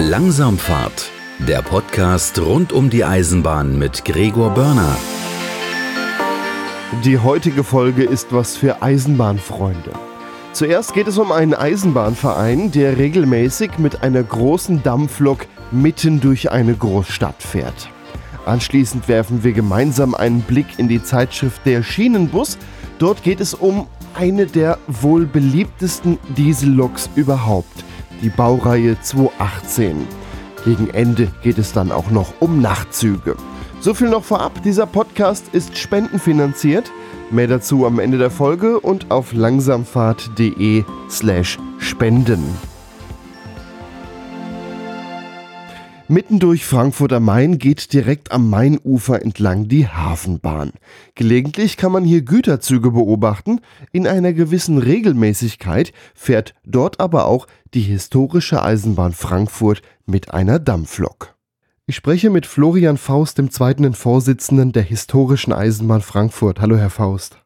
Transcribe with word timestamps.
Langsamfahrt, 0.00 1.10
der 1.40 1.60
Podcast 1.60 2.38
rund 2.38 2.72
um 2.72 2.88
die 2.88 3.04
Eisenbahn 3.04 3.76
mit 3.76 4.04
Gregor 4.04 4.50
Börner. 4.50 4.96
Die 7.04 7.18
heutige 7.18 7.64
Folge 7.64 8.04
ist 8.04 8.32
was 8.32 8.56
für 8.56 8.80
Eisenbahnfreunde. 8.80 9.90
Zuerst 10.52 10.94
geht 10.94 11.08
es 11.08 11.18
um 11.18 11.32
einen 11.32 11.52
Eisenbahnverein, 11.52 12.70
der 12.70 12.96
regelmäßig 12.96 13.78
mit 13.78 14.04
einer 14.04 14.22
großen 14.22 14.84
Dampflok 14.84 15.46
mitten 15.72 16.20
durch 16.20 16.52
eine 16.52 16.74
Großstadt 16.74 17.42
fährt. 17.42 17.90
Anschließend 18.46 19.08
werfen 19.08 19.42
wir 19.42 19.52
gemeinsam 19.52 20.14
einen 20.14 20.42
Blick 20.42 20.78
in 20.78 20.86
die 20.86 21.02
Zeitschrift 21.02 21.62
Der 21.66 21.82
Schienenbus. 21.82 22.56
Dort 23.00 23.24
geht 23.24 23.40
es 23.40 23.52
um 23.52 23.88
eine 24.14 24.46
der 24.46 24.78
wohl 24.86 25.26
beliebtesten 25.26 26.18
Dieselloks 26.36 27.10
überhaupt, 27.16 27.84
die 28.22 28.30
Baureihe 28.30 29.00
218. 29.00 30.06
Gegen 30.64 30.90
Ende 30.90 31.28
geht 31.42 31.58
es 31.58 31.72
dann 31.72 31.92
auch 31.92 32.10
noch 32.10 32.34
um 32.40 32.60
Nachtzüge. 32.60 33.36
So 33.80 33.94
viel 33.94 34.08
noch 34.08 34.24
vorab, 34.24 34.62
dieser 34.62 34.86
Podcast 34.86 35.46
ist 35.52 35.78
spendenfinanziert. 35.78 36.90
Mehr 37.30 37.46
dazu 37.46 37.86
am 37.86 37.98
Ende 37.98 38.18
der 38.18 38.30
Folge 38.30 38.80
und 38.80 39.10
auf 39.10 39.32
langsamfahrt.de 39.32 40.84
Mitten 46.10 46.38
durch 46.38 46.64
Frankfurt 46.64 47.12
am 47.12 47.26
Main 47.26 47.58
geht 47.58 47.92
direkt 47.92 48.32
am 48.32 48.48
Mainufer 48.48 49.20
entlang 49.20 49.68
die 49.68 49.88
Hafenbahn. 49.88 50.72
Gelegentlich 51.14 51.76
kann 51.76 51.92
man 51.92 52.02
hier 52.02 52.22
Güterzüge 52.22 52.92
beobachten. 52.92 53.60
In 53.92 54.06
einer 54.06 54.32
gewissen 54.32 54.78
Regelmäßigkeit 54.78 55.92
fährt 56.14 56.54
dort 56.64 56.98
aber 56.98 57.26
auch 57.26 57.46
die 57.74 57.82
historische 57.82 58.62
Eisenbahn 58.62 59.12
Frankfurt 59.12 59.82
mit 60.06 60.32
einer 60.32 60.58
Dampflok. 60.58 61.34
Ich 61.84 61.96
spreche 61.96 62.30
mit 62.30 62.46
Florian 62.46 62.96
Faust, 62.96 63.36
dem 63.36 63.50
zweiten 63.50 63.92
Vorsitzenden 63.92 64.72
der 64.72 64.84
historischen 64.84 65.52
Eisenbahn 65.52 66.00
Frankfurt. 66.00 66.62
Hallo, 66.62 66.78
Herr 66.78 66.88
Faust. 66.88 67.38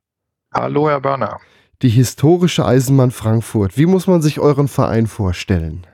Hallo, 0.55 0.89
Herr 0.89 1.01
Börner. 1.01 1.41
Die 1.83 1.89
historische 1.89 2.65
Eisenbahn 2.65 3.11
Frankfurt. 3.11 3.77
Wie 3.77 3.87
muss 3.87 4.07
man 4.07 4.23
sich 4.23 4.39
euren 4.39 4.69
Verein 4.69 5.09
vorstellen? 5.09 5.85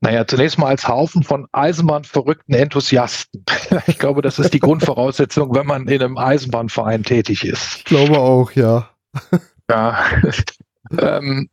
Naja, 0.00 0.26
zunächst 0.26 0.58
mal 0.58 0.68
als 0.68 0.86
Haufen 0.86 1.24
von 1.24 1.48
Eisenbahnverrückten 1.52 2.54
Enthusiasten. 2.54 3.44
Ich 3.86 3.98
glaube, 3.98 4.22
das 4.22 4.38
ist 4.38 4.54
die 4.54 4.60
Grundvoraussetzung, 4.60 5.54
wenn 5.54 5.66
man 5.66 5.88
in 5.88 6.02
einem 6.02 6.16
Eisenbahnverein 6.16 7.02
tätig 7.02 7.44
ist. 7.44 7.76
Ich 7.76 7.84
glaube 7.84 8.18
auch, 8.18 8.52
ja. 8.52 8.88
Ja, 9.70 10.02
ähm, 10.98 11.50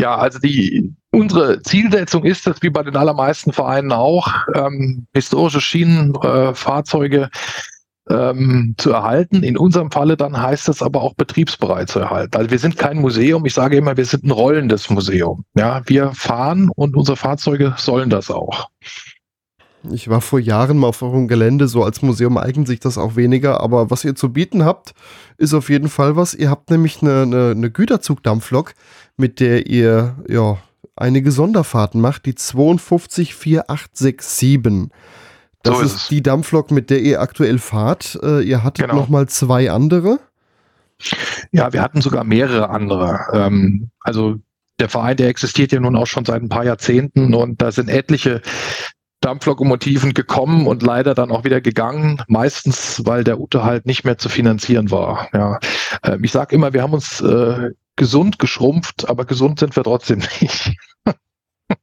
ja 0.00 0.16
also 0.16 0.38
die, 0.38 0.94
unsere 1.10 1.60
Zielsetzung 1.62 2.22
ist 2.22 2.46
es, 2.46 2.62
wie 2.62 2.70
bei 2.70 2.84
den 2.84 2.96
allermeisten 2.96 3.52
Vereinen 3.52 3.90
auch, 3.90 4.32
ähm, 4.54 5.08
historische 5.12 5.60
Schienenfahrzeuge 5.60 7.22
äh, 7.22 7.28
ähm, 8.08 8.74
zu 8.76 8.92
erhalten. 8.92 9.42
In 9.42 9.56
unserem 9.56 9.90
Falle 9.90 10.16
dann 10.16 10.40
heißt 10.40 10.68
es 10.68 10.82
aber 10.82 11.02
auch 11.02 11.14
betriebsbereit 11.14 11.88
zu 11.88 12.00
erhalten. 12.00 12.36
Also 12.36 12.50
wir 12.50 12.58
sind 12.58 12.76
kein 12.76 13.00
Museum. 13.00 13.44
Ich 13.46 13.54
sage 13.54 13.76
immer, 13.76 13.96
wir 13.96 14.04
sind 14.04 14.24
ein 14.24 14.30
rollendes 14.30 14.90
Museum. 14.90 15.44
Ja, 15.56 15.82
wir 15.86 16.12
fahren 16.12 16.70
und 16.74 16.96
unsere 16.96 17.16
Fahrzeuge 17.16 17.74
sollen 17.76 18.10
das 18.10 18.30
auch. 18.30 18.68
Ich 19.92 20.08
war 20.08 20.22
vor 20.22 20.40
Jahren 20.40 20.78
mal 20.78 20.88
auf 20.88 21.02
eurem 21.02 21.28
Gelände, 21.28 21.68
so 21.68 21.84
als 21.84 22.00
Museum 22.00 22.38
eignet 22.38 22.66
sich 22.66 22.80
das 22.80 22.96
auch 22.96 23.16
weniger, 23.16 23.60
aber 23.60 23.90
was 23.90 24.02
ihr 24.02 24.14
zu 24.14 24.32
bieten 24.32 24.64
habt, 24.64 24.94
ist 25.36 25.52
auf 25.52 25.68
jeden 25.68 25.90
Fall 25.90 26.16
was. 26.16 26.32
Ihr 26.32 26.48
habt 26.48 26.70
nämlich 26.70 27.02
eine, 27.02 27.22
eine, 27.22 27.50
eine 27.50 27.70
Güterzugdampflok, 27.70 28.72
mit 29.18 29.40
der 29.40 29.66
ihr 29.66 30.16
ja 30.26 30.56
einige 30.96 31.32
Sonderfahrten 31.32 32.00
macht, 32.00 32.24
die 32.24 32.34
524867. 32.34 34.90
Das 35.64 35.78
so 35.78 35.82
ist, 35.82 35.94
ist 35.96 36.10
die 36.10 36.22
Dampflok, 36.22 36.70
mit 36.70 36.90
der 36.90 37.00
ihr 37.00 37.20
aktuell 37.20 37.58
fahrt. 37.58 38.18
Äh, 38.22 38.42
ihr 38.42 38.62
hattet 38.62 38.86
genau. 38.86 39.00
noch 39.00 39.08
mal 39.08 39.28
zwei 39.28 39.70
andere. 39.70 40.20
Ja, 41.52 41.72
wir 41.72 41.82
hatten 41.82 42.00
sogar 42.00 42.22
mehrere 42.24 42.70
andere. 42.70 43.26
Ähm, 43.32 43.90
also 44.00 44.36
der 44.78 44.88
Verein, 44.88 45.16
der 45.16 45.28
existiert 45.28 45.72
ja 45.72 45.80
nun 45.80 45.96
auch 45.96 46.06
schon 46.06 46.24
seit 46.24 46.42
ein 46.42 46.48
paar 46.48 46.64
Jahrzehnten 46.64 47.34
und 47.34 47.62
da 47.62 47.72
sind 47.72 47.88
etliche 47.88 48.42
Dampflokomotiven 49.20 50.12
gekommen 50.12 50.66
und 50.66 50.82
leider 50.82 51.14
dann 51.14 51.30
auch 51.30 51.44
wieder 51.44 51.62
gegangen, 51.62 52.22
meistens 52.28 53.00
weil 53.06 53.24
der 53.24 53.40
Unterhalt 53.40 53.86
nicht 53.86 54.04
mehr 54.04 54.18
zu 54.18 54.28
finanzieren 54.28 54.90
war. 54.90 55.28
Ja, 55.32 55.58
äh, 56.02 56.18
ich 56.22 56.32
sage 56.32 56.54
immer, 56.54 56.74
wir 56.74 56.82
haben 56.82 56.92
uns 56.92 57.22
äh, 57.22 57.70
gesund 57.96 58.38
geschrumpft, 58.38 59.08
aber 59.08 59.24
gesund 59.24 59.60
sind 59.60 59.76
wir 59.76 59.82
trotzdem 59.82 60.18
nicht. 60.40 60.76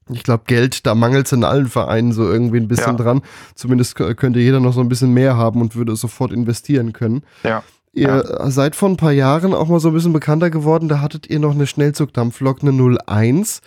Ich 0.10 0.24
glaube, 0.24 0.44
Geld, 0.48 0.86
da 0.86 0.96
mangelt 0.96 1.28
es 1.28 1.32
in 1.32 1.44
allen 1.44 1.68
Vereinen 1.68 2.12
so 2.12 2.30
irgendwie 2.30 2.58
ein 2.58 2.68
bisschen 2.68 2.98
ja. 2.98 3.04
dran. 3.04 3.22
Zumindest 3.56 3.96
könnte 3.96 4.40
jeder 4.40 4.60
noch 4.60 4.74
so 4.74 4.82
ein 4.82 4.90
bisschen 4.90 5.14
mehr 5.14 5.38
haben 5.38 5.62
und 5.62 5.76
würde 5.76 5.96
sofort 5.96 6.32
investieren 6.32 6.94
können. 6.94 7.24
Ja. 7.44 7.64
Ihr 7.94 8.08
ja. 8.08 8.50
seid 8.50 8.76
vor 8.76 8.90
ein 8.90 8.98
paar 8.98 9.12
Jahren 9.12 9.54
auch 9.54 9.68
mal 9.68 9.80
so 9.80 9.90
ein 9.90 9.94
bisschen 9.94 10.14
bekannter 10.14 10.50
geworden. 10.50 10.88
Da 10.88 11.02
hattet 11.02 11.30
ihr 11.30 11.40
noch 11.40 11.54
eine 11.54 11.68
Schnellzugdampflok, 11.68 12.62
eine 12.62 12.98
01, 13.06 13.62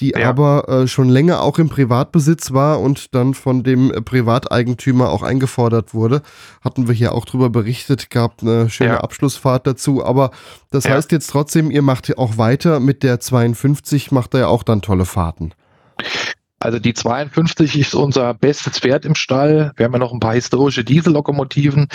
die 0.00 0.10
ja. 0.10 0.28
aber 0.28 0.68
äh, 0.68 0.88
schon 0.88 1.08
länger 1.08 1.42
auch 1.42 1.58
im 1.58 1.68
Privatbesitz 1.68 2.52
war 2.52 2.80
und 2.80 3.14
dann 3.14 3.34
von 3.34 3.62
dem 3.62 3.92
Privateigentümer 4.04 5.10
auch 5.10 5.22
eingefordert 5.22 5.94
wurde. 5.94 6.22
Hatten 6.60 6.88
wir 6.88 6.94
hier 6.94 7.12
auch 7.14 7.24
drüber 7.24 7.50
berichtet, 7.50 8.10
gab 8.10 8.42
eine 8.42 8.68
schöne 8.68 8.94
ja. 8.94 9.00
Abschlussfahrt 9.00 9.66
dazu. 9.66 10.04
Aber 10.04 10.32
das 10.70 10.88
heißt 10.88 11.12
jetzt 11.12 11.30
trotzdem, 11.30 11.70
ihr 11.70 11.82
macht 11.82 12.16
auch 12.18 12.36
weiter 12.36 12.80
mit 12.80 13.04
der 13.04 13.20
52, 13.20 14.10
macht 14.10 14.34
ihr 14.34 14.40
ja 14.40 14.46
auch 14.48 14.64
dann 14.64 14.82
tolle 14.82 15.04
Fahrten. 15.04 15.52
Also 16.60 16.80
die 16.80 16.92
52 16.92 17.78
ist 17.78 17.94
unser 17.94 18.34
bestes 18.34 18.80
Pferd 18.80 19.04
im 19.04 19.14
Stall. 19.14 19.72
Wir 19.76 19.84
haben 19.84 19.92
ja 19.92 20.00
noch 20.00 20.12
ein 20.12 20.20
paar 20.20 20.34
historische 20.34 20.82
Diesellokomotiven 20.82 21.86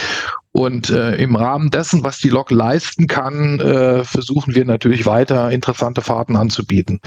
und 0.54 0.90
äh, 0.90 1.16
im 1.16 1.36
Rahmen 1.36 1.70
dessen, 1.70 2.04
was 2.04 2.20
die 2.20 2.30
Lok 2.30 2.50
leisten 2.50 3.08
kann, 3.08 3.60
äh, 3.60 4.06
versuchen 4.06 4.56
wir 4.56 4.64
natürlich 4.64 5.06
weiter 5.06 5.52
interessante 5.52 6.02
Fahrten 6.02 6.38
anzubieten. 6.38 7.02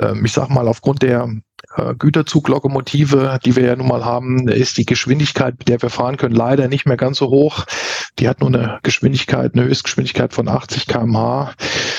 Ähm, 0.00 0.24
ich 0.24 0.32
sage 0.32 0.52
mal, 0.52 0.68
aufgrund 0.68 1.02
der 1.02 1.28
äh, 1.76 1.94
Güterzuglokomotive, 1.94 3.40
die 3.44 3.56
wir 3.56 3.64
ja 3.64 3.76
nun 3.76 3.88
mal 3.88 4.04
haben, 4.04 4.46
ist 4.46 4.78
die 4.78 4.86
Geschwindigkeit, 4.86 5.58
mit 5.58 5.68
der 5.68 5.82
wir 5.82 5.90
fahren 5.90 6.16
können, 6.16 6.34
leider 6.34 6.68
nicht 6.68 6.86
mehr 6.86 6.96
ganz 6.96 7.18
so 7.18 7.28
hoch. 7.28 7.64
Die 8.20 8.28
hat 8.28 8.40
nur 8.40 8.50
eine 8.50 8.78
Geschwindigkeit, 8.82 9.54
eine 9.54 9.64
Höchstgeschwindigkeit 9.64 10.32
von 10.32 10.46
80 10.46 10.86
km/h. 10.86 11.54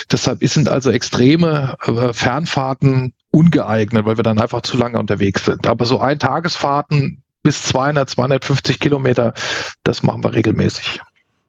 Deshalb 0.09 0.39
sind 0.47 0.69
also 0.69 0.89
extreme 0.89 1.75
äh, 1.85 2.13
Fernfahrten 2.13 3.13
ungeeignet, 3.31 4.05
weil 4.05 4.17
wir 4.17 4.23
dann 4.23 4.39
einfach 4.39 4.61
zu 4.61 4.77
lange 4.77 4.99
unterwegs 4.99 5.45
sind. 5.45 5.67
Aber 5.67 5.85
so 5.85 5.99
Eintagesfahrten 5.99 7.23
bis 7.43 7.63
200, 7.63 8.09
250 8.09 8.79
Kilometer, 8.79 9.33
das 9.83 10.03
machen 10.03 10.23
wir 10.23 10.33
regelmäßig. 10.33 11.01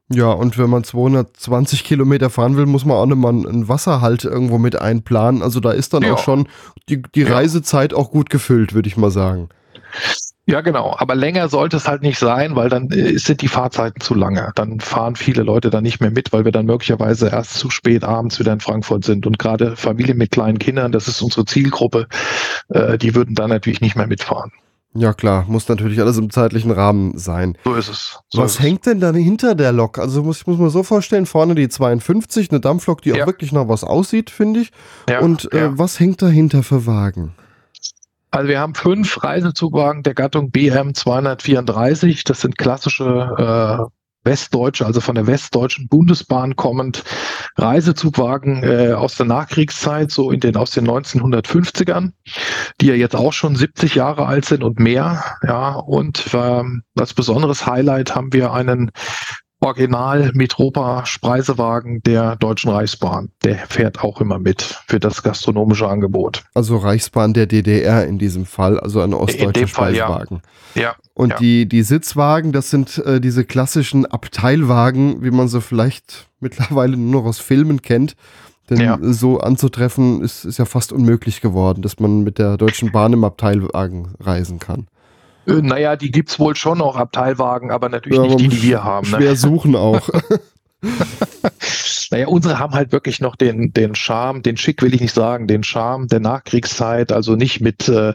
Ja, 0.09 0.31
und 0.31 0.59
wenn 0.59 0.69
man 0.69 0.85
220 0.85 1.85
Kilometer 1.85 2.29
fahren 2.29 2.57
will, 2.57 2.67
muss 2.67 2.85
man 2.85 2.97
auch 2.97 3.07
nochmal 3.07 3.33
einen 3.33 3.69
Wasserhalt 3.69 4.25
irgendwo 4.25 4.59
mit 4.59 4.81
einplanen. 4.81 5.43
Also 5.43 5.61
da 5.61 5.73
ist 5.73 5.95
dann 5.95 6.03
ja. 6.03 6.13
auch 6.13 6.19
schon 6.19 6.49
die, 6.89 7.03
die 7.15 7.23
Reisezeit 7.23 7.95
auch 7.95 8.11
gut 8.11 8.29
gefüllt, 8.29 8.75
würde 8.75 8.89
ich 8.89 8.97
mal 8.97 9.11
sagen. 9.11 9.49
Ja, 10.47 10.61
genau. 10.61 10.95
Aber 10.99 11.15
länger 11.15 11.49
sollte 11.49 11.77
es 11.77 11.87
halt 11.87 12.03
nicht 12.03 12.19
sein, 12.19 12.57
weil 12.57 12.69
dann 12.69 12.91
äh, 12.91 13.17
sind 13.17 13.43
die 13.43 13.49
Fahrzeiten 13.49 14.01
zu 14.01 14.15
lange. 14.15 14.51
Dann 14.57 14.81
fahren 14.81 15.15
viele 15.15 15.45
Leute 15.45 15.71
dann 15.71 15.85
nicht 15.85 16.01
mehr 16.01 16.11
mit, 16.11 16.33
weil 16.33 16.45
wir 16.45 16.53
dann 16.53 16.67
möglicherweise 16.67 17.29
erst 17.29 17.55
zu 17.55 17.71
spät 17.71 18.03
abends 18.03 18.41
wieder 18.41 18.53
in 18.53 18.61
Frankfurt 18.61 19.05
sind. 19.05 19.25
Und 19.25 19.39
gerade 19.39 19.77
Familien 19.77 20.19
mit 20.19 20.33
kleinen 20.33 20.59
Kindern, 20.59 20.91
das 20.91 21.07
ist 21.07 21.23
unsere 21.23 21.45
Zielgruppe, 21.45 22.09
äh, 22.71 22.99
die 22.99 23.15
würden 23.15 23.37
dann 23.37 23.51
natürlich 23.51 23.81
nicht 23.81 23.95
mehr 23.95 24.09
mitfahren. 24.09 24.51
Ja 24.95 25.15
klar, 25.15 25.47
muss 25.49 25.69
natürlich 25.69 26.01
alles 26.01 26.19
im 26.19 26.29
zeitlichen 26.31 26.71
Rahmen 26.71 27.17
sein. 27.17 27.57
So 27.65 27.75
ist 27.75 27.89
es. 27.89 28.19
So 28.29 28.43
Was 28.43 28.55
ist 28.55 28.61
hängt 28.61 28.81
es. 28.81 28.93
denn 28.93 29.01
dann 29.01 29.15
hinter 29.15 29.55
der 29.55 29.73
Lok? 29.73 29.99
Also 29.99 30.23
muss 30.23 30.39
ich 30.39 30.47
muss 30.47 30.59
mir 30.59 30.69
so 30.69 30.83
vorstellen, 30.83 31.25
vorne 31.25 31.55
die 31.55 31.69
52, 31.69 32.51
eine 32.51 32.61
Dampflok, 32.61 33.01
die 33.01 33.11
ja. 33.11 33.23
auch 33.23 33.27
wirklich 33.27 33.53
noch 33.53 33.69
was 33.69 33.85
aussieht, 33.85 34.29
finde 34.29 34.61
ich. 34.61 34.73
Ja, 35.09 35.21
Und 35.21 35.51
äh, 35.55 35.61
ja. 35.61 35.79
was 35.79 35.99
hängt 35.99 36.21
dahinter 36.21 36.63
für 36.63 36.85
Wagen? 36.85 37.33
Also 38.33 38.49
wir 38.49 38.61
haben 38.61 38.75
fünf 38.75 39.23
Reisezugwagen 39.23 40.03
der 40.03 40.15
Gattung 40.15 40.51
BM 40.51 40.95
234. 40.95 42.25
Das 42.25 42.41
sind 42.41 42.57
klassische 42.57 43.05
äh, 43.39 43.93
westdeutsche, 44.25 44.87
also 44.87 45.03
von 45.03 45.17
der 45.17 45.27
westdeutschen 45.27 45.87
Bundesbahn 45.89 46.57
kommend 46.57 47.05
Reisezugwagen 47.57 48.63
äh, 48.63 48.93
aus 48.95 49.17
der 49.17 49.27
Nachkriegszeit, 49.27 50.11
so 50.11 50.31
in 50.31 50.41
den 50.41 50.57
aus 50.57 50.71
den 50.71 50.89
1950ern, 50.89 52.13
die 52.81 52.87
ja 52.87 52.95
jetzt 52.95 53.17
auch 53.17 53.35
schon 53.35 53.55
70 53.55 53.97
Jahre 53.97 54.25
alt 54.25 54.47
sind 54.47 54.65
und 54.65 54.81
mehr. 54.81 55.23
Ja, 55.43 55.75
und 55.75 56.31
ähm, 56.33 56.85
als 56.99 57.13
besonderes 57.13 57.67
Highlight 57.67 58.15
haben 58.15 58.33
wir 58.33 58.55
einen 58.55 58.93
Original 59.63 60.33
Mitropa 60.35 61.07
Spreisewagen 61.07 62.03
der 62.03 62.35
Deutschen 62.37 62.71
Reichsbahn. 62.71 63.31
Der 63.45 63.59
fährt 63.69 64.03
auch 64.03 64.21
immer 64.21 64.41
mit 64.41 64.63
für 64.89 64.99
das 64.99 65.23
gastronomische 65.23 65.87
Angebot. 65.87 66.43
Also 66.53 66.77
Reichsbahn 66.77 67.33
der 67.33 67.47
DDR 67.47 68.05
in 68.07 68.19
diesem 68.19 68.45
Fall, 68.45 68.81
also 68.81 69.01
ein 69.01 69.15
ostdeutscher 69.15 69.69
Speisewagen. 69.69 70.43
Ja. 70.75 70.83
ja. 70.83 70.97
Und 71.15 71.31
ja. 71.31 71.37
Die, 71.37 71.69
die 71.69 71.83
Sitzwagen, 71.83 72.51
das 72.51 72.71
sind 72.71 72.99
äh, 72.99 73.21
diese 73.21 73.45
klassischen 73.45 74.05
Abteilwagen, 74.05 75.23
wie 75.23 75.31
man 75.31 75.47
sie 75.47 75.61
vielleicht 75.61 76.29
mittlerweile 76.41 76.97
nur 76.97 77.23
noch 77.23 77.29
aus 77.29 77.39
Filmen 77.39 77.83
kennt. 77.83 78.17
Denn 78.69 78.81
ja. 78.81 78.99
so 79.01 79.39
anzutreffen 79.39 80.23
ist, 80.23 80.45
ist 80.45 80.59
ja 80.59 80.65
fast 80.65 80.93
unmöglich 80.93 81.41
geworden, 81.41 81.83
dass 81.83 82.01
man 82.01 82.23
mit 82.23 82.39
der 82.39 82.57
Deutschen 82.57 82.91
Bahn 82.91 83.13
im 83.13 83.23
Abteilwagen 83.25 84.15
reisen 84.19 84.59
kann. 84.59 84.87
Äh, 85.47 85.63
naja, 85.63 85.97
die 85.97 86.11
gibt 86.11 86.31
es 86.31 86.39
wohl 86.39 86.57
schon 86.57 86.79
noch, 86.79 86.97
Abteilwagen, 86.97 87.71
aber 87.71 87.89
natürlich 87.89 88.19
ja, 88.19 88.25
nicht 88.25 88.41
die, 88.41 88.49
die 88.49 88.63
wir 88.63 88.85
haben. 88.85 89.11
Ne? 89.11 89.17
Schwer 89.19 89.37
suchen 89.37 89.77
auch. 89.77 90.09
naja, 92.11 92.27
unsere 92.27 92.59
haben 92.59 92.75
halt 92.75 92.93
wirklich 92.93 93.21
noch 93.21 93.37
den, 93.37 93.73
den 93.73 93.95
Charme, 93.95 94.43
den 94.43 94.57
Schick 94.57 94.83
will 94.83 94.95
ich 94.95 95.01
nicht 95.01 95.15
sagen, 95.15 95.47
den 95.47 95.63
Charme 95.65 96.09
der 96.09 96.21
Nachkriegszeit, 96.21 97.13
also 97.13 97.37
nicht 97.37 97.61
mit 97.61 97.89
äh, 97.89 98.15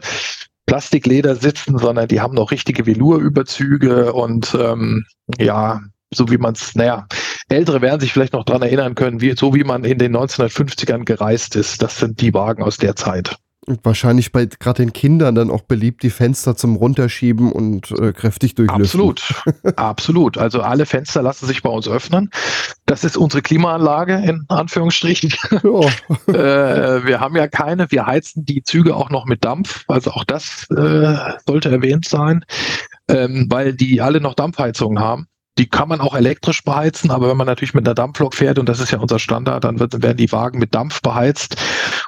Plastikleder 0.66 1.36
sitzen, 1.36 1.78
sondern 1.78 2.08
die 2.08 2.20
haben 2.20 2.34
noch 2.34 2.50
richtige 2.50 2.86
Velurüberzüge 2.86 4.12
und 4.12 4.54
ähm, 4.58 5.06
ja, 5.38 5.80
so 6.12 6.30
wie 6.30 6.38
man 6.38 6.54
es, 6.54 6.74
naja, 6.74 7.06
Ältere 7.48 7.80
werden 7.80 8.00
sich 8.00 8.12
vielleicht 8.12 8.34
noch 8.34 8.44
dran 8.44 8.62
erinnern 8.62 8.94
können, 8.94 9.20
wie, 9.20 9.34
so 9.34 9.54
wie 9.54 9.64
man 9.64 9.84
in 9.84 9.98
den 9.98 10.14
1950ern 10.14 11.04
gereist 11.04 11.56
ist. 11.56 11.82
Das 11.82 11.98
sind 11.98 12.20
die 12.20 12.34
Wagen 12.34 12.62
aus 12.62 12.76
der 12.76 12.96
Zeit. 12.96 13.36
Wahrscheinlich 13.82 14.32
bei 14.32 14.46
gerade 14.46 14.82
den 14.82 14.92
Kindern 14.92 15.34
dann 15.34 15.50
auch 15.50 15.62
beliebt, 15.62 16.02
die 16.02 16.10
Fenster 16.10 16.56
zum 16.56 16.76
Runterschieben 16.76 17.52
und 17.52 17.90
äh, 17.92 18.12
kräftig 18.12 18.54
durchlüften. 18.54 18.84
Absolut, 18.84 19.42
absolut. 19.76 20.38
Also 20.38 20.62
alle 20.62 20.86
Fenster 20.86 21.22
lassen 21.22 21.46
sich 21.46 21.62
bei 21.62 21.70
uns 21.70 21.88
öffnen. 21.88 22.30
Das 22.86 23.04
ist 23.04 23.16
unsere 23.16 23.42
Klimaanlage 23.42 24.14
in 24.14 24.44
Anführungsstrichen. 24.48 25.34
Ja. 25.50 25.58
äh, 26.32 27.06
wir 27.06 27.20
haben 27.20 27.36
ja 27.36 27.48
keine. 27.48 27.90
Wir 27.90 28.06
heizen 28.06 28.44
die 28.44 28.62
Züge 28.62 28.96
auch 28.96 29.10
noch 29.10 29.26
mit 29.26 29.44
Dampf. 29.44 29.84
Also 29.88 30.12
auch 30.12 30.24
das 30.24 30.66
äh, 30.70 31.16
sollte 31.46 31.70
erwähnt 31.70 32.06
sein, 32.06 32.44
ähm, 33.08 33.46
weil 33.50 33.74
die 33.74 34.00
alle 34.00 34.20
noch 34.20 34.34
Dampfheizungen 34.34 35.02
haben. 35.02 35.28
Die 35.58 35.66
kann 35.66 35.88
man 35.88 36.00
auch 36.00 36.14
elektrisch 36.14 36.62
beheizen, 36.62 37.10
aber 37.10 37.28
wenn 37.28 37.36
man 37.36 37.48
natürlich 37.48 37.74
mit 37.74 37.86
einer 37.86 37.94
Dampflok 37.94 38.34
fährt, 38.34 38.60
und 38.60 38.68
das 38.68 38.78
ist 38.78 38.92
ja 38.92 38.98
unser 38.98 39.18
Standard, 39.18 39.64
dann 39.64 39.80
wird, 39.80 40.00
werden 40.02 40.16
die 40.16 40.30
Wagen 40.30 40.60
mit 40.60 40.74
Dampf 40.74 41.02
beheizt. 41.02 41.56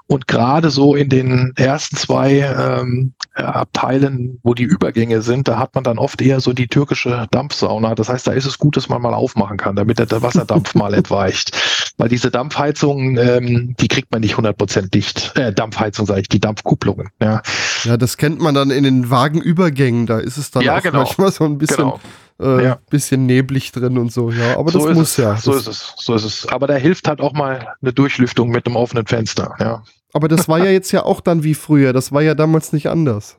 Und 0.06 0.28
gerade 0.28 0.70
so 0.70 0.94
in 0.94 1.08
den 1.08 1.52
ersten 1.56 1.96
zwei 1.96 2.38
ähm, 2.40 3.12
Abteilen, 3.34 4.38
wo 4.42 4.54
die 4.54 4.62
Übergänge 4.62 5.22
sind, 5.22 5.48
da 5.48 5.58
hat 5.58 5.74
man 5.74 5.84
dann 5.84 5.98
oft 5.98 6.22
eher 6.22 6.40
so 6.40 6.52
die 6.52 6.68
türkische 6.68 7.26
Dampfsauna. 7.30 7.94
Das 7.96 8.08
heißt, 8.08 8.26
da 8.26 8.32
ist 8.32 8.46
es 8.46 8.58
gut, 8.58 8.76
dass 8.76 8.88
man 8.88 9.02
mal 9.02 9.14
aufmachen 9.14 9.56
kann, 9.56 9.76
damit 9.76 9.98
der 9.98 10.22
Wasserdampf 10.22 10.74
mal 10.74 10.94
entweicht. 10.94 11.56
Weil 11.96 12.08
diese 12.08 12.30
Dampfheizungen, 12.30 13.18
ähm, 13.18 13.74
die 13.78 13.88
kriegt 13.88 14.10
man 14.12 14.20
nicht 14.20 14.36
100% 14.36 14.90
dicht. 14.90 15.36
Äh, 15.36 15.52
Dampfheizung 15.52 16.06
sage 16.06 16.22
ich, 16.22 16.28
die 16.28 16.40
Dampfkupplungen. 16.40 17.08
Ja. 17.20 17.42
ja, 17.84 17.96
das 17.96 18.16
kennt 18.16 18.40
man 18.40 18.54
dann 18.54 18.70
in 18.70 18.84
den 18.84 19.10
Wagenübergängen. 19.10 20.06
Da 20.06 20.18
ist 20.18 20.38
es 20.38 20.50
dann 20.50 20.62
ja, 20.62 20.78
auch 20.78 20.82
genau. 20.82 20.98
manchmal 20.98 21.32
so 21.32 21.44
ein 21.44 21.58
bisschen 21.58 21.76
genau 21.76 22.00
äh, 22.40 22.64
ja. 22.64 22.78
bisschen 22.90 23.26
neblig 23.26 23.72
drin 23.72 23.98
und 23.98 24.12
so, 24.12 24.30
ja. 24.30 24.56
Aber 24.56 24.70
so 24.70 24.86
das 24.86 24.96
muss 24.96 25.10
es. 25.10 25.16
ja. 25.18 25.36
So 25.36 25.52
ist 25.54 25.66
es, 25.66 25.94
so 25.96 26.14
ist 26.14 26.24
es. 26.24 26.48
Aber 26.48 26.66
da 26.66 26.74
hilft 26.74 27.08
halt 27.08 27.20
auch 27.20 27.32
mal 27.32 27.74
eine 27.82 27.92
Durchlüftung 27.92 28.50
mit 28.50 28.66
einem 28.66 28.76
offenen 28.76 29.06
Fenster, 29.06 29.54
ja. 29.60 29.82
Aber 30.12 30.28
das 30.28 30.48
war 30.48 30.58
ja 30.58 30.64
jetzt 30.70 30.92
ja 30.92 31.04
auch 31.04 31.20
dann 31.20 31.44
wie 31.44 31.54
früher. 31.54 31.92
Das 31.92 32.12
war 32.12 32.22
ja 32.22 32.34
damals 32.34 32.72
nicht 32.72 32.88
anders. 32.88 33.36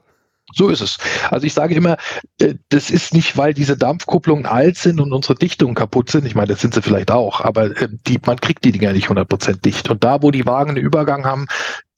So 0.54 0.70
ist 0.70 0.82
es. 0.82 0.98
Also 1.30 1.46
ich 1.46 1.54
sage 1.54 1.76
immer, 1.76 1.98
äh, 2.40 2.56
das 2.70 2.90
ist 2.90 3.14
nicht, 3.14 3.38
weil 3.38 3.54
diese 3.54 3.78
Dampfkupplungen 3.78 4.46
alt 4.46 4.78
sind 4.78 5.00
und 5.00 5.14
unsere 5.14 5.36
Dichtungen 5.36 5.76
kaputt 5.76 6.10
sind. 6.10 6.26
Ich 6.26 6.36
meine, 6.36 6.48
das 6.48 6.62
sind 6.62 6.74
sie 6.74 6.82
vielleicht 6.82 7.12
auch, 7.12 7.42
aber 7.42 7.78
äh, 7.82 7.88
die, 8.08 8.20
man 8.26 8.40
kriegt 8.40 8.66
die 8.66 8.72
Dinger 8.72 8.94
nicht 8.94 9.08
100% 9.08 9.62
dicht. 9.62 9.90
Und 9.90 10.04
da, 10.04 10.22
wo 10.22 10.32
die 10.32 10.46
Wagen 10.46 10.72
einen 10.72 10.84
Übergang 10.84 11.26
haben, 11.26 11.48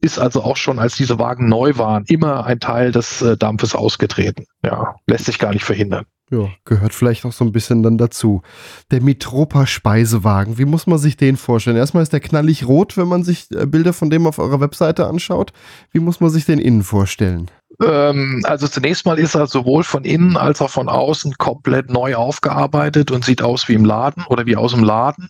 ist 0.01 0.19
also 0.19 0.44
auch 0.44 0.57
schon, 0.57 0.79
als 0.79 0.95
diese 0.95 1.17
Wagen 1.17 1.47
neu 1.47 1.77
waren, 1.77 2.03
immer 2.07 2.45
ein 2.45 2.59
Teil 2.59 2.91
des 2.91 3.21
äh, 3.21 3.38
Dampfes 3.38 3.73
ausgetreten. 3.73 4.45
Ja, 4.63 4.95
lässt 5.07 5.25
sich 5.25 5.39
gar 5.39 5.53
nicht 5.53 5.63
verhindern. 5.63 6.05
Ja, 6.33 6.50
gehört 6.65 6.95
vielleicht 6.95 7.25
auch 7.25 7.31
so 7.31 7.45
ein 7.45 7.51
bisschen 7.51 7.83
dann 7.83 8.00
dazu. 8.00 8.41
Der 8.89 9.01
Mitropa 9.01 9.68
Speisewagen, 9.68 10.57
wie 10.57 10.65
muss 10.65 10.88
man 10.88 10.97
sich 10.97 11.15
den 11.15 11.38
vorstellen? 11.38 11.77
Erstmal 11.77 12.01
ist 12.01 12.12
der 12.12 12.21
knallig 12.21 12.68
rot, 12.68 12.97
wenn 12.97 13.07
man 13.07 13.24
sich 13.24 13.51
äh, 13.51 13.68
Bilder 13.68 13.94
von 13.94 14.09
dem 14.09 14.25
auf 14.25 14.39
eurer 14.39 14.59
Webseite 14.59 15.06
anschaut. 15.06 15.53
Wie 15.91 16.00
muss 16.00 16.21
man 16.21 16.31
sich 16.31 16.45
den 16.45 16.57
innen 16.57 16.81
vorstellen? 16.81 17.51
Ähm, 17.80 18.41
also 18.45 18.68
zunächst 18.68 19.06
mal 19.06 19.19
ist 19.19 19.35
er 19.35 19.45
sowohl 19.45 19.83
von 19.83 20.06
innen 20.06 20.35
als 20.35 20.59
auch 20.59 20.71
von 20.71 20.89
außen 20.89 21.35
komplett 21.38 21.91
neu 21.91 22.15
aufgearbeitet 22.15 23.12
und 23.12 23.24
sieht 23.24 23.44
aus 23.44 23.68
wie 23.68 23.75
im 23.75 23.86
Laden 23.86 24.24
oder 24.27 24.47
wie 24.47 24.56
aus 24.56 24.71
dem 24.71 24.83
Laden. 24.83 25.29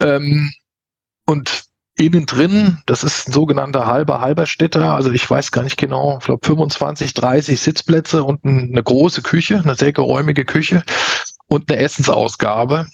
Ähm, 0.00 0.52
und 1.26 1.64
innen 1.96 2.26
drin, 2.26 2.78
das 2.86 3.04
ist 3.04 3.28
ein 3.28 3.32
sogenannter 3.32 3.86
halber 3.86 4.20
Halberstädter, 4.20 4.94
also 4.94 5.10
ich 5.12 5.28
weiß 5.28 5.52
gar 5.52 5.62
nicht 5.62 5.76
genau, 5.76 6.18
ich 6.18 6.24
glaube 6.24 6.44
25, 6.44 7.14
30 7.14 7.60
Sitzplätze 7.60 8.24
und 8.24 8.44
eine 8.44 8.82
große 8.82 9.22
Küche, 9.22 9.60
eine 9.62 9.74
sehr 9.76 9.92
geräumige 9.92 10.44
Küche 10.44 10.82
und 11.46 11.70
eine 11.70 11.80
Essensausgabe. 11.80 12.86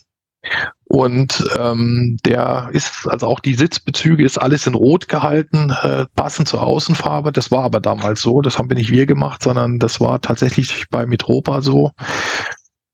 Und 0.85 1.45
ähm, 1.59 2.17
der 2.25 2.71
ist, 2.73 3.07
also 3.07 3.27
auch 3.27 3.41
die 3.41 3.55
Sitzbezüge 3.55 4.25
ist 4.25 4.39
alles 4.39 4.67
in 4.67 4.75
Rot 4.75 5.07
gehalten, 5.07 5.71
äh, 5.83 6.07
passend 6.17 6.49
zur 6.49 6.63
Außenfarbe. 6.63 7.31
Das 7.31 7.51
war 7.51 7.63
aber 7.63 7.81
damals 7.81 8.23
so, 8.23 8.41
das 8.41 8.59
haben 8.59 8.71
wir 8.71 8.77
nicht 8.77 8.91
wir 8.91 9.07
gemacht, 9.07 9.43
sondern 9.43 9.79
das 9.79 10.01
war 10.01 10.21
tatsächlich 10.21 10.87
bei 10.91 11.07
Mitropa 11.07 11.61
so. 11.61 11.93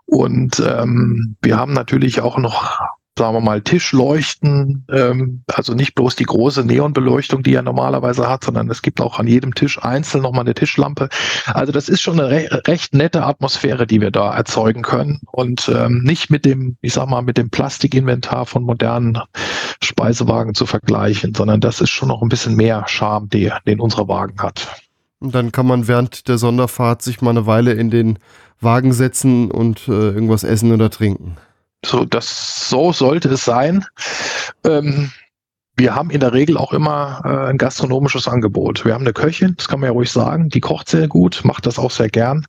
Und 0.06 0.60
ähm, 0.60 1.36
wir 1.40 1.56
haben 1.56 1.72
natürlich 1.72 2.20
auch 2.20 2.38
noch 2.38 2.80
sagen 3.18 3.34
wir 3.34 3.40
mal, 3.40 3.62
Tischleuchten, 3.62 4.84
ähm, 4.90 5.42
also 5.52 5.74
nicht 5.74 5.94
bloß 5.94 6.16
die 6.16 6.24
große 6.24 6.64
Neonbeleuchtung, 6.64 7.42
die 7.42 7.54
er 7.54 7.62
normalerweise 7.62 8.28
hat, 8.28 8.44
sondern 8.44 8.70
es 8.70 8.82
gibt 8.82 9.00
auch 9.00 9.18
an 9.18 9.26
jedem 9.26 9.54
Tisch 9.54 9.82
einzeln 9.82 10.22
nochmal 10.22 10.42
eine 10.42 10.54
Tischlampe. 10.54 11.08
Also 11.46 11.72
das 11.72 11.88
ist 11.88 12.00
schon 12.00 12.20
eine 12.20 12.30
re 12.30 12.62
recht 12.66 12.94
nette 12.94 13.24
Atmosphäre, 13.24 13.86
die 13.86 14.00
wir 14.00 14.10
da 14.10 14.34
erzeugen 14.34 14.82
können 14.82 15.20
und 15.32 15.70
ähm, 15.74 16.02
nicht 16.02 16.30
mit 16.30 16.44
dem, 16.44 16.76
ich 16.82 16.92
sag 16.92 17.08
mal, 17.08 17.22
mit 17.22 17.38
dem 17.38 17.50
Plastikinventar 17.50 18.46
von 18.46 18.62
modernen 18.62 19.18
Speisewagen 19.82 20.54
zu 20.54 20.66
vergleichen, 20.66 21.34
sondern 21.34 21.60
das 21.60 21.80
ist 21.80 21.90
schon 21.90 22.08
noch 22.08 22.22
ein 22.22 22.28
bisschen 22.28 22.56
mehr 22.56 22.84
Charme, 22.86 23.28
der, 23.28 23.60
den 23.66 23.80
unser 23.80 24.08
Wagen 24.08 24.40
hat. 24.40 24.68
Und 25.18 25.34
dann 25.34 25.52
kann 25.52 25.66
man 25.66 25.88
während 25.88 26.28
der 26.28 26.38
Sonderfahrt 26.38 27.02
sich 27.02 27.22
mal 27.22 27.30
eine 27.30 27.46
Weile 27.46 27.72
in 27.72 27.90
den 27.90 28.18
Wagen 28.60 28.92
setzen 28.92 29.50
und 29.50 29.88
äh, 29.88 29.92
irgendwas 29.92 30.44
essen 30.44 30.72
oder 30.72 30.90
trinken. 30.90 31.36
So, 31.86 32.04
das, 32.04 32.68
so 32.68 32.92
sollte 32.92 33.28
es 33.28 33.44
sein. 33.44 33.84
Ähm, 34.64 35.12
wir 35.76 35.94
haben 35.94 36.10
in 36.10 36.20
der 36.20 36.32
Regel 36.32 36.56
auch 36.56 36.72
immer 36.72 37.20
äh, 37.24 37.50
ein 37.50 37.58
gastronomisches 37.58 38.26
Angebot. 38.28 38.84
Wir 38.84 38.94
haben 38.94 39.04
eine 39.04 39.12
Köchin, 39.12 39.54
das 39.56 39.68
kann 39.68 39.80
man 39.80 39.88
ja 39.88 39.92
ruhig 39.92 40.10
sagen, 40.10 40.48
die 40.48 40.60
kocht 40.60 40.88
sehr 40.88 41.06
gut, 41.06 41.42
macht 41.44 41.66
das 41.66 41.78
auch 41.78 41.90
sehr 41.90 42.08
gern. 42.08 42.46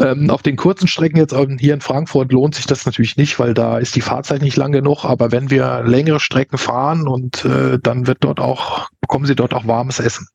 Ähm, 0.00 0.30
auf 0.30 0.42
den 0.42 0.56
kurzen 0.56 0.86
Strecken 0.86 1.16
jetzt 1.16 1.34
hier 1.58 1.74
in 1.74 1.80
Frankfurt 1.80 2.30
lohnt 2.32 2.54
sich 2.54 2.66
das 2.66 2.86
natürlich 2.86 3.16
nicht, 3.16 3.38
weil 3.38 3.52
da 3.52 3.78
ist 3.78 3.96
die 3.96 4.00
Fahrzeit 4.00 4.42
nicht 4.42 4.56
lang 4.56 4.72
genug. 4.72 5.04
Aber 5.04 5.32
wenn 5.32 5.50
wir 5.50 5.82
längere 5.84 6.20
Strecken 6.20 6.56
fahren 6.56 7.08
und 7.08 7.44
äh, 7.44 7.78
dann 7.82 8.06
wird 8.06 8.18
dort 8.20 8.38
auch, 8.38 8.88
bekommen 9.00 9.26
Sie 9.26 9.34
dort 9.34 9.52
auch 9.52 9.66
warmes 9.66 9.98
Essen. 9.98 10.28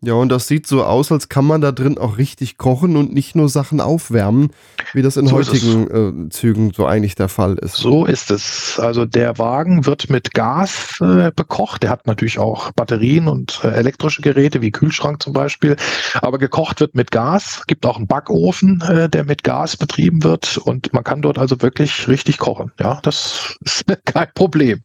Ja, 0.00 0.12
und 0.12 0.28
das 0.28 0.46
sieht 0.46 0.68
so 0.68 0.84
aus, 0.84 1.10
als 1.10 1.28
kann 1.28 1.44
man 1.44 1.60
da 1.60 1.72
drin 1.72 1.98
auch 1.98 2.18
richtig 2.18 2.56
kochen 2.56 2.96
und 2.96 3.12
nicht 3.12 3.34
nur 3.34 3.48
Sachen 3.48 3.80
aufwärmen, 3.80 4.52
wie 4.92 5.02
das 5.02 5.16
in 5.16 5.26
so 5.26 5.34
heutigen 5.34 6.26
äh, 6.26 6.28
Zügen 6.30 6.72
so 6.72 6.86
eigentlich 6.86 7.16
der 7.16 7.28
Fall 7.28 7.56
ist. 7.56 7.74
So 7.74 8.06
ist 8.06 8.30
es. 8.30 8.78
Also 8.78 9.06
der 9.06 9.38
Wagen 9.38 9.86
wird 9.86 10.08
mit 10.08 10.34
Gas 10.34 11.00
äh, 11.00 11.32
bekocht. 11.34 11.82
Der 11.82 11.90
hat 11.90 12.06
natürlich 12.06 12.38
auch 12.38 12.70
Batterien 12.72 13.26
und 13.26 13.60
äh, 13.64 13.70
elektrische 13.70 14.22
Geräte, 14.22 14.62
wie 14.62 14.70
Kühlschrank 14.70 15.20
zum 15.20 15.32
Beispiel. 15.32 15.74
Aber 16.22 16.38
gekocht 16.38 16.78
wird 16.78 16.94
mit 16.94 17.10
Gas. 17.10 17.64
Gibt 17.66 17.84
auch 17.84 17.96
einen 17.96 18.06
Backofen, 18.06 18.80
äh, 18.82 19.08
der 19.08 19.24
mit 19.24 19.42
Gas 19.42 19.76
betrieben 19.76 20.22
wird. 20.22 20.58
Und 20.58 20.92
man 20.92 21.02
kann 21.02 21.22
dort 21.22 21.38
also 21.38 21.60
wirklich 21.60 22.06
richtig 22.06 22.38
kochen. 22.38 22.70
Ja, 22.78 23.00
das 23.02 23.56
ist 23.64 23.84
kein 24.04 24.28
Problem. 24.32 24.82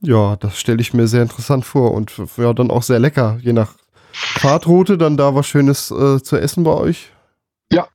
Ja, 0.00 0.36
das 0.36 0.60
stelle 0.60 0.80
ich 0.80 0.94
mir 0.94 1.08
sehr 1.08 1.22
interessant 1.22 1.64
vor 1.64 1.92
und 1.92 2.12
ja, 2.36 2.52
dann 2.52 2.70
auch 2.70 2.82
sehr 2.84 3.00
lecker, 3.00 3.38
je 3.40 3.52
nach 3.52 3.72
Fahrtroute, 4.14 4.96
dann 4.96 5.16
da 5.16 5.34
was 5.34 5.46
Schönes 5.46 5.90
äh, 5.90 6.22
zu 6.22 6.36
essen 6.36 6.64
bei 6.64 6.72
euch? 6.72 7.10
Ja, 7.72 7.88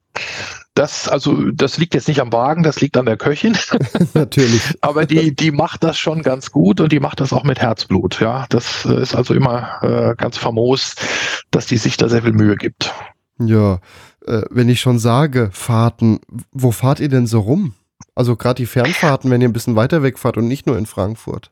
das, 0.76 1.08
also, 1.08 1.52
das 1.52 1.78
liegt 1.78 1.94
jetzt 1.94 2.08
nicht 2.08 2.22
am 2.22 2.32
Wagen, 2.32 2.64
das 2.64 2.80
liegt 2.82 2.98
an 2.98 3.06
der 3.06 3.18
Köchin. 3.18 3.58
Natürlich. 4.14 4.62
Aber 4.82 5.06
die, 5.06 5.36
die 5.36 5.52
macht 5.52 5.84
das 5.84 5.98
schon 5.98 6.22
ganz 6.22 6.52
gut 6.52 6.82
und 6.82 6.92
die 6.92 7.00
macht 7.00 7.20
das 7.20 7.34
auch 7.34 7.44
mit 7.44 7.60
Herzblut. 7.60 8.20
Ja, 8.20 8.46
das 8.50 8.86
äh, 8.86 9.02
ist 9.02 9.16
also 9.16 9.34
immer 9.34 9.82
äh, 9.82 10.16
ganz 10.16 10.38
famos, 10.38 10.96
dass 11.52 11.66
die 11.66 11.78
sich 11.78 11.98
da 11.98 12.10
sehr 12.10 12.22
viel 12.22 12.34
Mühe 12.34 12.56
gibt. 12.56 12.94
Ja, 13.40 13.80
äh, 14.26 14.44
wenn 14.50 14.70
ich 14.70 14.82
schon 14.82 15.00
sage, 15.00 15.50
Fahrten, 15.54 16.20
wo 16.52 16.72
fahrt 16.72 17.00
ihr 17.00 17.10
denn 17.10 17.28
so 17.28 17.40
rum? 17.40 17.74
Also 18.16 18.36
gerade 18.36 18.56
die 18.56 18.66
Fernfahrten, 18.66 19.32
wenn 19.32 19.42
ihr 19.42 19.50
ein 19.50 19.54
bisschen 19.54 19.76
weiter 19.76 20.04
wegfahrt 20.04 20.38
und 20.38 20.48
nicht 20.48 20.68
nur 20.68 20.78
in 20.78 20.86
Frankfurt. 20.86 21.52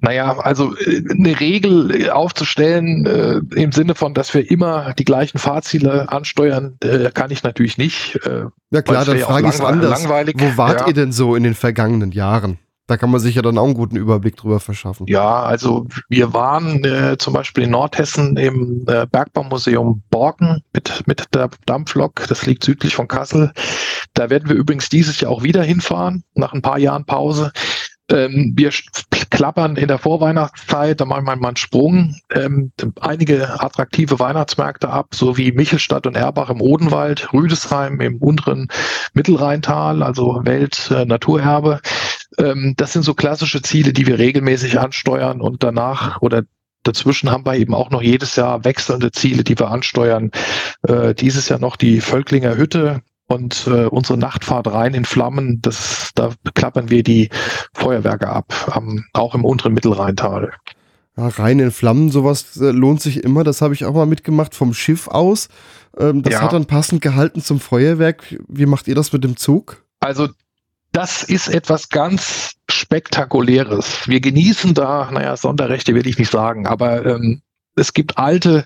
Naja, 0.00 0.38
also 0.38 0.74
äh, 0.76 1.02
eine 1.10 1.38
Regel 1.38 1.94
äh, 1.94 2.10
aufzustellen 2.10 3.06
äh, 3.06 3.40
im 3.60 3.72
Sinne 3.72 3.94
von, 3.94 4.14
dass 4.14 4.32
wir 4.32 4.50
immer 4.50 4.94
die 4.94 5.04
gleichen 5.04 5.38
Fahrziele 5.38 6.10
ansteuern, 6.10 6.76
äh, 6.82 7.10
kann 7.10 7.30
ich 7.30 7.42
natürlich 7.42 7.76
nicht. 7.76 8.18
Äh, 8.24 8.46
ja 8.70 8.82
klar, 8.82 9.04
dann 9.04 9.18
frage 9.18 9.48
ich 9.48 9.54
es 9.54 9.60
anders. 9.60 10.02
Langweilig. 10.02 10.36
Wo 10.38 10.56
wart 10.56 10.80
ja. 10.80 10.86
ihr 10.88 10.94
denn 10.94 11.12
so 11.12 11.34
in 11.34 11.42
den 11.42 11.54
vergangenen 11.54 12.12
Jahren? 12.12 12.58
Da 12.90 12.96
kann 12.96 13.12
man 13.12 13.20
sich 13.20 13.36
ja 13.36 13.42
dann 13.42 13.56
auch 13.56 13.66
einen 13.66 13.74
guten 13.74 13.94
Überblick 13.94 14.36
drüber 14.36 14.58
verschaffen. 14.58 15.06
Ja, 15.06 15.44
also 15.44 15.86
wir 16.08 16.34
waren 16.34 16.82
äh, 16.82 17.16
zum 17.18 17.34
Beispiel 17.34 17.62
in 17.62 17.70
Nordhessen 17.70 18.36
im 18.36 18.84
äh, 18.88 19.06
Bergbaumuseum 19.06 20.02
Borken 20.10 20.64
mit, 20.72 21.04
mit 21.06 21.24
der 21.32 21.50
Dampflok. 21.66 22.26
Das 22.26 22.46
liegt 22.46 22.64
südlich 22.64 22.96
von 22.96 23.06
Kassel. 23.06 23.52
Da 24.14 24.28
werden 24.28 24.48
wir 24.48 24.56
übrigens 24.56 24.88
dieses 24.88 25.20
Jahr 25.20 25.30
auch 25.30 25.44
wieder 25.44 25.62
hinfahren, 25.62 26.24
nach 26.34 26.52
ein 26.52 26.62
paar 26.62 26.80
Jahren 26.80 27.04
Pause. 27.04 27.52
Ähm, 28.10 28.52
wir 28.56 28.70
klappern 29.30 29.76
in 29.76 29.88
der 29.88 29.98
Vorweihnachtszeit, 29.98 31.00
da 31.00 31.04
machen 31.04 31.24
wir 31.26 31.36
mal 31.36 31.48
einen 31.48 31.56
Sprung, 31.56 32.16
ähm, 32.34 32.72
einige 33.00 33.60
attraktive 33.60 34.18
Weihnachtsmärkte 34.18 34.88
ab, 34.88 35.14
so 35.14 35.36
wie 35.36 35.52
Michelstadt 35.52 36.06
und 36.06 36.16
Erbach 36.16 36.50
im 36.50 36.60
Odenwald, 36.60 37.32
Rüdesheim 37.32 38.00
im 38.00 38.16
unteren 38.18 38.68
Mittelrheintal, 39.14 40.02
also 40.02 40.40
Welt-Naturerbe. 40.44 41.80
Äh, 42.36 42.44
ähm, 42.50 42.74
das 42.76 42.92
sind 42.92 43.02
so 43.02 43.14
klassische 43.14 43.62
Ziele, 43.62 43.92
die 43.92 44.06
wir 44.06 44.18
regelmäßig 44.18 44.78
ansteuern 44.78 45.40
und 45.40 45.62
danach 45.62 46.20
oder 46.20 46.42
Dazwischen 46.82 47.30
haben 47.30 47.44
wir 47.44 47.56
eben 47.56 47.74
auch 47.74 47.90
noch 47.90 48.00
jedes 48.00 48.36
Jahr 48.36 48.64
wechselnde 48.64 49.12
Ziele, 49.12 49.44
die 49.44 49.58
wir 49.58 49.68
ansteuern. 49.68 50.30
Äh, 50.88 51.14
dieses 51.14 51.50
Jahr 51.50 51.58
noch 51.58 51.76
die 51.76 52.00
Völklinger 52.00 52.56
Hütte, 52.56 53.02
und 53.30 53.68
äh, 53.68 53.86
unsere 53.86 54.18
Nachtfahrt 54.18 54.66
rein 54.66 54.92
in 54.92 55.04
Flammen, 55.04 55.60
das, 55.62 56.10
da 56.16 56.30
klappern 56.54 56.90
wir 56.90 57.04
die 57.04 57.30
Feuerwerke 57.72 58.28
ab, 58.28 58.72
am, 58.72 59.04
auch 59.12 59.36
im 59.36 59.44
unteren 59.44 59.72
Mittelrheintal. 59.72 60.52
Ja, 61.16 61.28
rein 61.28 61.60
in 61.60 61.70
Flammen, 61.70 62.10
sowas 62.10 62.56
äh, 62.56 62.72
lohnt 62.72 63.00
sich 63.00 63.22
immer. 63.22 63.44
Das 63.44 63.62
habe 63.62 63.72
ich 63.74 63.84
auch 63.84 63.94
mal 63.94 64.06
mitgemacht 64.06 64.54
vom 64.54 64.74
Schiff 64.74 65.06
aus. 65.06 65.48
Ähm, 65.96 66.22
das 66.22 66.34
ja. 66.34 66.42
hat 66.42 66.52
dann 66.52 66.66
passend 66.66 67.02
gehalten 67.02 67.40
zum 67.40 67.60
Feuerwerk. 67.60 68.36
Wie 68.48 68.66
macht 68.66 68.88
ihr 68.88 68.96
das 68.96 69.12
mit 69.12 69.22
dem 69.22 69.36
Zug? 69.36 69.84
Also 70.00 70.28
das 70.90 71.22
ist 71.22 71.48
etwas 71.48 71.88
ganz 71.88 72.54
Spektakuläres. 72.68 74.08
Wir 74.08 74.20
genießen 74.20 74.74
da, 74.74 75.08
naja, 75.12 75.36
Sonderrechte 75.36 75.94
will 75.94 76.08
ich 76.08 76.18
nicht 76.18 76.32
sagen, 76.32 76.66
aber 76.66 77.06
ähm, 77.06 77.42
es 77.76 77.92
gibt 77.92 78.18
alte, 78.18 78.64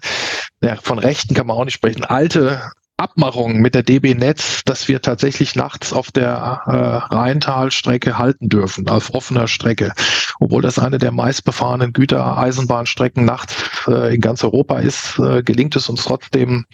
ja, 0.63 0.77
von 0.77 0.99
Rechten 0.99 1.35
kann 1.35 1.47
man 1.47 1.57
auch 1.59 1.67
nicht 1.67 1.75
sprechen, 1.75 2.05
alte 2.05 2.63
Abmachung 2.97 3.61
mit 3.61 3.75
der 3.75 3.83
DB 3.83 4.15
Netz, 4.15 4.63
dass 4.65 4.87
wir 4.87 5.03
tatsächlich 5.03 5.57
nachts 5.57 5.93
auf 5.93 6.13
der 6.13 6.63
äh, 6.67 7.15
Rheintalstrecke 7.15 8.19
halten 8.19 8.49
dürfen, 8.49 8.89
auf 8.89 9.15
offener 9.15 9.49
Strecke. 9.49 9.93
Obwohl 10.39 10.63
das 10.63 10.79
eine 10.79 10.99
der 10.99 11.11
meistbefahrenen 11.11 11.93
Gütereisenbahnstrecken 11.93 13.25
nachts 13.25 13.55
äh, 13.89 14.15
in 14.15 14.21
ganz 14.21 14.45
Europa 14.45 14.79
ist, 14.79 15.19
äh, 15.19 15.43
gelingt 15.43 15.75
es 15.75 15.89
uns 15.89 16.05
trotzdem 16.05 16.67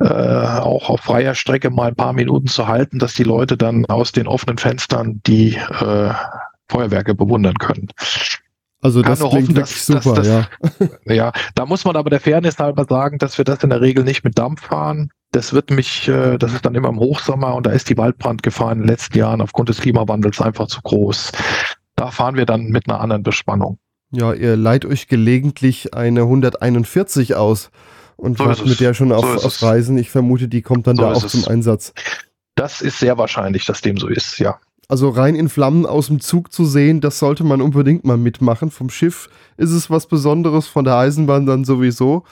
äh, 0.00 0.04
auch 0.06 0.90
auf 0.90 1.00
freier 1.00 1.34
Strecke 1.34 1.70
mal 1.70 1.88
ein 1.88 1.96
paar 1.96 2.12
Minuten 2.12 2.46
zu 2.46 2.68
halten, 2.68 2.98
dass 2.98 3.14
die 3.14 3.24
Leute 3.24 3.56
dann 3.56 3.86
aus 3.86 4.12
den 4.12 4.26
offenen 4.26 4.58
Fenstern 4.58 5.22
die 5.26 5.56
äh, 5.56 6.10
Feuerwerke 6.68 7.14
bewundern 7.14 7.54
können. 7.54 7.88
Also 8.82 9.00
das 9.00 9.20
klingt 9.20 9.32
hoffen, 9.32 9.56
wirklich 9.56 9.86
dass, 9.86 9.86
super, 9.86 10.14
dass 10.14 10.28
das, 10.28 10.90
ja. 11.06 11.14
ja, 11.14 11.32
da 11.54 11.64
muss 11.64 11.86
man 11.86 11.96
aber 11.96 12.10
der 12.10 12.20
Fairness 12.20 12.58
halber 12.58 12.84
sagen, 12.84 13.16
dass 13.16 13.38
wir 13.38 13.46
das 13.46 13.62
in 13.64 13.70
der 13.70 13.80
Regel 13.80 14.04
nicht 14.04 14.24
mit 14.24 14.36
Dampf 14.38 14.60
fahren, 14.60 15.10
das 15.34 15.52
wird 15.52 15.70
mich, 15.70 16.08
äh, 16.08 16.38
das 16.38 16.52
ist 16.52 16.64
dann 16.64 16.74
immer 16.74 16.88
im 16.88 16.98
Hochsommer 16.98 17.54
und 17.54 17.66
da 17.66 17.70
ist 17.70 17.88
die 17.90 17.96
Waldbrandgefahr 17.96 18.72
in 18.72 18.80
den 18.80 18.88
letzten 18.88 19.18
Jahren 19.18 19.40
aufgrund 19.40 19.68
des 19.68 19.80
Klimawandels 19.80 20.40
einfach 20.40 20.68
zu 20.68 20.80
groß. 20.82 21.32
Da 21.96 22.10
fahren 22.10 22.36
wir 22.36 22.46
dann 22.46 22.66
mit 22.66 22.88
einer 22.88 23.00
anderen 23.00 23.22
Bespannung. 23.22 23.78
Ja, 24.10 24.32
ihr 24.32 24.56
leiht 24.56 24.84
euch 24.84 25.08
gelegentlich 25.08 25.94
eine 25.94 26.22
141 26.22 27.34
aus 27.34 27.70
und 28.16 28.38
so 28.38 28.46
wart 28.46 28.64
mit 28.64 28.78
der 28.78 28.94
schon 28.94 29.10
auf, 29.10 29.40
so 29.40 29.46
auf 29.46 29.62
Reisen. 29.62 29.98
Ich 29.98 30.10
vermute, 30.10 30.46
die 30.46 30.62
kommt 30.62 30.86
dann 30.86 30.96
so 30.96 31.02
da 31.02 31.12
auch 31.12 31.26
zum 31.26 31.46
Einsatz. 31.46 31.92
Das 32.54 32.80
ist 32.80 33.00
sehr 33.00 33.18
wahrscheinlich, 33.18 33.66
dass 33.66 33.80
dem 33.80 33.96
so 33.96 34.06
ist, 34.06 34.38
ja. 34.38 34.60
Also 34.86 35.08
rein 35.08 35.34
in 35.34 35.48
Flammen 35.48 35.86
aus 35.86 36.06
dem 36.06 36.20
Zug 36.20 36.52
zu 36.52 36.64
sehen, 36.64 37.00
das 37.00 37.18
sollte 37.18 37.42
man 37.42 37.60
unbedingt 37.60 38.04
mal 38.04 38.18
mitmachen. 38.18 38.70
Vom 38.70 38.90
Schiff 38.90 39.28
ist 39.56 39.70
es 39.70 39.90
was 39.90 40.06
Besonderes, 40.06 40.68
von 40.68 40.84
der 40.84 40.96
Eisenbahn 40.96 41.46
dann 41.46 41.64
sowieso. 41.64 42.22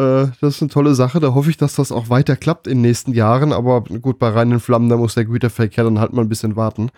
Äh, 0.00 0.32
das 0.40 0.56
ist 0.56 0.62
eine 0.62 0.70
tolle 0.70 0.94
Sache. 0.94 1.20
Da 1.20 1.34
hoffe 1.34 1.50
ich, 1.50 1.56
dass 1.56 1.74
das 1.74 1.92
auch 1.92 2.08
weiter 2.08 2.36
klappt 2.36 2.66
in 2.66 2.78
den 2.78 2.82
nächsten 2.82 3.12
Jahren. 3.12 3.52
Aber 3.52 3.82
gut, 3.82 4.18
bei 4.18 4.28
reinen 4.28 4.60
Flammen, 4.60 4.88
da 4.88 4.96
muss 4.96 5.14
der 5.14 5.26
Güterverkehr 5.26 5.84
dann 5.84 6.00
halt 6.00 6.12
mal 6.12 6.22
ein 6.22 6.28
bisschen 6.28 6.56
warten. 6.56 6.90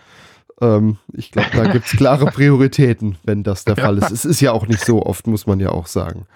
Ähm, 0.61 0.97
ich 1.11 1.31
glaube, 1.31 1.49
da 1.53 1.71
gibt 1.71 1.85
es 1.85 1.91
klare 1.97 2.27
Prioritäten, 2.27 3.17
wenn 3.23 3.43
das 3.43 3.65
der 3.65 3.75
Fall 3.75 3.97
ist. 3.97 4.11
Es 4.11 4.25
ist 4.25 4.39
ja 4.39 4.53
auch 4.53 4.67
nicht 4.67 4.85
so 4.85 5.05
oft, 5.05 5.27
muss 5.27 5.47
man 5.47 5.59
ja 5.59 5.69
auch 5.69 5.87
sagen. 5.87 6.27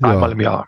Ja. 0.00 0.10
Einmal 0.10 0.32
im 0.32 0.40
Jahr. 0.40 0.66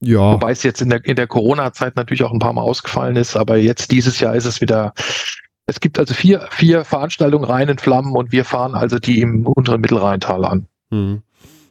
Ja. 0.00 0.32
Wobei 0.32 0.52
es 0.52 0.62
jetzt 0.62 0.82
in 0.82 0.90
der, 0.90 1.04
in 1.04 1.16
der 1.16 1.26
Corona-Zeit 1.26 1.96
natürlich 1.96 2.22
auch 2.22 2.32
ein 2.32 2.38
paar 2.38 2.52
Mal 2.52 2.62
ausgefallen 2.62 3.16
ist, 3.16 3.36
aber 3.36 3.56
jetzt 3.56 3.90
dieses 3.90 4.20
Jahr 4.20 4.36
ist 4.36 4.44
es 4.44 4.60
wieder. 4.60 4.92
Es 5.66 5.80
gibt 5.80 5.98
also 5.98 6.14
vier, 6.14 6.46
vier 6.50 6.84
Veranstaltungen 6.84 7.44
rein 7.44 7.68
in 7.68 7.78
Flammen 7.78 8.14
und 8.14 8.32
wir 8.32 8.44
fahren 8.44 8.74
also 8.74 8.98
die 8.98 9.20
im 9.20 9.46
unteren 9.46 9.80
Mittelrheintal 9.80 10.44
an. 10.44 10.66
Hm. 10.90 11.22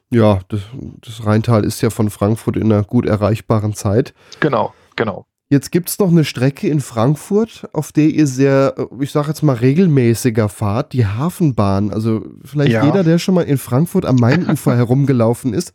Ja, 0.10 0.40
das, 0.48 0.62
das 1.02 1.26
Rheintal 1.26 1.66
ist 1.66 1.82
ja 1.82 1.90
von 1.90 2.10
Frankfurt 2.10 2.56
in 2.56 2.72
einer 2.72 2.84
gut 2.84 3.06
erreichbaren 3.06 3.74
Zeit. 3.74 4.14
Genau, 4.40 4.74
genau. 4.96 5.26
Jetzt 5.50 5.72
gibt 5.72 5.90
es 5.90 5.98
noch 5.98 6.10
eine 6.10 6.26
Strecke 6.26 6.68
in 6.68 6.82
Frankfurt, 6.82 7.70
auf 7.72 7.94
der 7.94 8.10
ihr 8.10 8.28
sehr, 8.28 8.76
ich 9.00 9.12
sage 9.12 9.30
jetzt 9.30 9.44
mal, 9.44 9.56
regelmäßiger 9.56 10.50
fahrt, 10.50 10.92
die 10.92 11.06
Hafenbahn. 11.06 11.92
Also 11.92 12.26
vielleicht 12.44 12.74
ja. 12.74 12.84
jeder, 12.84 13.04
der 13.04 13.18
schon 13.18 13.36
mal 13.36 13.44
in 13.44 13.58
Frankfurt 13.58 14.06
am 14.06 14.18
Mainufer 14.18 14.76
herumgelaufen 14.76 15.54
ist, 15.54 15.72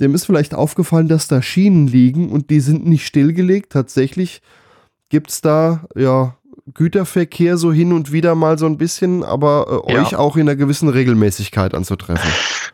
dem 0.00 0.14
ist 0.14 0.24
vielleicht 0.24 0.54
aufgefallen, 0.54 1.08
dass 1.08 1.26
da 1.26 1.42
Schienen 1.42 1.88
liegen 1.88 2.30
und 2.30 2.50
die 2.50 2.60
sind 2.60 2.86
nicht 2.86 3.04
stillgelegt. 3.04 3.72
Tatsächlich 3.72 4.40
gibt 5.08 5.30
es 5.30 5.40
da 5.40 5.86
ja 5.96 6.36
Güterverkehr 6.74 7.56
so 7.56 7.72
hin 7.72 7.92
und 7.92 8.12
wieder 8.12 8.36
mal 8.36 8.58
so 8.58 8.66
ein 8.66 8.78
bisschen, 8.78 9.24
aber 9.24 9.84
äh, 9.88 9.94
ja. 9.94 10.02
euch 10.02 10.14
auch 10.14 10.36
in 10.36 10.42
einer 10.42 10.54
gewissen 10.54 10.88
Regelmäßigkeit 10.88 11.74
anzutreffen. 11.74 12.30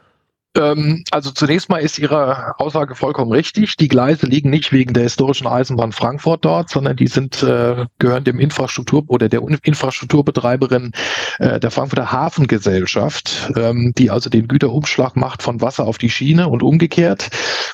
Ähm, 0.56 1.02
also 1.10 1.32
zunächst 1.32 1.68
mal 1.68 1.78
ist 1.78 1.98
Ihre 1.98 2.58
Aussage 2.60 2.94
vollkommen 2.94 3.32
richtig. 3.32 3.76
Die 3.76 3.88
Gleise 3.88 4.26
liegen 4.26 4.50
nicht 4.50 4.72
wegen 4.72 4.94
der 4.94 5.02
historischen 5.02 5.46
Eisenbahn 5.46 5.92
Frankfurt 5.92 6.44
dort, 6.44 6.70
sondern 6.70 6.96
die 6.96 7.08
sind 7.08 7.42
äh, 7.42 7.86
gehören 7.98 8.24
dem 8.24 8.38
Infrastruktur 8.38 9.02
oder 9.08 9.28
der 9.28 9.42
Infrastrukturbetreiberin 9.62 10.92
äh, 11.38 11.58
der 11.58 11.70
Frankfurter 11.72 12.12
Hafengesellschaft, 12.12 13.52
ähm, 13.56 13.92
die 13.98 14.10
also 14.10 14.30
den 14.30 14.46
Güterumschlag 14.46 15.16
macht 15.16 15.42
von 15.42 15.60
Wasser 15.60 15.86
auf 15.86 15.98
die 15.98 16.10
Schiene 16.10 16.48
und 16.48 16.62
umgekehrt. 16.62 17.30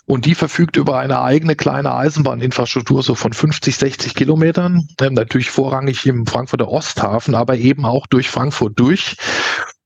Und 0.06 0.25
die 0.25 0.34
verfügt 0.34 0.76
über 0.76 0.99
eine 0.99 1.20
eigene 1.20 1.56
kleine 1.56 1.94
Eisenbahninfrastruktur 1.94 3.02
so 3.02 3.14
von 3.14 3.32
50, 3.32 3.76
60 3.76 4.14
Kilometern, 4.14 4.88
ähm, 5.00 5.14
natürlich 5.14 5.50
vorrangig 5.50 6.06
im 6.06 6.26
Frankfurter 6.26 6.68
Osthafen, 6.68 7.34
aber 7.34 7.56
eben 7.56 7.84
auch 7.84 8.06
durch 8.06 8.30
Frankfurt 8.30 8.78
durch. 8.78 9.16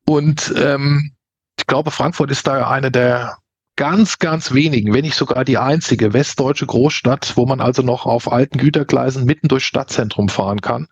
Und 0.07 0.55
ähm, 0.57 1.11
ich 1.65 1.67
glaube, 1.67 1.91
Frankfurt 1.91 2.31
ist 2.31 2.47
da 2.47 2.69
eine 2.69 2.91
der 2.91 3.39
ganz, 3.77 4.19
ganz 4.19 4.53
wenigen, 4.53 4.93
wenn 4.93 5.01
nicht 5.01 5.17
sogar 5.17 5.47
die 5.47 5.57
einzige 5.57 6.13
westdeutsche 6.13 6.67
Großstadt, 6.67 7.39
wo 7.39 7.47
man 7.47 7.63
also 7.63 7.81
noch 7.81 8.05
auf 8.05 8.31
alten 8.31 8.59
Gütergleisen 8.59 9.25
mitten 9.25 9.49
durchs 9.49 9.65
Stadtzentrum 9.65 10.29
fahren 10.29 10.61
kann. 10.61 10.89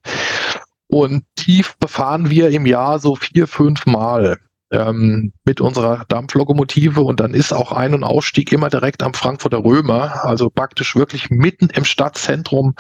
Und 0.89 1.25
tief 1.37 1.77
befahren 1.77 2.31
wir 2.31 2.49
im 2.49 2.65
Jahr 2.65 3.01
so 3.01 3.17
vier, 3.17 3.47
fünf 3.47 3.85
Mal 3.85 4.39
ähm, 4.71 5.35
mit 5.45 5.61
unserer 5.61 6.07
Dampflokomotive 6.09 7.03
und 7.03 7.21
dann 7.21 7.35
ist 7.35 7.53
auch 7.53 7.73
Ein- 7.73 7.93
und 7.93 8.03
Ausstieg 8.03 8.51
immer 8.51 8.71
direkt 8.71 9.03
am 9.03 9.13
Frankfurter 9.13 9.63
Römer, 9.63 10.25
also 10.25 10.49
praktisch 10.49 10.97
wirklich 10.97 11.29
mitten 11.29 11.69
im 11.69 11.85
Stadtzentrum 11.85 12.77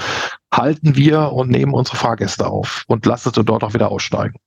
halten 0.51 0.97
wir 0.97 1.33
und 1.33 1.51
nehmen 1.51 1.75
unsere 1.75 1.99
Fahrgäste 1.99 2.47
auf 2.47 2.85
und 2.87 3.05
lassen 3.05 3.33
sie 3.35 3.45
dort 3.45 3.63
auch 3.63 3.75
wieder 3.75 3.91
aussteigen. 3.91 4.39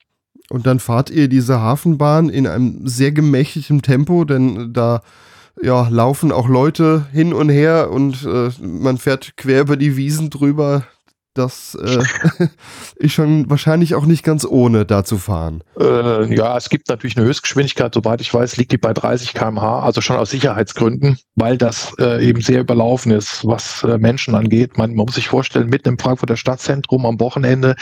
Und 0.49 0.67
dann 0.67 0.79
fahrt 0.79 1.09
ihr 1.09 1.27
diese 1.27 1.59
Hafenbahn 1.59 2.29
in 2.29 2.47
einem 2.47 2.87
sehr 2.87 3.11
gemächlichen 3.11 3.81
Tempo, 3.81 4.25
denn 4.25 4.73
da 4.73 5.01
ja, 5.61 5.87
laufen 5.87 6.31
auch 6.31 6.47
Leute 6.47 7.05
hin 7.11 7.33
und 7.33 7.49
her 7.49 7.89
und 7.91 8.25
äh, 8.25 8.49
man 8.61 8.97
fährt 8.97 9.37
quer 9.37 9.61
über 9.61 9.77
die 9.77 9.95
Wiesen 9.95 10.29
drüber. 10.29 10.83
Das 11.35 11.75
äh, 11.75 12.47
ist 12.95 13.11
schon 13.11 13.49
wahrscheinlich 13.49 13.93
auch 13.93 14.05
nicht 14.05 14.23
ganz 14.23 14.45
ohne, 14.45 14.85
da 14.85 15.03
zu 15.03 15.17
fahren. 15.17 15.63
Äh, 15.77 16.33
ja, 16.33 16.55
es 16.55 16.69
gibt 16.69 16.87
natürlich 16.87 17.17
eine 17.17 17.25
Höchstgeschwindigkeit, 17.25 17.93
soweit 17.93 18.21
ich 18.21 18.33
weiß, 18.33 18.55
liegt 18.55 18.71
die 18.71 18.77
bei 18.77 18.93
30 18.93 19.33
km/h, 19.33 19.81
also 19.81 19.99
schon 19.99 20.15
aus 20.15 20.29
Sicherheitsgründen, 20.29 21.17
weil 21.35 21.57
das 21.57 21.93
äh, 21.99 22.25
eben 22.25 22.39
sehr 22.39 22.61
überlaufen 22.61 23.11
ist, 23.11 23.45
was 23.45 23.83
äh, 23.83 23.97
Menschen 23.97 24.33
angeht. 24.33 24.77
Man, 24.77 24.95
man, 24.95 25.05
muss 25.05 25.15
sich 25.15 25.27
vorstellen, 25.27 25.67
mitten 25.67 25.89
im 25.89 25.99
Frankfurter 25.99 26.37
Stadtzentrum 26.37 27.05
am 27.05 27.19
Wochenende, 27.19 27.75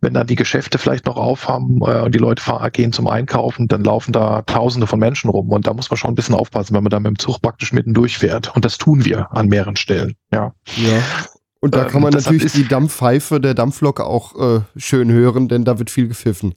wenn 0.00 0.14
dann 0.14 0.26
die 0.26 0.34
Geschäfte 0.34 0.78
vielleicht 0.78 1.06
noch 1.06 1.16
aufhaben 1.16 1.80
äh, 1.82 2.00
und 2.00 2.16
die 2.16 2.18
Leute 2.18 2.42
fahren, 2.42 2.68
gehen 2.72 2.92
zum 2.92 3.06
Einkaufen, 3.06 3.68
dann 3.68 3.84
laufen 3.84 4.12
da 4.12 4.42
Tausende 4.42 4.88
von 4.88 4.98
Menschen 4.98 5.30
rum 5.30 5.50
und 5.50 5.68
da 5.68 5.72
muss 5.72 5.88
man 5.88 5.98
schon 5.98 6.10
ein 6.10 6.16
bisschen 6.16 6.34
aufpassen, 6.34 6.74
wenn 6.74 6.82
man 6.82 6.90
da 6.90 6.98
mit 6.98 7.10
dem 7.10 7.18
Zug 7.20 7.40
praktisch 7.40 7.72
mitten 7.72 7.94
durchfährt. 7.94 8.56
Und 8.56 8.64
das 8.64 8.76
tun 8.76 9.04
wir 9.04 9.30
an 9.30 9.46
mehreren 9.46 9.76
Stellen. 9.76 10.16
Ja. 10.32 10.52
Ja. 10.76 11.00
Und 11.60 11.74
da 11.74 11.84
kann 11.84 12.02
man 12.02 12.12
ähm, 12.12 12.20
natürlich 12.20 12.52
die 12.52 12.68
Dampfpfeife 12.68 13.40
der 13.40 13.54
Dampflok 13.54 14.00
auch 14.00 14.36
äh, 14.36 14.60
schön 14.76 15.10
hören, 15.10 15.48
denn 15.48 15.64
da 15.64 15.78
wird 15.78 15.90
viel 15.90 16.08
gepfiffen. 16.08 16.54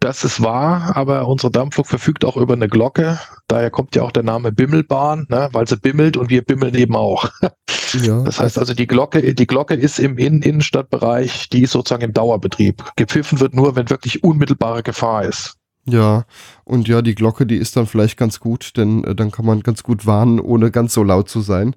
Das 0.00 0.22
ist 0.22 0.42
wahr, 0.42 0.96
aber 0.96 1.26
unsere 1.26 1.50
Dampflok 1.50 1.86
verfügt 1.86 2.24
auch 2.24 2.36
über 2.36 2.54
eine 2.54 2.68
Glocke. 2.68 3.18
Daher 3.48 3.70
kommt 3.70 3.96
ja 3.96 4.02
auch 4.02 4.12
der 4.12 4.22
Name 4.22 4.52
Bimmelbahn, 4.52 5.26
ne, 5.28 5.48
weil 5.52 5.66
sie 5.66 5.76
bimmelt 5.76 6.16
und 6.16 6.30
wir 6.30 6.42
bimmeln 6.42 6.74
eben 6.74 6.96
auch. 6.96 7.28
Ja, 7.94 8.22
das 8.22 8.38
heißt 8.38 8.58
also, 8.58 8.74
die 8.74 8.86
Glocke, 8.86 9.34
die 9.34 9.46
Glocke 9.46 9.72
ist 9.72 9.98
im 9.98 10.18
Innen 10.18 10.42
Innenstadtbereich, 10.42 11.48
die 11.48 11.62
ist 11.62 11.72
sozusagen 11.72 12.02
im 12.02 12.12
Dauerbetrieb. 12.12 12.84
Gepfiffen 12.96 13.40
wird 13.40 13.54
nur, 13.54 13.76
wenn 13.76 13.88
wirklich 13.88 14.22
unmittelbare 14.22 14.82
Gefahr 14.82 15.24
ist. 15.24 15.56
Ja, 15.86 16.26
und 16.64 16.86
ja, 16.86 17.00
die 17.00 17.14
Glocke, 17.14 17.46
die 17.46 17.56
ist 17.56 17.76
dann 17.76 17.86
vielleicht 17.86 18.18
ganz 18.18 18.40
gut, 18.40 18.76
denn 18.76 19.04
äh, 19.04 19.14
dann 19.14 19.30
kann 19.30 19.46
man 19.46 19.62
ganz 19.62 19.82
gut 19.82 20.04
warnen, 20.04 20.38
ohne 20.38 20.70
ganz 20.70 20.92
so 20.92 21.02
laut 21.02 21.30
zu 21.30 21.40
sein. 21.40 21.74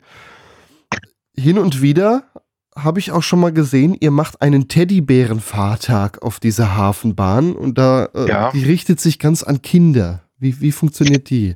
Hin 1.34 1.58
und 1.58 1.81
wieder 1.81 2.25
habe 2.75 2.99
ich 2.99 3.11
auch 3.11 3.23
schon 3.23 3.39
mal 3.39 3.51
gesehen, 3.51 3.95
ihr 3.99 4.11
macht 4.11 4.41
einen 4.41 4.67
Teddybärenfahrtag 4.67 6.21
auf 6.21 6.39
dieser 6.39 6.75
Hafenbahn 6.75 7.53
und 7.55 7.77
da 7.77 8.05
äh, 8.15 8.27
ja. 8.27 8.51
die 8.51 8.63
richtet 8.63 8.99
sich 8.99 9.19
ganz 9.19 9.43
an 9.43 9.61
Kinder. 9.61 10.21
Wie, 10.39 10.61
wie 10.61 10.71
funktioniert 10.71 11.29
die? 11.29 11.55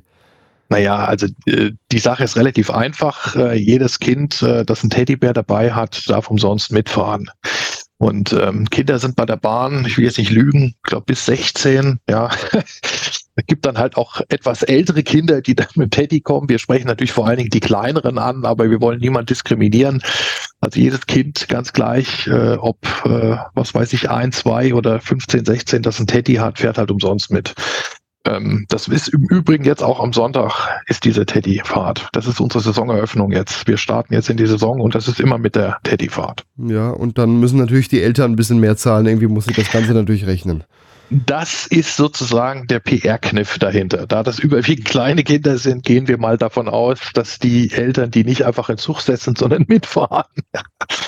Naja, 0.68 1.04
also 1.04 1.26
äh, 1.46 1.72
die 1.92 1.98
Sache 1.98 2.24
ist 2.24 2.36
relativ 2.36 2.70
einfach. 2.70 3.36
Äh, 3.36 3.54
jedes 3.54 3.98
Kind, 3.98 4.42
äh, 4.42 4.64
das 4.64 4.82
einen 4.82 4.90
Teddybär 4.90 5.32
dabei 5.32 5.72
hat, 5.72 6.08
darf 6.08 6.28
umsonst 6.28 6.72
mitfahren. 6.72 7.30
Und 7.98 8.32
ähm, 8.32 8.68
Kinder 8.68 8.98
sind 8.98 9.16
bei 9.16 9.24
der 9.24 9.36
Bahn, 9.36 9.84
ich 9.86 9.96
will 9.96 10.04
jetzt 10.04 10.18
nicht 10.18 10.30
lügen, 10.30 10.74
ich 10.76 10.82
glaube 10.82 11.06
bis 11.06 11.24
16, 11.26 11.98
ja. 12.10 12.30
es 13.36 13.46
gibt 13.46 13.66
dann 13.66 13.78
halt 13.78 13.96
auch 13.96 14.22
etwas 14.28 14.62
ältere 14.62 15.02
Kinder, 15.02 15.42
die 15.42 15.54
dann 15.54 15.68
mit 15.74 15.92
Teddy 15.92 16.20
kommen. 16.20 16.48
Wir 16.48 16.58
sprechen 16.58 16.86
natürlich 16.86 17.12
vor 17.12 17.26
allen 17.26 17.36
Dingen 17.36 17.50
die 17.50 17.60
kleineren 17.60 18.18
an, 18.18 18.44
aber 18.44 18.70
wir 18.70 18.80
wollen 18.80 18.98
niemand 18.98 19.28
diskriminieren. 19.28 20.02
Also 20.60 20.80
jedes 20.80 21.06
Kind, 21.06 21.46
ganz 21.48 21.74
gleich, 21.74 22.26
äh, 22.26 22.54
ob, 22.54 22.78
äh, 23.04 23.36
was 23.54 23.74
weiß 23.74 23.92
ich, 23.92 24.10
ein, 24.10 24.32
zwei 24.32 24.72
oder 24.74 25.00
15, 25.00 25.44
16, 25.44 25.82
das 25.82 26.00
ein 26.00 26.06
Teddy 26.06 26.34
hat, 26.36 26.58
fährt 26.58 26.78
halt 26.78 26.90
umsonst 26.90 27.30
mit. 27.30 27.54
Ähm, 28.26 28.66
das 28.68 28.88
ist 28.88 29.08
im 29.08 29.24
Übrigen 29.24 29.64
jetzt 29.64 29.82
auch 29.82 30.00
am 30.00 30.12
Sonntag 30.12 30.82
ist 30.86 31.04
diese 31.04 31.26
Teddy-Fahrt. 31.26 32.08
Das 32.12 32.26
ist 32.26 32.40
unsere 32.40 32.62
Saisoneröffnung 32.62 33.32
jetzt. 33.32 33.66
Wir 33.68 33.76
starten 33.76 34.14
jetzt 34.14 34.30
in 34.30 34.36
die 34.36 34.46
Saison 34.46 34.80
und 34.80 34.94
das 34.94 35.08
ist 35.08 35.20
immer 35.20 35.38
mit 35.38 35.54
der 35.54 35.78
Teddy-Fahrt. 35.84 36.44
Ja, 36.56 36.90
und 36.90 37.18
dann 37.18 37.38
müssen 37.38 37.58
natürlich 37.58 37.88
die 37.88 38.02
Eltern 38.02 38.32
ein 38.32 38.36
bisschen 38.36 38.58
mehr 38.58 38.76
zahlen. 38.76 39.06
Irgendwie 39.06 39.28
muss 39.28 39.44
sich 39.44 39.56
das 39.56 39.70
Ganze 39.70 39.92
natürlich 39.92 40.26
rechnen. 40.26 40.64
Das 41.10 41.66
ist 41.66 41.96
sozusagen 41.96 42.66
der 42.66 42.80
PR-Kniff 42.80 43.58
dahinter. 43.58 44.06
Da 44.06 44.22
das 44.22 44.38
überwiegend 44.38 44.86
kleine 44.86 45.22
Kinder 45.22 45.56
sind, 45.58 45.84
gehen 45.84 46.08
wir 46.08 46.18
mal 46.18 46.36
davon 46.36 46.68
aus, 46.68 46.98
dass 47.14 47.38
die 47.38 47.70
Eltern 47.70 48.10
die 48.10 48.24
nicht 48.24 48.44
einfach 48.44 48.68
in 48.68 48.78
Zug 48.78 49.00
setzen, 49.00 49.36
sondern 49.36 49.64
mitfahren. 49.68 50.26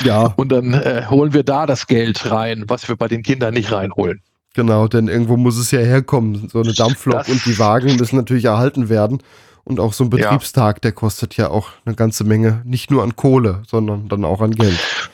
Ja. 0.04 0.34
Und 0.36 0.50
dann 0.50 0.74
äh, 0.74 1.04
holen 1.08 1.32
wir 1.32 1.42
da 1.42 1.66
das 1.66 1.86
Geld 1.86 2.30
rein, 2.30 2.64
was 2.68 2.88
wir 2.88 2.96
bei 2.96 3.08
den 3.08 3.22
Kindern 3.22 3.54
nicht 3.54 3.72
reinholen. 3.72 4.22
Genau, 4.54 4.88
denn 4.88 5.08
irgendwo 5.08 5.36
muss 5.36 5.58
es 5.58 5.70
ja 5.70 5.80
herkommen. 5.80 6.48
So 6.48 6.62
eine 6.62 6.72
Dampflok 6.72 7.18
das 7.18 7.28
und 7.28 7.44
die 7.46 7.58
Wagen 7.58 7.96
müssen 7.96 8.16
natürlich 8.16 8.46
erhalten 8.46 8.88
werden. 8.88 9.22
Und 9.64 9.80
auch 9.80 9.92
so 9.92 10.04
ein 10.04 10.10
Betriebstag, 10.10 10.76
ja. 10.76 10.80
der 10.80 10.92
kostet 10.92 11.36
ja 11.36 11.50
auch 11.50 11.68
eine 11.84 11.94
ganze 11.94 12.24
Menge, 12.24 12.62
nicht 12.64 12.90
nur 12.90 13.02
an 13.02 13.16
Kohle, 13.16 13.62
sondern 13.66 14.08
dann 14.08 14.24
auch 14.24 14.40
an 14.40 14.52
Geld. 14.52 15.07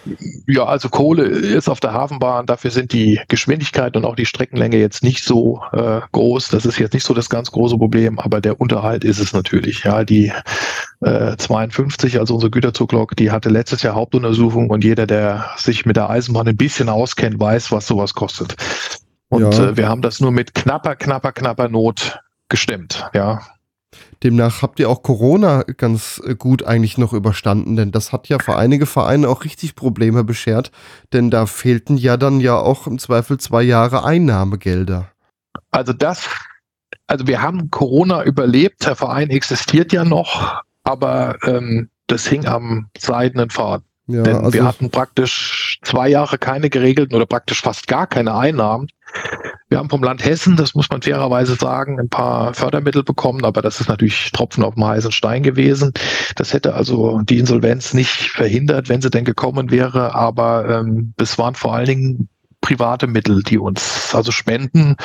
Ja, 0.46 0.64
also 0.64 0.88
Kohle 0.88 1.24
ist 1.24 1.68
auf 1.68 1.80
der 1.80 1.92
Hafenbahn, 1.92 2.46
dafür 2.46 2.70
sind 2.70 2.92
die 2.92 3.20
Geschwindigkeit 3.28 3.96
und 3.96 4.04
auch 4.04 4.16
die 4.16 4.26
Streckenlänge 4.26 4.76
jetzt 4.76 5.02
nicht 5.02 5.24
so 5.24 5.62
äh, 5.72 6.00
groß. 6.12 6.48
Das 6.48 6.66
ist 6.66 6.78
jetzt 6.78 6.92
nicht 6.92 7.04
so 7.04 7.14
das 7.14 7.30
ganz 7.30 7.50
große 7.50 7.76
Problem, 7.78 8.18
aber 8.18 8.40
der 8.40 8.60
Unterhalt 8.60 9.04
ist 9.04 9.18
es 9.18 9.32
natürlich. 9.32 9.84
Ja, 9.84 10.04
die 10.04 10.32
äh, 11.00 11.36
52, 11.36 12.18
also 12.18 12.34
unsere 12.34 12.50
Güterzuglok, 12.50 13.16
die 13.16 13.30
hatte 13.30 13.48
letztes 13.48 13.82
Jahr 13.82 13.94
Hauptuntersuchung 13.94 14.70
und 14.70 14.84
jeder, 14.84 15.06
der 15.06 15.46
sich 15.56 15.86
mit 15.86 15.96
der 15.96 16.10
Eisenbahn 16.10 16.48
ein 16.48 16.56
bisschen 16.56 16.88
auskennt, 16.88 17.40
weiß, 17.40 17.72
was 17.72 17.86
sowas 17.86 18.14
kostet. 18.14 18.56
Und 19.28 19.54
ja. 19.54 19.70
äh, 19.70 19.76
wir 19.76 19.88
haben 19.88 20.02
das 20.02 20.20
nur 20.20 20.32
mit 20.32 20.54
knapper, 20.54 20.96
knapper, 20.96 21.32
knapper 21.32 21.68
Not 21.68 22.20
gestimmt, 22.48 23.08
ja. 23.14 23.40
Demnach 24.24 24.62
habt 24.62 24.80
ihr 24.80 24.88
auch 24.88 25.02
Corona 25.02 25.62
ganz 25.62 26.20
äh, 26.26 26.34
gut 26.34 26.64
eigentlich 26.64 26.96
noch 26.96 27.12
überstanden, 27.12 27.76
denn 27.76 27.92
das 27.92 28.12
hat 28.12 28.28
ja 28.28 28.38
für 28.38 28.56
einige 28.56 28.86
Vereine 28.86 29.28
auch 29.28 29.44
richtig 29.44 29.76
Probleme 29.76 30.24
beschert, 30.24 30.72
denn 31.12 31.30
da 31.30 31.44
fehlten 31.44 31.98
ja 31.98 32.16
dann 32.16 32.40
ja 32.40 32.56
auch 32.56 32.86
im 32.86 32.98
Zweifel 32.98 33.38
zwei 33.38 33.62
Jahre 33.62 34.04
Einnahmegelder. 34.04 35.10
Also 35.70 35.92
das, 35.92 36.26
also 37.06 37.26
wir 37.26 37.42
haben 37.42 37.70
Corona 37.70 38.24
überlebt, 38.24 38.86
der 38.86 38.96
Verein 38.96 39.28
existiert 39.28 39.92
ja 39.92 40.04
noch, 40.04 40.62
aber 40.84 41.36
ähm, 41.44 41.90
das 42.06 42.26
hing 42.26 42.46
am 42.46 42.88
seidenen 42.96 43.50
Faden. 43.50 43.84
Ja, 44.06 44.22
Denn 44.22 44.36
also 44.36 44.52
wir 44.52 44.64
hatten 44.64 44.90
praktisch 44.90 45.78
zwei 45.82 46.08
Jahre 46.08 46.36
keine 46.36 46.68
geregelten 46.68 47.16
oder 47.16 47.26
praktisch 47.26 47.62
fast 47.62 47.88
gar 47.88 48.06
keine 48.06 48.34
Einnahmen. 48.34 48.88
Wir 49.68 49.78
haben 49.78 49.88
vom 49.88 50.02
Land 50.02 50.24
Hessen, 50.24 50.56
das 50.56 50.74
muss 50.74 50.90
man 50.90 51.00
fairerweise 51.00 51.54
sagen, 51.54 51.98
ein 51.98 52.08
paar 52.08 52.52
Fördermittel 52.52 53.02
bekommen, 53.02 53.44
aber 53.44 53.62
das 53.62 53.80
ist 53.80 53.88
natürlich 53.88 54.30
Tropfen 54.32 54.62
auf 54.62 54.74
dem 54.74 54.84
heißen 54.84 55.12
Stein 55.12 55.42
gewesen. 55.42 55.92
Das 56.36 56.52
hätte 56.52 56.74
also 56.74 57.20
die 57.22 57.38
Insolvenz 57.38 57.94
nicht 57.94 58.30
verhindert, 58.30 58.88
wenn 58.88 59.00
sie 59.00 59.10
denn 59.10 59.24
gekommen 59.24 59.70
wäre, 59.70 60.14
aber 60.14 60.68
ähm, 60.68 61.14
es 61.16 61.38
waren 61.38 61.54
vor 61.54 61.74
allen 61.74 61.86
Dingen 61.86 62.28
private 62.60 63.06
Mittel, 63.06 63.42
die 63.42 63.58
uns 63.58 64.14
also 64.14 64.32
spenden 64.32 64.96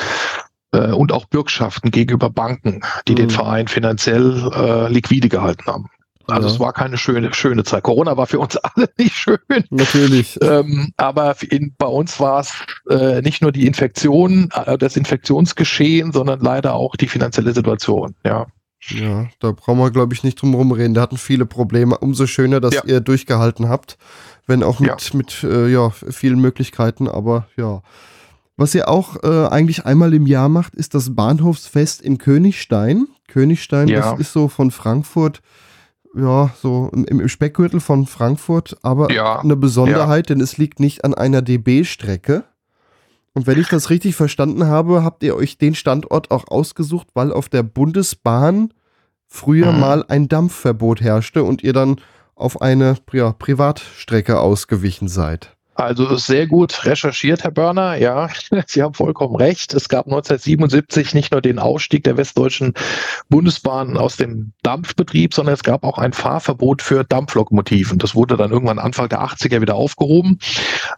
äh, 0.72 0.92
und 0.92 1.12
auch 1.12 1.24
Bürgschaften 1.24 1.90
gegenüber 1.90 2.30
Banken, 2.30 2.82
die 3.08 3.12
mhm. 3.12 3.16
den 3.16 3.30
Verein 3.30 3.68
finanziell 3.68 4.50
äh, 4.54 4.88
liquide 4.92 5.28
gehalten 5.28 5.66
haben. 5.66 5.86
Also 6.26 6.48
ja. 6.48 6.54
es 6.54 6.60
war 6.60 6.72
keine 6.72 6.96
schöne, 6.96 7.32
schöne 7.34 7.64
Zeit. 7.64 7.82
Corona 7.82 8.16
war 8.16 8.26
für 8.26 8.38
uns 8.38 8.56
alle 8.56 8.88
nicht 8.98 9.14
schön. 9.14 9.38
Natürlich. 9.70 10.38
Ähm, 10.42 10.92
aber 10.96 11.34
in, 11.48 11.74
bei 11.76 11.86
uns 11.86 12.20
war 12.20 12.40
es 12.40 12.52
äh, 12.88 13.20
nicht 13.22 13.42
nur 13.42 13.52
die 13.52 13.66
Infektion, 13.66 14.48
äh, 14.54 14.78
das 14.78 14.96
Infektionsgeschehen, 14.96 16.12
sondern 16.12 16.40
leider 16.40 16.74
auch 16.74 16.96
die 16.96 17.08
finanzielle 17.08 17.52
Situation. 17.52 18.14
Ja. 18.24 18.46
Ja, 18.88 19.28
da 19.40 19.52
brauchen 19.52 19.78
wir, 19.78 19.90
glaube 19.90 20.14
ich, 20.14 20.24
nicht 20.24 20.40
drum 20.40 20.52
herum 20.52 20.72
reden. 20.72 20.94
Da 20.94 21.02
hatten 21.02 21.18
viele 21.18 21.44
Probleme. 21.44 21.98
Umso 21.98 22.26
schöner, 22.26 22.60
dass 22.60 22.74
ja. 22.74 22.82
ihr 22.86 23.00
durchgehalten 23.00 23.68
habt. 23.68 23.98
Wenn 24.46 24.62
auch 24.62 24.80
mit, 24.80 24.88
ja. 24.88 25.16
mit 25.16 25.44
äh, 25.44 25.68
ja, 25.68 25.90
vielen 25.90 26.40
Möglichkeiten, 26.40 27.06
aber 27.06 27.46
ja. 27.56 27.82
Was 28.56 28.74
ihr 28.74 28.88
auch 28.88 29.22
äh, 29.22 29.48
eigentlich 29.48 29.84
einmal 29.84 30.12
im 30.14 30.26
Jahr 30.26 30.48
macht, 30.48 30.74
ist 30.74 30.94
das 30.94 31.14
Bahnhofsfest 31.14 32.00
in 32.00 32.18
Königstein. 32.18 33.06
Königstein, 33.28 33.88
ja. 33.88 34.00
das 34.00 34.20
ist 34.20 34.32
so 34.32 34.48
von 34.48 34.70
Frankfurt 34.70 35.40
ja, 36.14 36.50
so 36.60 36.90
im, 36.92 37.04
im 37.04 37.28
Speckgürtel 37.28 37.80
von 37.80 38.06
Frankfurt, 38.06 38.76
aber 38.82 39.12
ja, 39.12 39.40
eine 39.40 39.56
Besonderheit, 39.56 40.28
ja. 40.28 40.34
denn 40.34 40.42
es 40.42 40.58
liegt 40.58 40.80
nicht 40.80 41.04
an 41.04 41.14
einer 41.14 41.42
DB-Strecke. 41.42 42.44
Und 43.32 43.46
wenn 43.46 43.60
ich 43.60 43.68
das 43.68 43.90
richtig 43.90 44.16
verstanden 44.16 44.66
habe, 44.66 45.04
habt 45.04 45.22
ihr 45.22 45.36
euch 45.36 45.56
den 45.56 45.74
Standort 45.74 46.30
auch 46.30 46.48
ausgesucht, 46.48 47.08
weil 47.14 47.32
auf 47.32 47.48
der 47.48 47.62
Bundesbahn 47.62 48.74
früher 49.28 49.72
mhm. 49.72 49.80
mal 49.80 50.04
ein 50.08 50.28
Dampfverbot 50.28 51.00
herrschte 51.00 51.44
und 51.44 51.62
ihr 51.62 51.72
dann 51.72 52.00
auf 52.34 52.60
eine 52.60 52.96
ja, 53.12 53.32
Privatstrecke 53.32 54.40
ausgewichen 54.40 55.08
seid. 55.08 55.56
Also 55.80 56.14
sehr 56.16 56.46
gut 56.46 56.84
recherchiert, 56.84 57.42
Herr 57.42 57.52
Börner. 57.52 57.96
Ja, 57.96 58.28
Sie 58.66 58.82
haben 58.82 58.92
vollkommen 58.92 59.34
recht. 59.34 59.72
Es 59.72 59.88
gab 59.88 60.04
1977 60.06 61.14
nicht 61.14 61.32
nur 61.32 61.40
den 61.40 61.58
Ausstieg 61.58 62.04
der 62.04 62.18
westdeutschen 62.18 62.74
Bundesbahn 63.30 63.96
aus 63.96 64.16
dem 64.16 64.52
Dampfbetrieb, 64.62 65.32
sondern 65.32 65.54
es 65.54 65.62
gab 65.62 65.84
auch 65.84 65.96
ein 65.96 66.12
Fahrverbot 66.12 66.82
für 66.82 67.02
Dampflokomotiven. 67.04 67.98
Das 67.98 68.14
wurde 68.14 68.36
dann 68.36 68.50
irgendwann 68.50 68.78
Anfang 68.78 69.08
der 69.08 69.22
80er 69.22 69.62
wieder 69.62 69.74
aufgehoben. 69.74 70.38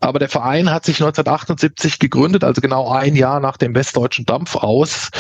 Aber 0.01 0.19
der 0.19 0.29
Verein 0.29 0.71
hat 0.71 0.85
sich 0.85 0.97
1978 0.97 2.01
gegründet, 2.01 2.43
also 2.43 2.61
genau 2.61 2.91
ein 2.91 3.15
Jahr 3.15 3.39
nach 3.39 3.59
dem 3.59 3.77
westdeutschen 3.77 4.27
Dampf 4.27 4.57
aus 4.57 5.11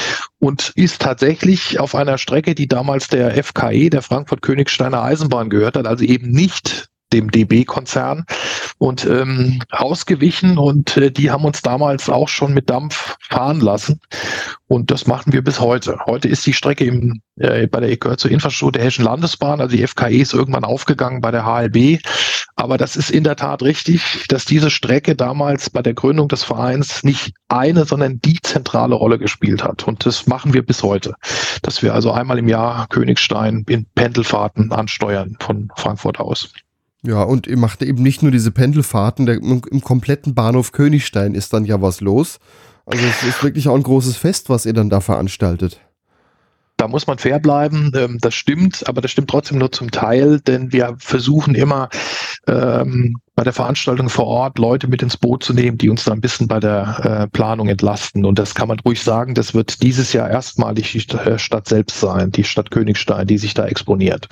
und 0.41 0.73
ist 0.75 1.01
tatsächlich 1.01 1.79
auf 1.79 1.95
einer 1.95 2.19
Strecke, 2.19 2.57
die 2.57 2.67
damals 2.67 3.07
der 3.07 3.43
FKE, 3.45 3.91
der 3.91 4.03
Frankfurt-Königsteiner 4.03 5.01
Eisenbahn 5.03 5.51
gehört 5.51 5.77
hat, 5.77 5.87
also 5.87 6.03
eben 6.03 6.33
nicht 6.33 6.89
dem 7.13 7.31
DB-Konzern 7.31 8.25
und 8.79 9.05
ähm, 9.05 9.61
ausgewichen 9.71 10.59
und 10.59 10.97
äh, 10.97 11.11
die 11.11 11.31
haben 11.31 11.45
uns 11.45 11.63
damals 11.63 12.09
auch 12.09 12.29
schon 12.29 12.53
mit 12.55 12.69
Dampf 12.71 13.17
fahren 13.21 13.61
lassen. 13.61 14.01
Und 14.67 14.91
das 14.91 15.07
machen 15.07 15.33
wir 15.33 15.45
bis 15.45 15.61
heute. 15.61 15.99
Heute 16.07 16.29
ist 16.29 16.47
die 16.47 16.53
Strecke 16.55 16.85
im, 16.85 17.21
äh, 17.37 17.67
bei 17.67 17.81
der 17.81 17.97
gehört 17.97 18.21
zur 18.21 18.31
Infrastruktur 18.31 18.73
der 18.73 18.83
Hessischen 18.83 19.05
Landesbahn, 19.05 19.61
also 19.61 19.77
die 19.77 19.87
FKE 19.87 20.21
ist 20.21 20.35
irgendwann 20.35 20.65
aufgegangen 20.65 21.21
bei 21.21 21.31
der 21.31 21.45
HLB, 21.45 22.01
aber 22.57 22.79
das 22.79 22.97
ist 22.97 23.11
in 23.11 23.25
der 23.25 23.37
Tat 23.37 23.63
richtig, 23.63 24.25
dass 24.29 24.45
diese 24.45 24.71
Strecke 24.71 25.15
damals 25.15 25.71
bei 25.71 25.83
der 25.83 25.95
Gründung 25.95 26.29
des 26.29 26.45
Vereins 26.45 27.03
nicht 27.03 27.35
eine, 27.49 27.85
sondern 27.85 28.21
die 28.21 28.41
zentrale 28.41 28.95
Rolle 28.95 29.19
gespielt 29.19 29.65
hat. 29.65 29.87
Und 29.87 30.05
das 30.07 30.27
machen 30.27 30.55
wir 30.55 30.65
bis 30.65 30.83
heute, 30.83 31.15
dass 31.63 31.83
wir 31.83 31.95
also 31.95 32.13
einmal 32.13 32.39
im 32.39 32.49
Jahr 32.49 32.87
Königstein 32.89 33.65
in 33.69 33.87
Pendelfahrten 33.95 34.73
ansteuern 34.73 35.37
von 35.41 35.71
Frankfurt 35.77 36.21
aus. 36.21 36.53
Ja, 37.05 37.23
und 37.25 37.49
ihr 37.49 37.57
macht 37.57 37.83
eben 37.83 38.03
nicht 38.03 38.23
nur 38.23 38.31
diese 38.31 38.53
Pendelfahrten, 38.53 39.27
der, 39.27 39.37
im, 39.37 39.63
im, 39.69 39.81
kompletten 39.81 40.35
Bahnhof 40.35 40.71
Königstein 40.71 41.35
ist 41.35 41.53
dann 41.53 41.65
ja 41.65 41.83
was 41.83 42.01
los. 42.01 42.39
Also 42.87 43.05
es 43.05 43.25
ist 43.25 43.43
wirklich 43.43 43.69
auch 43.69 43.75
ein 43.75 43.83
großes 43.83 44.17
Fest, 44.17 44.49
was 44.49 44.67
ihr 44.67 44.73
dann 44.73 44.89
da 44.89 45.01
veranstaltet. 45.01 45.81
Da 46.77 46.89
muss 46.89 47.07
man 47.07 47.19
fair 47.19 47.39
bleiben, 47.39 47.93
ähm, 47.95 48.19
das 48.21 48.35
stimmt, 48.35 48.89
aber 48.89 49.01
das 49.01 49.11
stimmt 49.11 49.31
trotzdem 49.31 49.59
nur 49.59 49.73
zum 49.73 49.91
Teil, 49.91 50.41
denn 50.41 50.73
wir 50.73 50.97
versuchen 50.99 51.55
immer 51.55 51.89
ähm, 52.49 53.17
bei 53.35 53.45
der 53.45 53.53
Veranstaltung 53.53 54.09
vor 54.09 54.27
Ort 54.27 54.59
Leute 54.59 54.89
mit 54.89 55.03
ins 55.03 55.17
Boot 55.17 55.43
zu 55.43 55.55
nehmen, 55.55 55.79
die 55.79 55.89
uns 55.89 56.05
da 56.05 56.13
ein 56.13 56.21
bisschen 56.21 56.49
bei 56.49 56.61
der 56.61 57.01
äh, 57.03 57.27
Planung 57.29 57.69
entlasten. 57.69 58.25
Und 58.25 58.39
das 58.39 58.55
kann 58.55 58.69
man 58.69 58.81
ruhig 58.81 59.03
sagen, 59.03 59.35
das 59.35 59.55
wird 59.55 59.83
dieses 59.83 60.13
Jahr 60.13 60.29
erstmalig 60.29 60.93
die 60.93 61.17
äh, 61.17 61.39
Stadt 61.39 61.69
selbst 61.69 61.99
sein, 62.01 62.31
die 62.31 62.45
Stadt 62.45 62.71
Königstein, 62.71 63.27
die 63.27 63.39
sich 63.39 63.55
da 63.55 63.67
exponiert. 63.67 64.29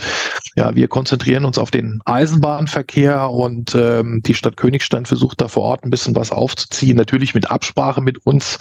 Ja, 0.57 0.75
wir 0.75 0.88
konzentrieren 0.88 1.44
uns 1.44 1.57
auf 1.57 1.70
den 1.70 2.01
Eisenbahnverkehr 2.05 3.31
und 3.31 3.75
ähm, 3.75 4.23
die 4.25 4.35
Stadt 4.35 4.57
Königstein 4.57 5.07
versucht 5.07 5.40
da 5.40 5.49
vor 5.49 5.62
Ort 5.62 5.85
ein 5.85 5.90
bisschen 5.90 6.16
was 6.16 6.33
aufzuziehen, 6.33 6.96
natürlich 6.96 7.35
mit 7.35 7.51
Absprache 7.51 8.01
mit 8.01 8.27
uns. 8.27 8.59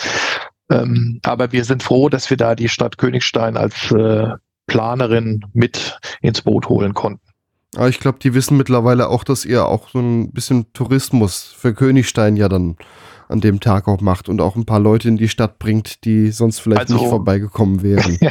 Ähm, 0.72 1.20
aber 1.24 1.52
wir 1.52 1.66
sind 1.66 1.84
froh, 1.84 2.10
dass 2.10 2.30
wir 2.30 2.38
da 2.38 2.56
die 2.56 2.70
Stadt 2.70 2.98
Königstein 2.98 3.58
als 3.58 3.92
äh, 3.92 4.30
Planerin 4.68 5.44
mit 5.54 6.00
ins 6.22 6.42
Boot 6.44 6.70
holen 6.70 6.94
konnten. 6.94 7.29
Aber 7.76 7.90
ich 7.90 8.00
glaube, 8.00 8.20
die 8.20 8.34
wissen 8.34 8.58
mittlerweile 8.58 9.10
auch, 9.10 9.24
dass 9.24 9.46
ihr 9.46 9.66
auch 9.66 9.90
so 9.90 10.00
ein 10.00 10.32
bisschen 10.32 10.74
Tourismus 10.74 11.56
für 11.58 11.74
Königstein 11.74 12.36
ja 12.36 12.50
dann 12.50 12.78
an 13.28 13.42
dem 13.42 13.60
Tag 13.60 13.88
auch 13.88 14.02
macht 14.02 14.28
und 14.28 14.42
auch 14.42 14.56
ein 14.56 14.66
paar 14.66 14.80
Leute 14.80 15.08
in 15.08 15.18
die 15.18 15.30
Stadt 15.30 15.60
bringt, 15.60 16.04
die 16.04 16.32
sonst 16.32 16.60
vielleicht 16.60 16.82
also, 16.82 16.96
nicht 16.96 17.08
vorbeigekommen 17.08 17.82
wären. 17.84 18.18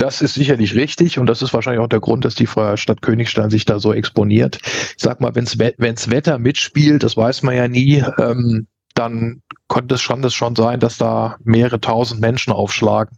Das 0.00 0.22
ist 0.22 0.34
sicherlich 0.34 0.76
richtig 0.76 1.18
und 1.18 1.26
das 1.26 1.42
ist 1.42 1.52
wahrscheinlich 1.52 1.80
auch 1.80 1.88
der 1.88 1.98
Grund, 1.98 2.24
dass 2.24 2.36
die 2.36 2.46
Stadt 2.46 3.02
Königstein 3.02 3.50
sich 3.50 3.64
da 3.64 3.80
so 3.80 3.92
exponiert. 3.92 4.60
Ich 4.62 4.94
sag 5.02 5.20
mal, 5.20 5.34
wenn's, 5.34 5.58
wenn's 5.58 6.08
Wetter 6.08 6.38
mitspielt, 6.38 7.02
das 7.02 7.16
weiß 7.16 7.42
man 7.42 7.56
ja 7.56 7.66
nie, 7.66 8.04
ähm, 8.16 8.68
dann 8.94 9.42
konnte 9.68 9.94
es 9.94 10.02
schon, 10.02 10.22
das 10.22 10.34
schon 10.34 10.56
sein, 10.56 10.80
dass 10.80 10.98
da 10.98 11.36
mehrere 11.44 11.80
tausend 11.80 12.20
Menschen 12.20 12.52
aufschlagen. 12.52 13.16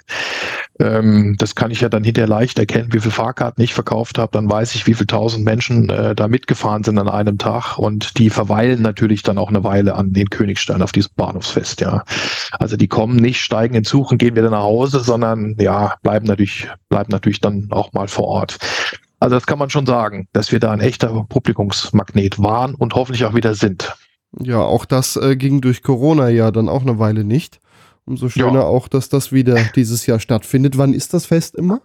Ähm, 0.81 1.37
das 1.39 1.55
kann 1.55 1.71
ich 1.71 1.81
ja 1.81 1.89
dann 1.89 2.05
hinterher 2.05 2.29
leicht 2.29 2.59
erkennen, 2.59 2.93
wie 2.93 3.01
viel 3.01 3.11
Fahrkarten 3.11 3.63
ich 3.63 3.73
verkauft 3.73 4.19
habe. 4.19 4.33
Dann 4.33 4.51
weiß 4.51 4.75
ich, 4.75 4.87
wie 4.87 4.95
viele 4.95 5.07
tausend 5.07 5.45
Menschen 5.45 5.89
äh, 5.89 6.15
da 6.15 6.29
mitgefahren 6.29 6.85
sind 6.85 6.99
an 6.99 7.09
einem 7.09 7.39
Tag. 7.39 7.79
Und 7.79 8.19
die 8.19 8.31
verweilen 8.31 8.83
natürlich 8.83 9.23
dann 9.23 9.39
auch 9.39 9.49
eine 9.49 9.65
Weile 9.65 9.95
an 9.95 10.13
den 10.13 10.29
Königstein 10.29 10.83
auf 10.83 10.93
diesem 10.93 11.13
Bahnhofsfest, 11.17 11.81
ja. 11.81 12.05
Also 12.53 12.77
die 12.77 12.89
kommen 12.89 13.17
nicht, 13.17 13.41
steigen 13.41 13.75
in 13.75 13.85
Zug 13.85 14.11
und 14.11 14.19
gehen 14.19 14.37
wieder 14.37 14.51
nach 14.51 14.63
Hause, 14.63 15.01
sondern 15.01 15.57
ja, 15.59 15.95
bleiben 16.03 16.27
natürlich, 16.27 16.69
bleiben 16.89 17.11
natürlich 17.11 17.41
dann 17.41 17.69
auch 17.71 17.93
mal 17.93 18.09
vor 18.09 18.27
Ort. 18.27 18.59
Also 19.21 19.37
das 19.37 19.47
kann 19.47 19.59
man 19.59 19.71
schon 19.71 19.87
sagen, 19.87 20.29
dass 20.33 20.51
wir 20.51 20.61
da 20.61 20.73
ein 20.73 20.81
echter 20.81 21.09
Publikumsmagnet 21.29 22.43
waren 22.43 22.75
und 22.75 22.95
hoffentlich 22.95 23.25
auch 23.27 23.35
wieder 23.35 23.55
sind. 23.55 23.95
Ja, 24.39 24.61
auch 24.61 24.85
das 24.85 25.17
äh, 25.17 25.37
ging 25.37 25.61
durch 25.61 25.83
Corona 25.83 26.29
ja 26.29 26.51
dann 26.51 26.69
auch 26.69 26.83
eine 26.83 26.99
Weile 26.99 27.25
nicht. 27.25 27.61
Umso 28.05 28.29
schöner 28.29 28.61
ja. 28.61 28.63
auch, 28.63 28.89
dass 28.89 29.09
das 29.09 29.33
wieder 29.33 29.57
dieses 29.77 30.07
Jahr 30.07 30.21
stattfindet. 30.21 30.79
Wann 30.79 30.95
ist 30.95 31.15
das 31.15 31.27
Fest 31.27 31.55
immer? 31.55 31.83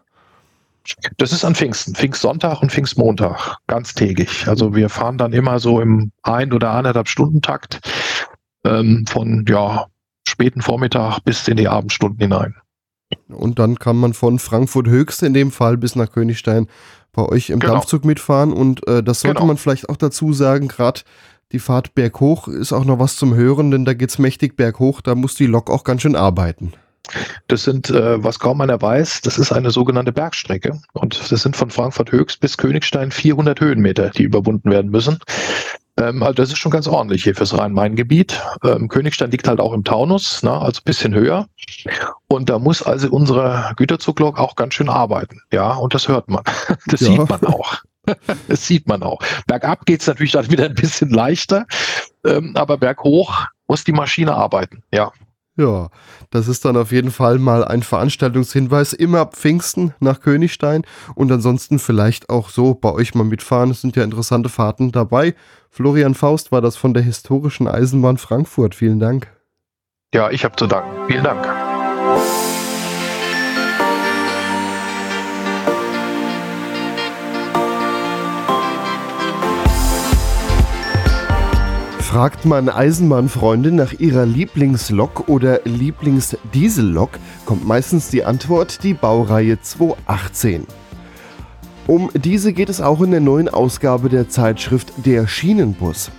Das 1.17 1.31
ist 1.31 1.43
an 1.43 1.55
Pfingsten, 1.55 1.95
Pfingstsonntag 1.95 2.61
und 2.61 2.71
Pfingstmontag, 2.71 3.57
ganztägig. 3.65 4.47
Also 4.47 4.75
wir 4.75 4.89
fahren 4.89 5.17
dann 5.17 5.33
immer 5.33 5.59
so 5.59 5.81
im 5.81 6.11
ein 6.21 6.53
oder 6.53 6.71
anderthalb 6.71 7.09
Stunden 7.09 7.41
Takt 7.41 7.79
ähm, 8.63 9.05
von 9.07 9.45
ja, 9.47 9.87
späten 10.27 10.61
Vormittag 10.61 11.19
bis 11.21 11.47
in 11.47 11.57
die 11.57 11.67
Abendstunden 11.67 12.19
hinein. 12.19 12.55
Und 13.29 13.59
dann 13.59 13.79
kann 13.79 13.97
man 13.97 14.13
von 14.13 14.37
Frankfurt 14.39 14.87
Höchst 14.87 15.23
in 15.23 15.33
dem 15.33 15.51
Fall 15.51 15.77
bis 15.77 15.95
nach 15.95 16.11
Königstein 16.11 16.67
bei 17.13 17.23
euch 17.23 17.49
im 17.49 17.59
genau. 17.59 17.73
Dampfzug 17.73 18.05
mitfahren. 18.05 18.53
Und 18.53 18.87
äh, 18.87 19.01
das 19.01 19.21
sollte 19.21 19.35
genau. 19.35 19.47
man 19.47 19.57
vielleicht 19.57 19.89
auch 19.89 19.97
dazu 19.97 20.33
sagen, 20.33 20.67
gerade 20.67 21.01
die 21.51 21.59
Fahrt 21.59 21.95
berghoch 21.95 22.47
ist 22.47 22.73
auch 22.73 22.85
noch 22.85 22.99
was 22.99 23.15
zum 23.15 23.35
Hören, 23.35 23.71
denn 23.71 23.85
da 23.85 23.93
geht 23.93 24.09
es 24.09 24.19
mächtig 24.19 24.55
berghoch, 24.55 25.01
da 25.01 25.15
muss 25.15 25.35
die 25.35 25.45
Lok 25.45 25.69
auch 25.69 25.83
ganz 25.83 26.01
schön 26.01 26.15
arbeiten. 26.15 26.73
Das 27.47 27.63
sind, 27.63 27.91
äh, 27.91 28.23
was 28.23 28.39
kaum 28.39 28.61
einer 28.61 28.81
weiß, 28.81 29.21
das 29.21 29.37
ist 29.37 29.51
eine 29.51 29.69
sogenannte 29.69 30.11
Bergstrecke. 30.11 30.79
Und 30.93 31.31
das 31.31 31.41
sind 31.41 31.55
von 31.55 31.69
Frankfurt 31.69 32.11
Höchst 32.11 32.39
bis 32.39 32.57
Königstein 32.57 33.11
400 33.11 33.61
Höhenmeter, 33.61 34.09
die 34.09 34.23
überwunden 34.23 34.71
werden 34.71 34.89
müssen. 34.89 35.19
Ähm, 35.97 36.23
also 36.23 36.33
das 36.33 36.49
ist 36.49 36.57
schon 36.57 36.71
ganz 36.71 36.87
ordentlich 36.87 37.23
hier 37.23 37.35
fürs 37.35 37.57
Rhein-Main-Gebiet. 37.57 38.41
Ähm, 38.63 38.89
Königstein 38.89 39.31
liegt 39.31 39.47
halt 39.47 39.59
auch 39.59 39.73
im 39.73 39.83
Taunus, 39.83 40.43
ne, 40.43 40.51
also 40.51 40.79
ein 40.79 40.85
bisschen 40.85 41.13
höher. 41.13 41.47
Und 42.27 42.49
da 42.49 42.59
muss 42.59 42.81
also 42.81 43.09
unsere 43.09 43.73
Güterzuglok 43.77 44.39
auch 44.39 44.55
ganz 44.55 44.73
schön 44.73 44.89
arbeiten. 44.89 45.41
Ja, 45.51 45.73
und 45.73 45.93
das 45.93 46.07
hört 46.07 46.29
man. 46.29 46.43
Das 46.87 47.01
ja. 47.01 47.07
sieht 47.07 47.29
man 47.29 47.43
auch. 47.45 47.81
das 48.47 48.65
sieht 48.65 48.87
man 48.87 49.03
auch. 49.03 49.19
Bergab 49.47 49.85
geht 49.85 50.01
es 50.01 50.07
natürlich 50.07 50.33
dann 50.33 50.49
wieder 50.49 50.65
ein 50.65 50.75
bisschen 50.75 51.09
leichter, 51.09 51.65
ähm, 52.25 52.51
aber 52.55 52.77
berghoch 52.77 53.45
muss 53.67 53.83
die 53.83 53.91
Maschine 53.91 54.33
arbeiten, 54.35 54.83
ja. 54.91 55.11
Ja, 55.57 55.89
das 56.31 56.49
ist 56.49 56.65
dann 56.65 56.75
auf 56.75 56.91
jeden 56.91 57.11
Fall 57.11 57.39
mal 57.39 57.63
ein 57.63 57.81
Veranstaltungshinweis. 57.81 58.91
Immer 58.91 59.19
ab 59.19 59.37
Pfingsten 59.37 59.93
nach 60.01 60.19
Königstein 60.19 60.83
und 61.15 61.31
ansonsten 61.31 61.79
vielleicht 61.79 62.29
auch 62.29 62.49
so 62.49 62.73
bei 62.73 62.91
euch 62.91 63.15
mal 63.15 63.23
mitfahren. 63.23 63.71
Es 63.71 63.79
sind 63.79 63.95
ja 63.95 64.03
interessante 64.03 64.49
Fahrten 64.49 64.91
dabei. 64.91 65.33
Florian 65.69 66.13
Faust 66.13 66.51
war 66.51 66.61
das 66.61 66.75
von 66.75 66.93
der 66.93 67.03
historischen 67.03 67.69
Eisenbahn 67.69 68.17
Frankfurt. 68.17 68.75
Vielen 68.75 68.99
Dank. 68.99 69.31
Ja, 70.13 70.29
ich 70.29 70.43
habe 70.43 70.55
zu 70.57 70.67
danken. 70.67 71.07
Vielen 71.07 71.23
Dank. 71.23 72.54
Fragt 82.15 82.45
man 82.45 82.69
Eisenbahnfreunde 82.69 83.73
nach 83.73 83.91
ihrer 83.91 84.25
Lieblingslok 84.25 85.27
oder 85.27 85.59
Lieblingsdiesellok, 85.65 87.09
kommt 87.45 87.67
meistens 87.67 88.09
die 88.09 88.23
Antwort 88.23 88.85
die 88.85 88.93
Baureihe 88.93 89.59
218. 89.59 90.65
Um 91.87 92.09
diese 92.13 92.53
geht 92.53 92.69
es 92.69 92.79
auch 92.79 93.01
in 93.01 93.11
der 93.11 93.19
neuen 93.19 93.49
Ausgabe 93.49 94.07
der 94.07 94.29
Zeitschrift 94.29 94.93
Der 95.05 95.27
Schienenbus. 95.27 96.09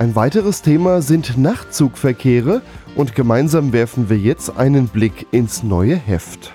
Ein 0.00 0.16
weiteres 0.16 0.60
Thema 0.60 1.02
sind 1.02 1.38
Nachtzugverkehre 1.38 2.60
und 2.96 3.14
gemeinsam 3.14 3.72
werfen 3.72 4.10
wir 4.10 4.18
jetzt 4.18 4.58
einen 4.58 4.88
Blick 4.88 5.28
ins 5.30 5.62
neue 5.62 5.94
Heft. 5.94 6.52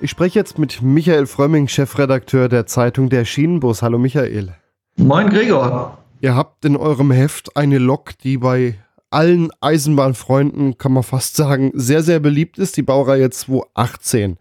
Ich 0.00 0.10
spreche 0.10 0.40
jetzt 0.40 0.58
mit 0.58 0.82
Michael 0.82 1.26
Frömming, 1.26 1.68
Chefredakteur 1.68 2.48
der 2.48 2.66
Zeitung 2.66 3.08
Der 3.08 3.24
Schienenbus. 3.24 3.82
Hallo 3.82 3.98
Michael. 3.98 4.56
Moin 4.96 5.28
Gregor. 5.28 6.03
Ihr 6.24 6.34
habt 6.34 6.64
in 6.64 6.74
eurem 6.74 7.10
Heft 7.10 7.54
eine 7.54 7.76
Lok, 7.76 8.16
die 8.16 8.38
bei 8.38 8.78
allen 9.10 9.50
Eisenbahnfreunden, 9.60 10.78
kann 10.78 10.94
man 10.94 11.02
fast 11.02 11.36
sagen, 11.36 11.70
sehr, 11.74 12.02
sehr 12.02 12.18
beliebt 12.18 12.56
ist, 12.56 12.78
die 12.78 12.82
Baureihe 12.82 13.28
218. 13.28 14.38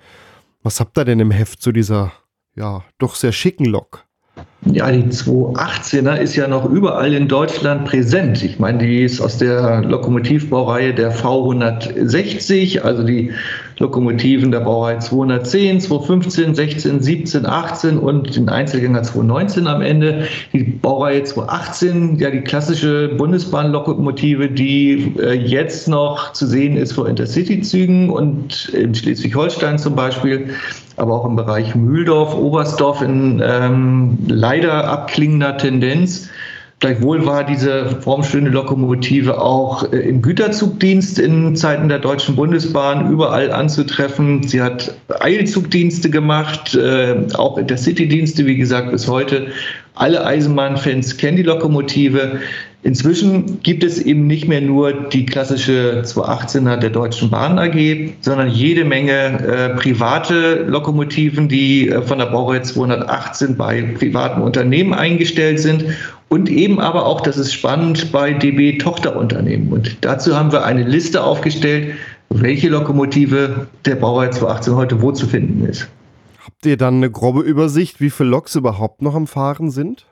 Was 0.62 0.80
habt 0.80 0.98
ihr 0.98 1.04
denn 1.04 1.20
im 1.20 1.32
Heft 1.32 1.62
zu 1.62 1.74
dieser, 1.74 2.14
ja, 2.56 2.86
doch 3.00 3.16
sehr 3.16 3.34
schicken 3.34 3.66
Lok? 3.66 4.06
Ja, 4.66 4.90
die 4.92 5.04
218er 5.04 6.16
ist 6.16 6.36
ja 6.36 6.48
noch 6.48 6.70
überall 6.70 7.14
in 7.14 7.28
Deutschland 7.28 7.86
präsent. 7.86 8.44
Ich 8.44 8.60
meine, 8.60 8.78
die 8.78 9.04
ist 9.04 9.20
aus 9.20 9.38
der 9.38 9.82
Lokomotivbaureihe 9.82 10.94
der 10.94 11.14
V160, 11.14 12.80
also 12.80 13.04
die 13.04 13.32
Lokomotiven 13.80 14.52
der 14.52 14.62
Baureihe 14.62 15.00
210, 15.00 15.82
215, 15.82 16.56
16, 16.56 17.02
17, 17.02 17.46
18 17.46 17.98
und 17.98 18.36
den 18.36 18.48
Einzelgänger 18.48 19.04
219 19.04 19.68
am 19.68 19.82
Ende. 19.82 20.28
Die 20.54 20.64
Baureihe 20.64 21.24
218, 21.24 22.20
ja 22.20 22.30
die 22.30 22.42
klassische 22.42 23.10
Bundesbahnlokomotive, 23.10 24.50
die 24.50 25.14
äh, 25.20 25.34
jetzt 25.34 25.90
noch 25.90 26.32
zu 26.32 26.48
sehen 26.48 26.78
ist 26.78 26.94
vor 26.94 27.10
Intercity-Zügen 27.10 28.10
und 28.10 28.70
in 28.70 28.96
Schleswig-Holstein 28.96 29.78
zum 29.78 29.96
Beispiel 29.96 30.52
aber 30.96 31.14
auch 31.14 31.26
im 31.26 31.36
Bereich 31.36 31.76
Mühldorf, 31.76 32.36
Oberstdorf 32.36 33.02
in 33.02 33.42
ähm, 33.44 34.18
leider 34.54 34.88
abklingender 34.88 35.58
Tendenz. 35.58 36.30
Gleichwohl 36.80 37.26
war 37.26 37.44
diese 37.44 38.02
formschöne 38.02 38.50
Lokomotive 38.50 39.42
auch 39.42 39.92
äh, 39.92 39.98
im 39.98 40.22
Güterzugdienst 40.22 41.18
in 41.18 41.56
Zeiten 41.56 41.90
der 41.90 42.00
Deutschen 42.00 42.36
Bundesbahn 42.36 43.10
überall 43.10 43.52
anzutreffen. 43.52 44.44
Sie 44.44 44.62
hat 44.62 44.94
Eilzugdienste 45.22 46.10
gemacht, 46.10 46.76
äh, 46.76 47.16
auch 47.36 47.58
Intercity-Dienste, 47.58 48.46
wie 48.46 48.58
gesagt, 48.58 48.92
bis 48.92 49.08
heute. 49.08 49.48
Alle 49.96 50.24
Eisenbahnfans 50.26 51.18
kennen 51.18 51.38
die 51.38 51.44
Lokomotive. 51.44 52.42
Inzwischen 52.86 53.64
gibt 53.64 53.82
es 53.86 53.98
eben 53.98 54.28
nicht 54.28 54.50
mehr 54.50 54.60
nur 54.60 54.92
die 54.92 55.26
klassische 55.26 56.04
218er 56.06 56.76
der 56.76 56.90
Deutschen 56.90 57.30
Bahn 57.30 57.58
AG, 57.58 58.14
sondern 58.20 58.50
jede 58.50 58.84
Menge 58.84 59.14
äh, 59.14 59.70
private 59.78 60.66
Lokomotiven, 60.68 61.48
die 61.48 61.88
äh, 61.88 62.02
von 62.02 62.20
der 62.20 62.26
Baureihe 62.26 62.62
218 62.62 63.56
bei 63.56 63.82
privaten 63.82 64.42
Unternehmen 64.42 64.94
eingestellt 64.94 65.62
sind 65.62 65.86
und 66.28 66.50
eben 66.50 66.82
aber 66.82 67.06
auch, 67.06 67.22
das 67.22 67.38
ist 67.38 67.54
spannend, 67.54 68.12
bei 68.12 68.34
DB 68.34 68.78
Tochterunternehmen. 68.80 69.72
Und 69.72 69.98
dazu 70.02 70.36
haben 70.36 70.52
wir 70.52 70.66
eine 70.66 70.84
Liste 70.84 71.24
aufgestellt, 71.24 71.94
welche 72.32 72.68
Lokomotive 72.68 73.68
der 73.86 73.96
Baureihe 73.96 74.32
218 74.32 74.76
heute 74.76 75.02
wo 75.02 75.14
zu 75.14 75.26
finden 75.26 75.66
ist. 75.66 75.88
Habt 76.44 76.66
ihr 76.66 76.76
dann 76.76 76.96
eine 76.96 77.12
grobe 77.12 77.42
Übersicht, 77.42 78.02
wie 78.02 78.10
viele 78.10 78.30
Loks 78.30 78.56
überhaupt 78.56 79.02
noch 79.02 79.16
am 79.16 79.28
Fahren 79.28 79.72
sind? 79.72 80.06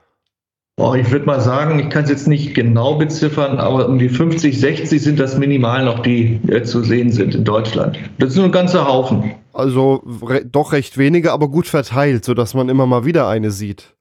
Oh, 0.82 0.94
ich 0.96 1.12
würde 1.12 1.26
mal 1.26 1.40
sagen, 1.40 1.78
ich 1.78 1.90
kann 1.90 2.02
es 2.02 2.10
jetzt 2.10 2.26
nicht 2.26 2.54
genau 2.54 2.96
beziffern, 2.96 3.58
aber 3.58 3.88
um 3.88 4.00
die 4.00 4.08
50, 4.08 4.58
60 4.58 5.00
sind 5.00 5.20
das 5.20 5.38
minimal 5.38 5.84
noch, 5.84 6.00
die 6.00 6.40
äh, 6.48 6.64
zu 6.64 6.82
sehen 6.82 7.12
sind 7.12 7.36
in 7.36 7.44
Deutschland. 7.44 8.00
Das 8.18 8.30
ist 8.30 8.36
nur 8.36 8.46
ein 8.46 8.52
ganzer 8.52 8.88
Haufen. 8.88 9.30
Also 9.52 10.02
re 10.22 10.44
doch 10.44 10.72
recht 10.72 10.98
wenige, 10.98 11.30
aber 11.30 11.46
gut 11.46 11.68
verteilt, 11.68 12.24
sodass 12.24 12.54
man 12.54 12.68
immer 12.68 12.86
mal 12.86 13.04
wieder 13.04 13.28
eine 13.28 13.52
sieht. 13.52 13.94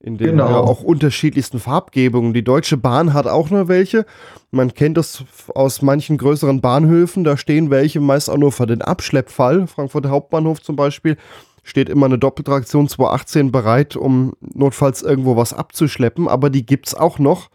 In 0.00 0.16
den 0.16 0.30
genau. 0.30 0.48
ja, 0.48 0.56
auch 0.56 0.82
unterschiedlichsten 0.82 1.58
Farbgebungen. 1.58 2.32
Die 2.32 2.42
Deutsche 2.42 2.78
Bahn 2.78 3.12
hat 3.12 3.26
auch 3.26 3.50
nur 3.50 3.68
welche. 3.68 4.06
Man 4.50 4.72
kennt 4.72 4.96
das 4.96 5.24
aus 5.54 5.82
manchen 5.82 6.16
größeren 6.16 6.62
Bahnhöfen. 6.62 7.24
Da 7.24 7.36
stehen 7.36 7.68
welche 7.68 8.00
meist 8.00 8.30
auch 8.30 8.38
nur 8.38 8.52
für 8.52 8.66
den 8.66 8.80
Abschleppfall. 8.80 9.66
Frankfurt 9.66 10.06
Hauptbahnhof 10.06 10.62
zum 10.62 10.76
Beispiel 10.76 11.18
steht 11.62 11.88
immer 11.88 12.06
eine 12.06 12.18
Doppeltraktion 12.18 12.88
218 12.88 13.52
bereit, 13.52 13.96
um 13.96 14.34
notfalls 14.40 15.02
irgendwo 15.02 15.36
was 15.36 15.52
abzuschleppen, 15.52 16.28
aber 16.28 16.50
die 16.50 16.66
gibt 16.66 16.88
es 16.88 16.94
auch 16.94 17.18
noch 17.18 17.50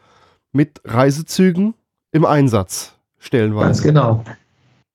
mit 0.52 0.82
Reisezügen 0.86 1.74
im 2.12 2.26
Einsatz, 2.26 2.96
stellenweise. 3.20 3.66
Ganz 3.66 3.84
genau. 3.84 4.24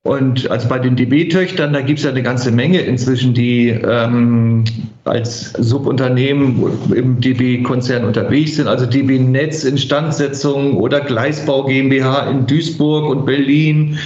Und 0.05 0.51
also 0.51 0.69
bei 0.69 0.81
den 0.81 0.97
DB-Töchtern, 0.97 1.73
da 1.73 1.81
gibt 1.81 2.01
es 2.01 2.05
ja 2.05 2.11
eine 2.11 2.25
ganze 2.25 2.51
Menge 2.51 2.81
inzwischen, 2.81 3.35
die 3.35 3.69
ähm, 3.69 4.65
als 5.05 5.53
Subunternehmen 5.53 6.61
im 6.93 7.21
DB-Konzern 7.21 8.05
unterwegs 8.05 8.57
sind. 8.57 8.67
Also 8.67 8.85
DB 8.87 9.21
Netz 9.21 9.63
Instandsetzung 9.63 10.77
oder 10.77 11.01
Gleisbau 11.03 11.67
GmbH 11.67 12.29
in 12.31 12.47
Duisburg 12.49 13.09
und 13.11 13.27
Berlin 13.27 13.97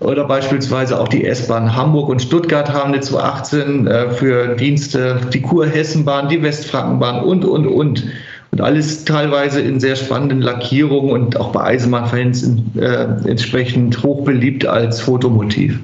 oder 0.00 0.24
beispielsweise 0.26 0.98
auch 0.98 1.08
die 1.08 1.26
S-Bahn 1.26 1.76
Hamburg 1.76 2.08
und 2.08 2.22
Stuttgart 2.22 2.72
haben 2.72 2.94
eine 2.94 3.00
218 3.00 3.86
äh, 3.86 4.10
für 4.10 4.56
Dienste, 4.56 5.20
die 5.34 5.42
Kurhessenbahn, 5.42 6.30
die 6.30 6.42
Westfrankenbahn 6.42 7.24
und, 7.24 7.44
und, 7.44 7.66
und. 7.66 8.04
Und 8.52 8.60
alles 8.60 9.04
teilweise 9.04 9.62
in 9.62 9.80
sehr 9.80 9.96
spannenden 9.96 10.42
Lackierungen 10.42 11.10
und 11.10 11.36
auch 11.38 11.52
bei 11.52 11.62
Eisenbahnfans 11.64 12.50
äh, 12.76 12.84
entsprechend 13.26 14.02
hoch 14.02 14.24
beliebt 14.24 14.66
als 14.66 15.00
Fotomotiv. 15.00 15.80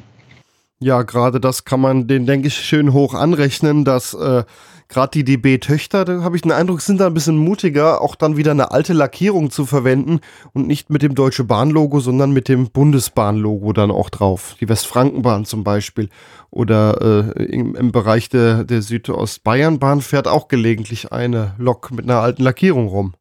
Ja, 0.79 1.03
gerade 1.03 1.41
das 1.41 1.65
kann 1.65 1.81
man 1.81 2.07
den, 2.07 2.27
denke 2.27 2.49
ich, 2.49 2.55
schön 2.55 2.93
hoch 2.93 3.15
anrechnen, 3.15 3.85
dass 3.87 4.13
äh, 4.13 4.45
gerade 4.89 5.11
die 5.11 5.25
DB-Töchter, 5.25 6.05
da 6.05 6.23
habe 6.23 6.37
ich 6.37 6.43
den 6.43 6.53
Eindruck, 6.53 6.81
sind 6.81 7.01
da 7.01 7.07
ein 7.07 7.15
bisschen 7.15 7.37
mutiger, 7.37 8.01
auch 8.01 8.15
dann 8.15 8.37
wieder 8.37 8.53
eine 8.53 8.71
alte 8.71 8.93
Lackierung 8.93 9.51
zu 9.51 9.67
verwenden 9.67 10.21
und 10.53 10.67
nicht 10.67 10.91
mit 10.91 11.03
dem 11.03 11.15
Deutsche 11.15 11.45
Bahn-Logo, 11.45 12.01
sondern 12.01 12.33
mit 12.33 12.49
dem 12.49 12.71
Bundesbahn-Logo 12.71 13.73
dann 13.73 13.91
auch 13.91 14.09
drauf. 14.09 14.57
Die 14.61 14.69
Westfrankenbahn 14.69 15.45
zum 15.45 15.65
Beispiel. 15.65 16.11
Oder 16.51 17.35
äh, 17.37 17.45
im, 17.45 17.75
im, 17.75 17.93
Bereich 17.93 18.29
der, 18.29 18.65
der 18.65 18.83
Südostbayernbahn 18.83 20.01
fährt 20.01 20.29
auch 20.29 20.49
gelegentlich 20.49 21.13
eine 21.13 21.55
Lok 21.59 21.91
mit 21.91 22.07
einer 22.07 22.21
alten 22.21 22.43
Lackierung 22.43 22.89
rum. 22.89 23.15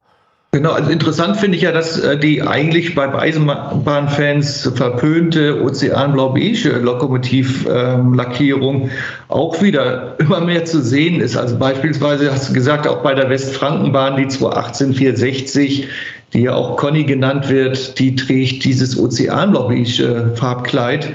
Genau, 0.53 0.71
also 0.71 0.89
interessant 0.89 1.35
finde 1.37 1.57
ich 1.57 1.63
ja, 1.63 1.73
dass 1.73 1.99
äh, 1.99 2.17
die 2.17 2.41
eigentlich 2.41 2.95
bei 2.95 3.13
Eisenbahnfans 3.13 4.71
verpönte 4.75 5.61
Ozeanblau-Beige 5.61 6.69
Lokomotivlackierung 6.69 8.83
ähm, 8.83 8.89
auch 9.27 9.61
wieder 9.61 10.15
immer 10.19 10.39
mehr 10.39 10.63
zu 10.63 10.81
sehen 10.81 11.19
ist. 11.19 11.35
Also 11.35 11.59
beispielsweise 11.59 12.31
hast 12.31 12.47
du 12.49 12.53
gesagt, 12.53 12.87
auch 12.87 13.03
bei 13.03 13.13
der 13.13 13.29
Westfrankenbahn, 13.29 14.15
die 14.15 14.27
218-460, 14.27 15.83
die 16.33 16.43
ja 16.43 16.55
auch 16.55 16.77
Conny 16.77 17.03
genannt 17.03 17.49
wird, 17.49 17.99
die 17.99 18.15
trägt 18.15 18.63
dieses 18.63 18.97
Ozeanblau-Beige 18.97 20.31
Farbkleid. 20.35 21.13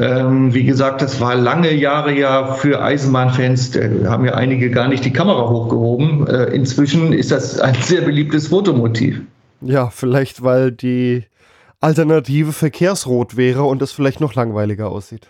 Ähm, 0.00 0.54
wie 0.54 0.64
gesagt, 0.64 1.02
das 1.02 1.20
war 1.20 1.34
lange 1.34 1.74
Jahre 1.74 2.16
ja 2.16 2.54
für 2.54 2.82
Eisenbahnfans, 2.82 3.72
da 3.72 4.10
haben 4.10 4.24
ja 4.24 4.32
einige 4.32 4.70
gar 4.70 4.88
nicht 4.88 5.04
die 5.04 5.12
Kamera 5.12 5.50
hochgehoben. 5.50 6.26
Äh, 6.26 6.44
inzwischen 6.54 7.12
ist 7.12 7.30
das 7.30 7.60
ein 7.60 7.74
sehr 7.74 8.00
beliebtes 8.00 8.48
Fotomotiv. 8.48 9.20
Ja, 9.60 9.90
vielleicht 9.90 10.42
weil 10.42 10.72
die 10.72 11.24
Alternative 11.80 12.52
verkehrsrot 12.52 13.36
wäre 13.36 13.64
und 13.64 13.82
das 13.82 13.92
vielleicht 13.92 14.20
noch 14.20 14.34
langweiliger 14.34 14.90
aussieht. 14.90 15.28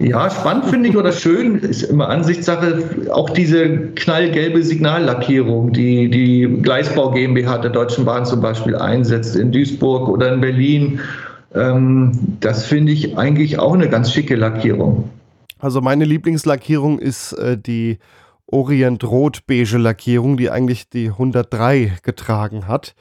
Ja, 0.00 0.30
spannend 0.30 0.66
finde 0.66 0.90
ich 0.90 0.96
oder 0.96 1.10
schön, 1.10 1.58
ist 1.58 1.82
immer 1.82 2.08
Ansichtssache, 2.08 3.08
auch 3.10 3.30
diese 3.30 3.78
knallgelbe 3.94 4.62
Signallackierung, 4.62 5.72
die 5.72 6.10
die 6.10 6.60
Gleisbau 6.62 7.10
GmbH 7.10 7.58
der 7.58 7.70
Deutschen 7.70 8.04
Bahn 8.04 8.26
zum 8.26 8.40
Beispiel 8.42 8.76
einsetzt 8.76 9.34
in 9.34 9.50
Duisburg 9.50 10.08
oder 10.08 10.32
in 10.32 10.40
Berlin 10.40 11.00
das 11.50 12.66
finde 12.66 12.92
ich 12.92 13.16
eigentlich 13.16 13.58
auch 13.58 13.74
eine 13.74 13.88
ganz 13.88 14.12
schicke 14.12 14.36
Lackierung. 14.36 15.10
Also 15.58 15.80
meine 15.80 16.04
Lieblingslackierung 16.04 16.98
ist 16.98 17.32
äh, 17.32 17.58
die 17.58 17.98
Orient 18.46 19.04
Rot 19.04 19.46
beige 19.46 19.78
Lackierung, 19.78 20.36
die 20.36 20.50
eigentlich 20.50 20.88
die 20.88 21.08
103 21.08 21.98
getragen 22.02 22.66
hat. 22.66 22.94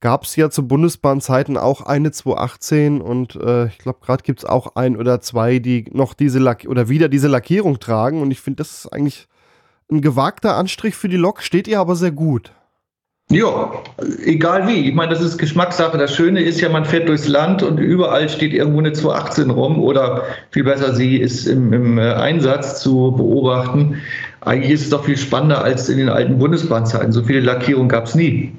Gab 0.00 0.24
es 0.24 0.36
ja 0.36 0.50
zu 0.50 0.68
Bundesbahnzeiten 0.68 1.56
auch 1.56 1.80
eine 1.80 2.12
218 2.12 3.00
und 3.00 3.36
äh, 3.36 3.66
ich 3.66 3.78
glaube, 3.78 3.98
gerade 4.04 4.22
gibt 4.22 4.40
es 4.40 4.44
auch 4.44 4.76
ein 4.76 4.96
oder 4.96 5.20
zwei, 5.20 5.58
die 5.58 5.86
noch 5.90 6.14
diese 6.14 6.38
Lack 6.38 6.66
oder 6.68 6.88
wieder 6.88 7.08
diese 7.08 7.28
Lackierung 7.28 7.80
tragen. 7.80 8.22
Und 8.22 8.30
ich 8.30 8.40
finde, 8.40 8.58
das 8.58 8.84
ist 8.84 8.92
eigentlich 8.92 9.26
ein 9.90 10.02
gewagter 10.02 10.56
Anstrich 10.56 10.94
für 10.94 11.08
die 11.08 11.16
Lok, 11.16 11.42
steht 11.42 11.66
ihr 11.66 11.80
aber 11.80 11.96
sehr 11.96 12.12
gut. 12.12 12.52
Ja, 13.28 13.72
egal 14.24 14.68
wie. 14.68 14.88
Ich 14.88 14.94
meine, 14.94 15.12
das 15.12 15.20
ist 15.20 15.36
Geschmackssache. 15.36 15.98
Das 15.98 16.14
Schöne 16.14 16.40
ist 16.42 16.60
ja, 16.60 16.68
man 16.68 16.84
fährt 16.84 17.08
durchs 17.08 17.26
Land 17.26 17.60
und 17.64 17.78
überall 17.78 18.28
steht 18.28 18.52
irgendwo 18.52 18.78
eine 18.78 18.92
218 18.92 19.50
rum 19.50 19.82
oder 19.82 20.22
viel 20.52 20.62
besser, 20.62 20.94
sie 20.94 21.16
ist 21.16 21.46
im, 21.46 21.72
im 21.72 21.98
äh, 21.98 22.12
Einsatz 22.12 22.80
zu 22.80 23.12
beobachten. 23.16 24.00
Eigentlich 24.42 24.74
ist 24.74 24.82
es 24.82 24.90
doch 24.90 25.04
viel 25.04 25.16
spannender 25.16 25.64
als 25.64 25.88
in 25.88 25.98
den 25.98 26.08
alten 26.08 26.38
Bundesbahnzeiten. 26.38 27.10
So 27.10 27.24
viele 27.24 27.40
Lackierungen 27.40 27.88
gab 27.88 28.04
es 28.04 28.14
nie. 28.14 28.52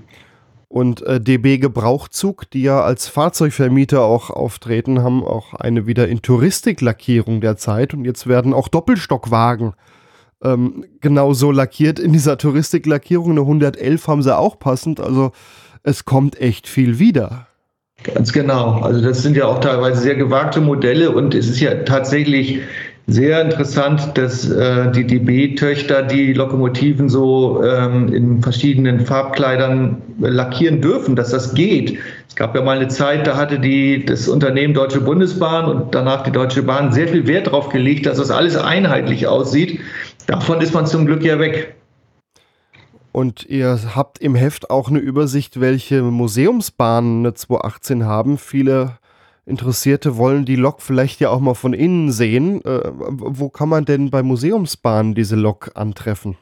Und 0.68 1.02
äh, 1.04 1.22
DB 1.22 1.60
Gebrauchzug, 1.60 2.50
die 2.52 2.64
ja 2.64 2.82
als 2.82 3.08
Fahrzeugvermieter 3.08 4.02
auch 4.02 4.30
auftreten, 4.30 5.02
haben 5.02 5.24
auch 5.24 5.54
eine 5.54 5.88
wieder 5.88 6.10
in 6.10 6.22
Touristiklackierung 6.22 7.40
derzeit. 7.40 7.94
Und 7.94 8.04
jetzt 8.04 8.28
werden 8.28 8.54
auch 8.54 8.68
Doppelstockwagen 8.68 9.70
äh, 9.70 9.97
ähm, 10.44 10.86
genau 11.02 11.34
so 11.34 11.52
lackiert 11.52 12.00
in 12.00 12.14
dieser 12.14 12.38
Touristiklackierung. 12.38 13.32
Eine 13.32 13.42
111 13.42 14.08
haben 14.08 14.24
sie 14.24 14.36
auch 14.38 14.60
passend. 14.60 15.00
Also 15.00 15.32
es 15.84 16.06
kommt 16.06 16.40
echt 16.40 16.68
viel 16.68 17.00
wieder. 17.00 17.48
Ganz 18.04 18.32
genau. 18.32 18.82
Also 18.82 19.02
das 19.02 19.24
sind 19.24 19.36
ja 19.36 19.46
auch 19.46 19.60
teilweise 19.60 20.02
sehr 20.02 20.16
gewagte 20.16 20.62
Modelle 20.62 21.12
und 21.12 21.34
es 21.34 21.50
ist 21.50 21.60
ja 21.60 21.74
tatsächlich 21.84 22.62
sehr 23.10 23.42
interessant, 23.42 24.18
dass 24.18 24.50
äh, 24.50 24.92
die 24.92 25.08
DB-Töchter 25.08 26.04
die 26.04 26.34
Lokomotiven 26.34 27.08
so 27.08 27.64
ähm, 27.64 28.14
in 28.14 28.42
verschiedenen 28.42 29.00
Farbkleidern 29.00 30.02
lackieren 30.20 30.82
dürfen, 30.82 31.16
dass 31.16 31.30
das 31.30 31.54
geht. 31.54 31.98
Es 32.28 32.36
gab 32.36 32.54
ja 32.54 32.62
mal 32.62 32.78
eine 32.78 32.90
Zeit, 32.90 33.26
da 33.26 33.38
hatte 33.38 33.60
die, 33.60 34.06
das 34.06 34.28
Unternehmen 34.28 34.74
Deutsche 34.74 35.00
Bundesbahn 35.00 35.66
und 35.66 35.96
danach 35.96 36.24
die 36.24 36.32
Deutsche 36.32 36.64
Bahn 36.64 36.92
sehr 36.92 37.08
viel 37.08 37.26
Wert 37.28 37.48
darauf 37.48 37.70
gelegt, 37.70 38.06
dass 38.06 38.18
das 38.18 38.30
alles 38.30 38.58
einheitlich 38.58 39.26
aussieht. 39.26 39.80
Davon 40.28 40.60
ist 40.62 40.74
man 40.74 40.86
zum 40.86 41.06
Glück 41.06 41.24
ja 41.24 41.40
weg. 41.40 41.76
Und 43.14 43.46
ihr 43.46 43.96
habt 43.96 44.20
im 44.20 44.36
Heft 44.36 44.70
auch 44.70 44.90
eine 44.90 45.00
Übersicht, 45.00 45.60
welche 45.60 46.04
Museumsbahnen 46.04 47.20
eine 47.20 47.34
218 47.34 48.06
haben. 48.06 48.38
Viele 48.38 49.00
Interessierte 49.46 50.18
wollen 50.18 50.44
die 50.44 50.58
Lok 50.58 50.82
vielleicht 50.82 51.22
ja 51.22 51.30
auch 51.30 51.40
mal 51.40 51.56
von 51.56 51.74
innen 51.74 52.12
sehen. 52.12 52.64
Äh, 52.66 52.82
wo 52.94 53.50
kann 53.50 53.70
man 53.70 53.86
denn 53.86 54.12
bei 54.12 54.22
Museumsbahnen 54.22 55.16
diese 55.16 55.38
Lok 55.38 55.72
antreffen? 55.76 56.36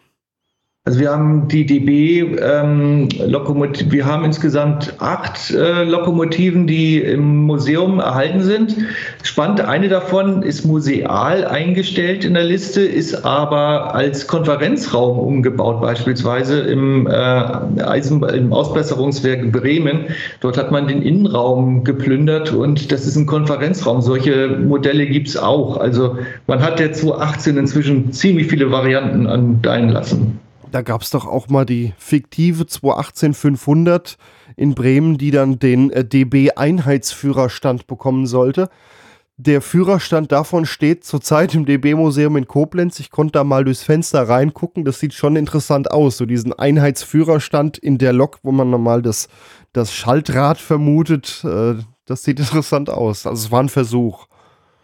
Also 0.88 1.00
wir 1.00 1.10
haben 1.10 1.48
die 1.48 1.66
DB 1.66 2.38
ähm, 2.40 3.10
Lokomotiv, 3.26 3.92
wir 3.92 4.06
haben 4.06 4.24
insgesamt 4.24 4.94
acht 5.00 5.50
äh, 5.50 5.84
Lokomotiven, 5.84 6.68
die 6.68 7.00
im 7.00 7.38
Museum 7.48 8.00
erhalten 8.00 8.44
sind. 8.44 8.78
Spannend, 9.24 9.62
eine 9.62 9.90
davon 9.90 10.44
ist 10.44 10.64
museal 10.64 11.44
eingestellt 11.44 12.24
in 12.24 12.36
der 12.36 12.44
Liste, 12.44 12.82
ist 12.82 13.26
aber 13.26 13.96
als 13.96 14.28
Konferenzraum 14.28 15.18
umgebaut, 15.18 15.82
beispielsweise 15.82 16.60
im, 16.60 17.08
äh, 17.08 17.12
Eisen, 17.82 18.22
im 18.22 18.54
Ausbesserungswerk 18.54 19.52
Bremen. 19.52 20.02
Dort 20.42 20.56
hat 20.56 20.72
man 20.72 20.88
den 20.88 21.02
Innenraum 21.02 21.84
geplündert 21.84 22.54
und 22.54 22.92
das 22.92 23.08
ist 23.08 23.16
ein 23.16 23.26
Konferenzraum. 23.26 24.04
Solche 24.04 24.50
Modelle 24.50 25.08
gibt 25.08 25.30
es 25.30 25.36
auch. 25.36 25.78
Also 25.78 26.20
man 26.46 26.62
hat 26.62 26.78
der 26.78 26.94
2018 26.94 27.58
inzwischen 27.58 28.12
ziemlich 28.12 28.46
viele 28.46 28.70
Varianten 28.70 29.26
an 29.26 29.64
deinen 29.64 29.90
lassen 29.90 30.45
da 30.76 30.82
gab 30.82 31.04
es 31.04 31.10
doch 31.10 31.26
auch 31.26 31.48
mal 31.48 31.66
die 31.66 31.94
fiktive 31.98 32.66
218-500 32.66 34.18
in 34.58 34.76
Bremen, 34.76 35.18
die 35.18 35.32
dann 35.32 35.58
den 35.58 35.90
äh, 35.90 36.04
DB-Einheitsführerstand 36.04 37.88
bekommen 37.88 38.28
sollte. 38.28 38.70
Der 39.38 39.62
Führerstand 39.62 40.34
davon 40.34 40.66
steht 40.66 41.06
zurzeit 41.06 41.56
im 41.56 41.66
DB-Museum 41.66 42.36
in 42.36 42.50
Koblenz. 42.50 43.00
Ich 43.00 43.10
konnte 43.10 43.32
da 43.32 43.46
mal 43.46 43.64
durchs 43.64 43.84
Fenster 43.84 44.28
reingucken. 44.28 44.84
Das 44.84 45.00
sieht 45.00 45.14
schon 45.14 45.38
interessant 45.38 45.92
aus. 45.92 46.18
So 46.18 46.26
diesen 46.26 46.52
Einheitsführerstand 46.52 47.78
in 47.78 47.98
der 47.98 48.12
Lok, 48.12 48.40
wo 48.44 48.52
man 48.52 48.70
normal 48.70 49.02
das, 49.02 49.30
das 49.72 49.94
Schaltrad 49.94 50.58
vermutet. 50.58 51.42
Äh, 51.46 51.76
das 52.06 52.24
sieht 52.26 52.40
interessant 52.42 52.90
aus. 52.90 53.26
Also 53.26 53.46
es 53.46 53.52
war 53.52 53.64
ein 53.64 53.70
Versuch. 53.70 54.28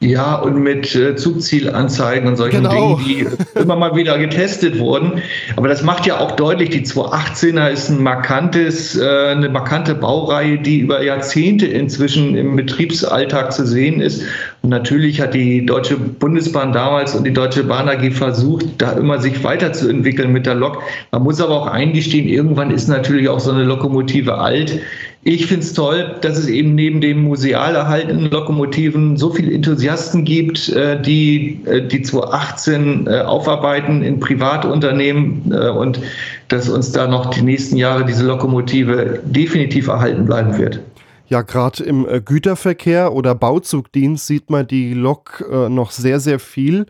Ja, 0.03 0.33
und 0.37 0.63
mit 0.63 0.95
äh, 0.95 1.15
Zugzielanzeigen 1.15 2.27
und 2.27 2.35
solchen 2.35 2.63
genau. 2.63 2.95
Dingen, 2.95 3.37
die 3.53 3.59
immer 3.59 3.75
mal 3.75 3.95
wieder 3.95 4.17
getestet 4.17 4.79
wurden. 4.79 5.21
Aber 5.55 5.67
das 5.67 5.83
macht 5.83 6.07
ja 6.07 6.19
auch 6.19 6.31
deutlich, 6.31 6.71
die 6.71 6.81
218er 6.83 7.69
ist 7.69 7.89
ein 7.89 8.01
markantes, 8.01 8.97
äh, 8.97 9.27
eine 9.27 9.47
markante 9.49 9.93
Baureihe, 9.93 10.57
die 10.57 10.79
über 10.79 11.03
Jahrzehnte 11.03 11.67
inzwischen 11.67 12.35
im 12.35 12.55
Betriebsalltag 12.55 13.53
zu 13.53 13.67
sehen 13.67 14.01
ist. 14.01 14.23
Und 14.63 14.71
natürlich 14.71 15.21
hat 15.21 15.35
die 15.35 15.67
Deutsche 15.67 15.97
Bundesbahn 15.97 16.73
damals 16.73 17.13
und 17.13 17.23
die 17.23 17.33
Deutsche 17.33 17.63
Bahn 17.63 17.87
AG 17.87 18.11
versucht, 18.11 18.65
da 18.79 18.93
immer 18.93 19.19
sich 19.19 19.43
weiterzuentwickeln 19.43 20.31
mit 20.31 20.47
der 20.47 20.55
Lok. 20.55 20.81
Man 21.11 21.21
muss 21.21 21.39
aber 21.39 21.61
auch 21.61 21.67
eingestehen, 21.67 22.27
irgendwann 22.27 22.71
ist 22.71 22.87
natürlich 22.87 23.29
auch 23.29 23.39
so 23.39 23.51
eine 23.51 23.63
Lokomotive 23.63 24.39
alt 24.39 24.79
ich 25.23 25.45
finde 25.45 25.63
es 25.63 25.73
toll, 25.73 26.15
dass 26.21 26.37
es 26.37 26.47
eben 26.47 26.73
neben 26.73 26.99
den 26.99 27.21
museal 27.21 27.75
erhaltenen 27.75 28.31
Lokomotiven 28.31 29.17
so 29.17 29.29
viele 29.29 29.53
Enthusiasten 29.53 30.23
gibt, 30.23 30.69
äh, 30.69 30.99
die 30.99 31.59
äh, 31.65 31.87
die 31.87 32.01
218 32.01 33.05
äh, 33.05 33.19
aufarbeiten 33.19 34.01
in 34.01 34.19
Privatunternehmen 34.19 35.53
und 35.77 35.99
dass 36.47 36.69
uns 36.69 36.91
da 36.91 37.07
noch 37.07 37.27
die 37.27 37.43
nächsten 37.43 37.77
Jahre 37.77 38.05
diese 38.05 38.25
Lokomotive 38.25 39.21
definitiv 39.23 39.87
erhalten 39.87 40.25
bleiben 40.25 40.57
wird. 40.57 40.79
Ja, 41.27 41.43
gerade 41.43 41.83
im 41.83 42.05
Güterverkehr 42.25 43.13
oder 43.13 43.35
Bauzugdienst 43.35 44.27
sieht 44.27 44.49
man 44.49 44.67
die 44.67 44.93
Lok 44.93 45.45
noch 45.69 45.91
sehr, 45.91 46.19
sehr 46.19 46.39
viel. 46.39 46.87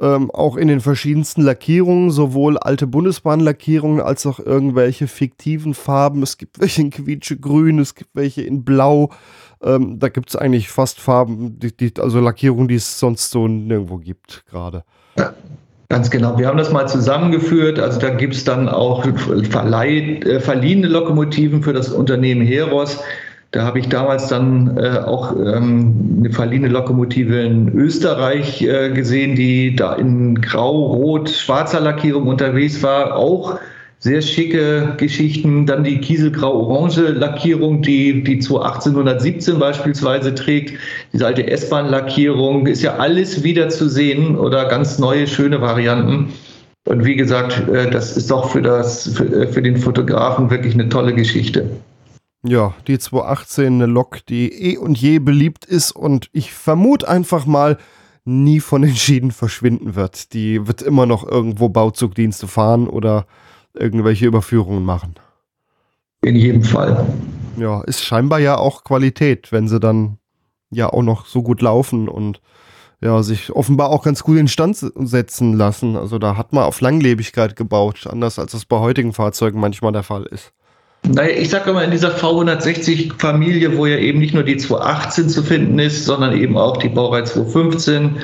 Ähm, 0.00 0.30
auch 0.30 0.56
in 0.56 0.68
den 0.68 0.80
verschiedensten 0.80 1.42
Lackierungen, 1.42 2.10
sowohl 2.10 2.56
alte 2.56 2.86
Bundesbahnlackierungen 2.86 4.00
als 4.00 4.24
auch 4.24 4.38
irgendwelche 4.38 5.08
fiktiven 5.08 5.74
Farben. 5.74 6.22
Es 6.22 6.38
gibt 6.38 6.58
welche 6.58 6.80
in 6.80 6.90
quietschegrün, 6.90 7.78
es 7.78 7.94
gibt 7.94 8.10
welche 8.14 8.42
in 8.42 8.64
blau. 8.64 9.10
Ähm, 9.62 9.98
da 9.98 10.08
gibt 10.08 10.30
es 10.30 10.36
eigentlich 10.36 10.70
fast 10.70 11.00
Farben, 11.00 11.58
die, 11.58 11.76
die, 11.76 11.92
also 12.00 12.18
Lackierungen, 12.18 12.68
die 12.68 12.76
es 12.76 12.98
sonst 12.98 13.30
so 13.30 13.46
nirgendwo 13.46 13.98
gibt 13.98 14.44
gerade. 14.46 14.84
Ja. 15.18 15.34
Ganz 15.90 16.08
genau. 16.08 16.38
Wir 16.38 16.46
haben 16.46 16.56
das 16.56 16.70
mal 16.70 16.86
zusammengeführt. 16.86 17.80
Also 17.80 17.98
da 17.98 18.10
gibt 18.10 18.36
es 18.36 18.44
dann 18.44 18.68
auch 18.68 19.04
Verleih, 19.50 20.20
äh, 20.20 20.38
verliehene 20.38 20.86
Lokomotiven 20.86 21.64
für 21.64 21.72
das 21.72 21.88
Unternehmen 21.88 22.46
Heros. 22.46 23.00
Da 23.52 23.64
habe 23.64 23.80
ich 23.80 23.88
damals 23.88 24.28
dann 24.28 24.76
äh, 24.76 24.98
auch 24.98 25.34
ähm, 25.34 26.18
eine 26.18 26.30
verliehene 26.30 26.68
Lokomotive 26.68 27.40
in 27.40 27.68
Österreich 27.68 28.62
äh, 28.62 28.90
gesehen, 28.90 29.34
die 29.34 29.74
da 29.74 29.94
in 29.94 30.40
grau, 30.40 30.92
rot, 30.92 31.30
schwarzer 31.30 31.80
Lackierung 31.80 32.28
unterwegs 32.28 32.80
war. 32.84 33.16
Auch 33.16 33.58
sehr 33.98 34.22
schicke 34.22 34.94
Geschichten. 34.98 35.66
Dann 35.66 35.82
die 35.82 35.98
Kieselgrau-Orange 35.98 37.08
Lackierung, 37.08 37.82
die 37.82 38.22
die 38.22 38.36
1817 38.36 39.58
beispielsweise 39.58 40.32
trägt. 40.32 40.78
Diese 41.12 41.26
alte 41.26 41.48
S-Bahn-Lackierung 41.48 42.68
ist 42.68 42.82
ja 42.82 42.96
alles 42.98 43.42
wieder 43.42 43.68
zu 43.68 43.88
sehen 43.88 44.36
oder 44.36 44.66
ganz 44.66 45.00
neue, 45.00 45.26
schöne 45.26 45.60
Varianten. 45.60 46.32
Und 46.86 47.04
wie 47.04 47.16
gesagt, 47.16 47.68
äh, 47.68 47.90
das 47.90 48.16
ist 48.16 48.30
doch 48.30 48.50
für, 48.50 48.62
das, 48.62 49.08
für, 49.12 49.24
äh, 49.24 49.46
für 49.48 49.60
den 49.60 49.76
Fotografen 49.76 50.50
wirklich 50.50 50.74
eine 50.74 50.88
tolle 50.88 51.12
Geschichte. 51.12 51.68
Ja, 52.42 52.74
die 52.86 52.98
218, 52.98 53.66
eine 53.66 53.86
Lok, 53.86 54.24
die 54.26 54.50
eh 54.52 54.78
und 54.78 54.98
je 54.98 55.18
beliebt 55.18 55.64
ist 55.64 55.92
und 55.92 56.30
ich 56.32 56.52
vermute 56.52 57.08
einfach 57.08 57.46
mal, 57.46 57.78
nie 58.24 58.60
von 58.60 58.82
den 58.82 58.96
Schienen 58.96 59.30
verschwinden 59.30 59.94
wird. 59.94 60.32
Die 60.32 60.66
wird 60.66 60.82
immer 60.82 61.06
noch 61.06 61.26
irgendwo 61.26 61.68
Bauzugdienste 61.68 62.48
fahren 62.48 62.88
oder 62.88 63.26
irgendwelche 63.74 64.26
Überführungen 64.26 64.84
machen. 64.84 65.14
In 66.22 66.36
jedem 66.36 66.62
Fall. 66.62 67.06
Ja, 67.56 67.82
ist 67.82 68.04
scheinbar 68.04 68.40
ja 68.40 68.56
auch 68.58 68.84
Qualität, 68.84 69.52
wenn 69.52 69.68
sie 69.68 69.80
dann 69.80 70.18
ja 70.70 70.88
auch 70.92 71.02
noch 71.02 71.26
so 71.26 71.42
gut 71.42 71.62
laufen 71.62 72.08
und 72.08 72.40
ja, 73.02 73.22
sich 73.22 73.50
offenbar 73.52 73.88
auch 73.88 74.04
ganz 74.04 74.22
gut 74.22 74.36
in 74.36 74.48
Stand 74.48 74.76
setzen 74.76 75.54
lassen. 75.54 75.96
Also 75.96 76.18
da 76.18 76.36
hat 76.36 76.52
man 76.52 76.64
auf 76.64 76.82
Langlebigkeit 76.82 77.56
gebaut, 77.56 78.06
anders 78.06 78.38
als 78.38 78.52
das 78.52 78.66
bei 78.66 78.78
heutigen 78.78 79.14
Fahrzeugen 79.14 79.58
manchmal 79.58 79.92
der 79.92 80.02
Fall 80.02 80.24
ist. 80.24 80.52
Naja, 81.08 81.30
ich 81.36 81.48
sage 81.48 81.70
immer 81.70 81.82
in 81.82 81.90
dieser 81.90 82.14
V160-Familie, 82.14 83.76
wo 83.76 83.86
ja 83.86 83.96
eben 83.96 84.18
nicht 84.18 84.34
nur 84.34 84.42
die 84.42 84.58
218 84.58 85.28
zu 85.28 85.42
finden 85.42 85.78
ist, 85.78 86.04
sondern 86.04 86.36
eben 86.36 86.56
auch 86.56 86.76
die 86.76 86.88
Baureihe 86.88 87.24
215, 87.24 88.16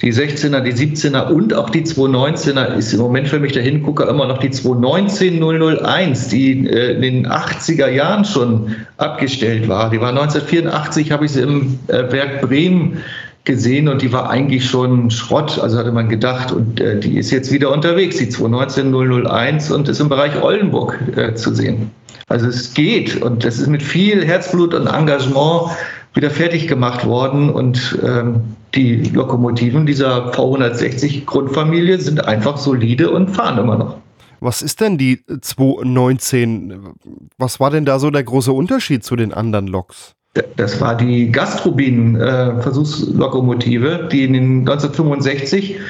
die 0.00 0.12
16er, 0.12 0.60
die 0.60 0.72
17er 0.72 1.28
und 1.28 1.52
auch 1.52 1.68
die 1.68 1.82
219er 1.82 2.76
ist 2.76 2.92
im 2.94 3.00
Moment 3.00 3.28
für 3.28 3.38
mich 3.38 3.52
der 3.52 3.62
Hingucker 3.62 4.08
immer 4.08 4.26
noch 4.26 4.38
die 4.38 4.50
219 4.50 5.42
001, 5.42 6.28
die 6.28 6.66
äh, 6.66 6.94
in 6.94 7.02
den 7.02 7.26
80er 7.26 7.88
Jahren 7.88 8.24
schon 8.24 8.74
abgestellt 8.96 9.68
war. 9.68 9.90
Die 9.90 10.00
war 10.00 10.10
1984, 10.10 11.12
habe 11.12 11.26
ich 11.26 11.32
sie 11.32 11.42
im 11.42 11.78
äh, 11.88 12.10
Werk 12.10 12.40
Bremen 12.40 13.02
gesehen 13.50 13.88
und 13.88 14.00
die 14.00 14.12
war 14.12 14.30
eigentlich 14.30 14.70
schon 14.70 15.10
Schrott, 15.10 15.58
also 15.58 15.76
hatte 15.76 15.90
man 15.90 16.08
gedacht. 16.08 16.52
Und 16.52 16.80
äh, 16.80 17.00
die 17.00 17.18
ist 17.18 17.32
jetzt 17.32 17.50
wieder 17.50 17.72
unterwegs, 17.72 18.16
die 18.16 18.28
219 18.28 19.26
001 19.26 19.72
und 19.72 19.88
ist 19.88 20.00
im 20.00 20.08
Bereich 20.08 20.40
Oldenburg 20.40 20.96
äh, 21.16 21.34
zu 21.34 21.52
sehen. 21.52 21.90
Also 22.28 22.46
es 22.46 22.74
geht 22.74 23.20
und 23.20 23.44
das 23.44 23.58
ist 23.58 23.66
mit 23.66 23.82
viel 23.82 24.24
Herzblut 24.24 24.72
und 24.72 24.86
Engagement 24.86 25.72
wieder 26.14 26.30
fertig 26.30 26.68
gemacht 26.68 27.04
worden 27.04 27.50
und 27.50 27.98
ähm, 28.04 28.40
die 28.74 29.02
Lokomotiven 29.02 29.84
dieser 29.84 30.32
V160 30.32 31.24
Grundfamilie 31.24 31.98
sind 31.98 32.24
einfach 32.24 32.56
solide 32.56 33.10
und 33.10 33.30
fahren 33.30 33.58
immer 33.58 33.76
noch. 33.76 33.96
Was 34.38 34.62
ist 34.62 34.80
denn 34.80 34.96
die 34.96 35.24
219? 35.26 36.94
Was 37.36 37.58
war 37.58 37.70
denn 37.70 37.84
da 37.84 37.98
so 37.98 38.10
der 38.10 38.22
große 38.22 38.52
Unterschied 38.52 39.02
zu 39.02 39.16
den 39.16 39.34
anderen 39.34 39.66
Loks? 39.66 40.14
Das 40.56 40.80
war 40.80 40.96
die 40.96 41.32
Gastrobin-Versuchslokomotive, 41.32 44.08
die 44.12 44.22
in 44.24 44.34
den 44.34 44.60
1965 44.60 45.80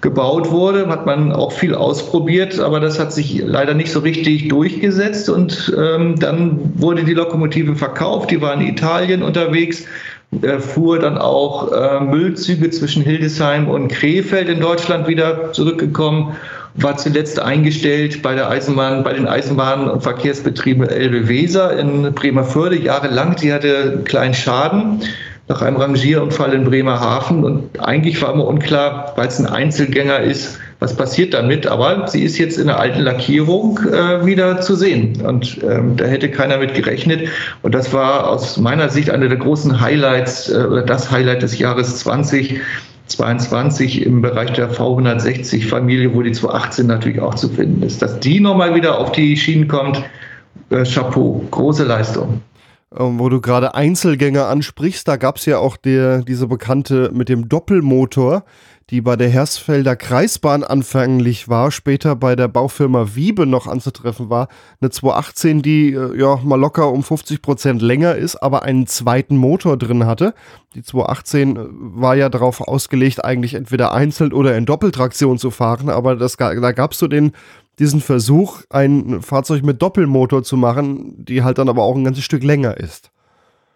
gebaut 0.00 0.50
wurde, 0.50 0.88
hat 0.88 1.04
man 1.04 1.32
auch 1.32 1.52
viel 1.52 1.74
ausprobiert, 1.74 2.58
aber 2.60 2.80
das 2.80 2.98
hat 2.98 3.12
sich 3.12 3.42
leider 3.44 3.74
nicht 3.74 3.92
so 3.92 4.00
richtig 4.00 4.48
durchgesetzt. 4.48 5.28
Und 5.28 5.70
ähm, 5.76 6.18
dann 6.18 6.80
wurde 6.80 7.04
die 7.04 7.12
Lokomotive 7.12 7.76
verkauft, 7.76 8.30
die 8.30 8.40
war 8.40 8.54
in 8.54 8.62
Italien 8.62 9.22
unterwegs, 9.22 9.84
äh, 10.40 10.58
fuhr 10.58 10.98
dann 10.98 11.18
auch 11.18 11.70
äh, 11.70 12.00
Müllzüge 12.00 12.70
zwischen 12.70 13.02
Hildesheim 13.02 13.68
und 13.68 13.88
Krefeld 13.88 14.48
in 14.48 14.60
Deutschland 14.60 15.08
wieder 15.08 15.52
zurückgekommen, 15.52 16.36
war 16.74 16.96
zuletzt 16.96 17.40
eingestellt 17.40 18.22
bei 18.22 18.34
der 18.34 18.48
Eisenbahn, 18.48 19.02
bei 19.02 19.12
den 19.12 19.26
Eisenbahnen- 19.26 19.88
und 19.88 20.02
Verkehrsbetrieben 20.02 20.88
Elbe 20.88 21.28
Weser 21.28 21.76
in 21.78 22.12
Bremerförde 22.12 22.78
jahrelang. 22.78 23.36
Die 23.36 23.52
hatte 23.52 23.92
einen 23.94 24.04
kleinen 24.04 24.34
Schaden 24.34 25.00
nach 25.50 25.62
einem 25.62 25.78
Rangierunfall 25.78 26.52
in 26.54 26.64
Bremerhaven. 26.64 27.42
Und 27.42 27.80
eigentlich 27.80 28.22
war 28.22 28.32
immer 28.32 28.46
unklar, 28.46 29.12
weil 29.16 29.26
es 29.26 29.40
ein 29.40 29.46
Einzelgänger 29.46 30.20
ist, 30.20 30.60
was 30.78 30.96
passiert 30.96 31.34
damit. 31.34 31.66
Aber 31.66 32.06
sie 32.06 32.22
ist 32.22 32.38
jetzt 32.38 32.56
in 32.56 32.68
der 32.68 32.78
alten 32.78 33.00
Lackierung 33.00 33.80
äh, 33.92 34.24
wieder 34.24 34.60
zu 34.60 34.76
sehen. 34.76 35.20
Und 35.26 35.58
ähm, 35.68 35.96
da 35.96 36.04
hätte 36.04 36.30
keiner 36.30 36.58
mit 36.58 36.74
gerechnet. 36.74 37.28
Und 37.62 37.74
das 37.74 37.92
war 37.92 38.28
aus 38.28 38.58
meiner 38.58 38.88
Sicht 38.90 39.10
einer 39.10 39.28
der 39.28 39.38
großen 39.38 39.80
Highlights 39.80 40.48
äh, 40.50 40.58
oder 40.58 40.82
das 40.82 41.10
Highlight 41.10 41.42
des 41.42 41.58
Jahres 41.58 41.98
2022 43.10 44.06
im 44.06 44.22
Bereich 44.22 44.52
der 44.52 44.70
V160-Familie, 44.72 46.14
wo 46.14 46.22
die 46.22 46.32
218 46.32 46.86
natürlich 46.86 47.20
auch 47.20 47.34
zu 47.34 47.48
finden 47.48 47.82
ist. 47.82 48.02
Dass 48.02 48.20
die 48.20 48.40
nochmal 48.40 48.74
wieder 48.74 48.98
auf 48.98 49.12
die 49.12 49.36
Schienen 49.36 49.68
kommt, 49.68 50.02
äh, 50.70 50.84
Chapeau, 50.84 51.44
große 51.50 51.84
Leistung. 51.84 52.42
Ähm, 52.96 53.18
wo 53.18 53.28
du 53.28 53.40
gerade 53.40 53.74
Einzelgänger 53.74 54.46
ansprichst, 54.46 55.06
da 55.06 55.16
gab 55.16 55.36
es 55.36 55.46
ja 55.46 55.58
auch 55.58 55.76
der, 55.76 56.22
diese 56.22 56.46
bekannte 56.46 57.10
mit 57.12 57.28
dem 57.28 57.48
Doppelmotor, 57.48 58.44
die 58.90 59.00
bei 59.00 59.14
der 59.14 59.28
Hersfelder 59.28 59.94
Kreisbahn 59.94 60.64
anfänglich 60.64 61.48
war, 61.48 61.70
später 61.70 62.16
bei 62.16 62.34
der 62.34 62.48
Baufirma 62.48 63.14
Wiebe 63.14 63.46
noch 63.46 63.68
anzutreffen 63.68 64.30
war. 64.30 64.48
Eine 64.80 64.90
218, 64.90 65.62
die 65.62 65.92
äh, 65.92 66.18
ja 66.18 66.40
mal 66.42 66.58
locker 66.58 66.90
um 66.90 67.04
50 67.04 67.40
Prozent 67.40 67.82
länger 67.82 68.16
ist, 68.16 68.36
aber 68.36 68.64
einen 68.64 68.88
zweiten 68.88 69.36
Motor 69.36 69.76
drin 69.76 70.06
hatte. 70.06 70.34
Die 70.74 70.82
218 70.82 71.56
äh, 71.56 71.60
war 71.70 72.16
ja 72.16 72.28
darauf 72.28 72.60
ausgelegt, 72.60 73.24
eigentlich 73.24 73.54
entweder 73.54 73.92
einzeln 73.92 74.32
oder 74.32 74.56
in 74.56 74.66
Doppeltraktion 74.66 75.38
zu 75.38 75.52
fahren, 75.52 75.88
aber 75.88 76.16
das, 76.16 76.36
da 76.36 76.72
gab 76.72 76.92
es 76.92 76.98
so 76.98 77.06
den 77.06 77.32
diesen 77.78 78.02
Versuch, 78.02 78.60
ein 78.68 79.22
Fahrzeug 79.22 79.62
mit 79.62 79.80
Doppelmotor 79.80 80.42
zu 80.42 80.58
machen, 80.58 81.24
die 81.24 81.42
halt 81.42 81.56
dann 81.56 81.70
aber 81.70 81.82
auch 81.82 81.96
ein 81.96 82.04
ganzes 82.04 82.24
Stück 82.24 82.44
länger 82.44 82.76
ist. 82.76 83.10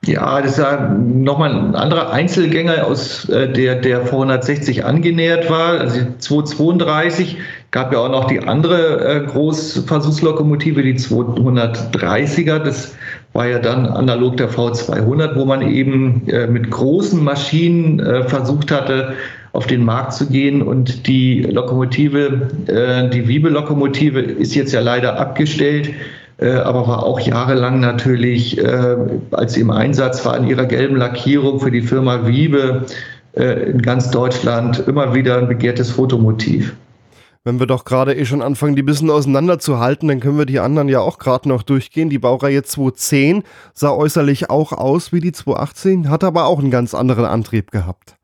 Ja, 0.07 0.43
das 0.43 0.53
ist 0.53 0.59
ja 0.59 0.89
nochmal 0.99 1.51
ein 1.51 1.75
anderer 1.75 2.13
Einzelgänger, 2.13 2.87
aus 2.87 3.29
äh, 3.29 3.51
der 3.51 3.77
der 3.77 4.07
V160 4.07 4.83
angenähert 4.83 5.49
war. 5.49 5.81
Also 5.81 6.01
die 6.01 6.19
232 6.19 7.39
gab 7.71 7.93
ja 7.93 8.01
auch 8.01 8.11
noch 8.11 8.27
die 8.27 8.41
andere 8.41 9.05
äh, 9.05 9.27
Großversuchslokomotive, 9.27 10.83
die 10.83 10.95
230er. 10.95 12.59
Das 12.59 12.95
war 13.33 13.47
ja 13.47 13.59
dann 13.59 13.87
analog 13.87 14.37
der 14.37 14.51
V200, 14.51 15.37
wo 15.37 15.45
man 15.45 15.63
eben 15.63 16.29
äh, 16.29 16.47
mit 16.47 16.71
großen 16.71 17.23
Maschinen 17.23 18.01
versucht 18.29 18.71
hatte, 18.71 19.15
auf 19.53 19.67
den 19.67 19.85
Markt 19.85 20.13
zu 20.13 20.27
gehen. 20.29 20.61
Und 20.63 21.07
die 21.07 21.43
Lokomotive, 21.43 22.49
die 22.67 23.29
Wiebe-Lokomotive 23.29 24.21
ist 24.21 24.55
jetzt 24.55 24.73
ja 24.73 24.81
leider 24.81 25.19
abgestellt, 25.19 25.91
aber 26.39 26.87
war 26.89 27.05
auch 27.05 27.21
jahrelang 27.21 27.81
natürlich, 27.81 28.59
äh, 28.59 28.97
als 29.31 29.55
sie 29.55 29.61
im 29.61 29.71
Einsatz 29.71 30.25
war, 30.25 30.37
in 30.37 30.47
ihrer 30.47 30.67
gelben 30.67 30.97
Lackierung 30.97 31.61
für 31.61 31.71
die 31.71 31.83
Firma 31.83 32.27
Wiebe 32.27 32.87
äh, 33.37 33.71
in 33.71 33.83
ganz 33.83 34.11
Deutschland 34.11 34.81
immer 34.87 35.15
wieder 35.15 35.39
ein 35.39 35.49
begehrtes 35.49 35.91
Fotomotiv. 35.91 36.75
Wenn 37.47 37.61
wir 37.61 37.67
doch 37.67 37.85
gerade 37.85 38.15
eh 38.15 38.25
schon 38.25 38.41
anfangen, 38.41 38.75
die 38.75 38.83
ein 38.83 38.87
bisschen 38.87 39.11
auseinanderzuhalten, 39.11 40.09
dann 40.09 40.21
können 40.21 40.39
wir 40.39 40.47
die 40.47 40.61
anderen 40.61 40.89
ja 40.89 41.01
auch 41.01 41.19
gerade 41.19 41.49
noch 41.49 41.63
durchgehen. 41.63 42.09
Die 42.09 42.19
Baureihe 42.19 42.63
210 42.63 43.43
sah 43.75 43.93
äußerlich 43.93 44.49
auch 44.49 44.73
aus 44.73 45.13
wie 45.13 45.21
die 45.21 45.33
218, 45.33 46.09
hat 46.09 46.25
aber 46.25 46.47
auch 46.47 46.59
einen 46.59 46.71
ganz 46.71 46.95
anderen 46.95 47.27
Antrieb 47.27 47.71
gehabt. 47.71 48.17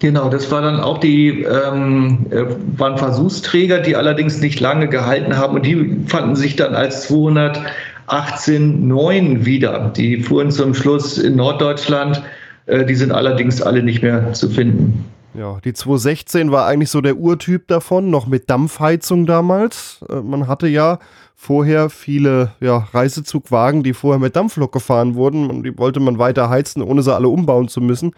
Genau, 0.00 0.28
das 0.28 0.50
war 0.50 0.60
dann 0.60 0.80
auch 0.80 0.98
die, 0.98 1.42
ähm, 1.42 2.26
äh, 2.30 2.46
waren 2.76 2.98
Versuchsträger, 2.98 3.78
die 3.78 3.94
allerdings 3.94 4.40
nicht 4.40 4.58
lange 4.60 4.88
gehalten 4.88 5.36
haben 5.36 5.54
und 5.54 5.64
die 5.64 6.00
fanden 6.06 6.34
sich 6.34 6.56
dann 6.56 6.74
als 6.74 7.08
218.9 7.08 9.44
wieder. 9.44 9.92
Die 9.96 10.20
fuhren 10.20 10.50
zum 10.50 10.74
Schluss 10.74 11.16
in 11.16 11.36
Norddeutschland, 11.36 12.24
äh, 12.66 12.84
die 12.84 12.96
sind 12.96 13.12
allerdings 13.12 13.62
alle 13.62 13.84
nicht 13.84 14.02
mehr 14.02 14.32
zu 14.32 14.50
finden. 14.50 15.04
Ja, 15.32 15.58
die 15.64 15.72
216 15.72 16.50
war 16.52 16.66
eigentlich 16.66 16.90
so 16.90 17.00
der 17.00 17.16
Urtyp 17.16 17.68
davon, 17.68 18.10
noch 18.10 18.26
mit 18.26 18.50
Dampfheizung 18.50 19.26
damals. 19.26 20.04
Äh, 20.08 20.22
man 20.22 20.48
hatte 20.48 20.66
ja 20.66 20.98
vorher 21.34 21.88
viele 21.90 22.52
ja, 22.60 22.88
Reisezugwagen, 22.92 23.82
die 23.82 23.94
vorher 23.94 24.20
mit 24.20 24.36
Dampflok 24.36 24.72
gefahren 24.72 25.14
wurden 25.14 25.50
und 25.50 25.64
die 25.64 25.76
wollte 25.78 26.00
man 26.00 26.18
weiter 26.18 26.50
heizen, 26.50 26.82
ohne 26.82 27.02
sie 27.02 27.14
alle 27.14 27.28
umbauen 27.28 27.68
zu 27.68 27.80
müssen. 27.80 28.12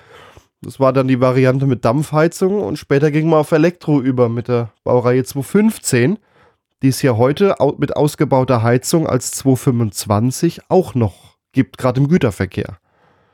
Das 0.62 0.80
war 0.80 0.92
dann 0.92 1.08
die 1.08 1.20
Variante 1.20 1.66
mit 1.66 1.84
Dampfheizung 1.84 2.62
und 2.62 2.78
später 2.78 3.10
ging 3.10 3.28
man 3.28 3.40
auf 3.40 3.52
Elektro 3.52 4.00
über 4.00 4.28
mit 4.28 4.48
der 4.48 4.72
Baureihe 4.84 5.22
215, 5.22 6.18
die 6.82 6.88
es 6.88 7.02
ja 7.02 7.16
heute 7.16 7.56
mit 7.78 7.96
ausgebauter 7.96 8.62
Heizung 8.62 9.06
als 9.06 9.32
225 9.32 10.62
auch 10.68 10.94
noch 10.94 11.36
gibt, 11.52 11.78
gerade 11.78 12.00
im 12.00 12.08
Güterverkehr. 12.08 12.78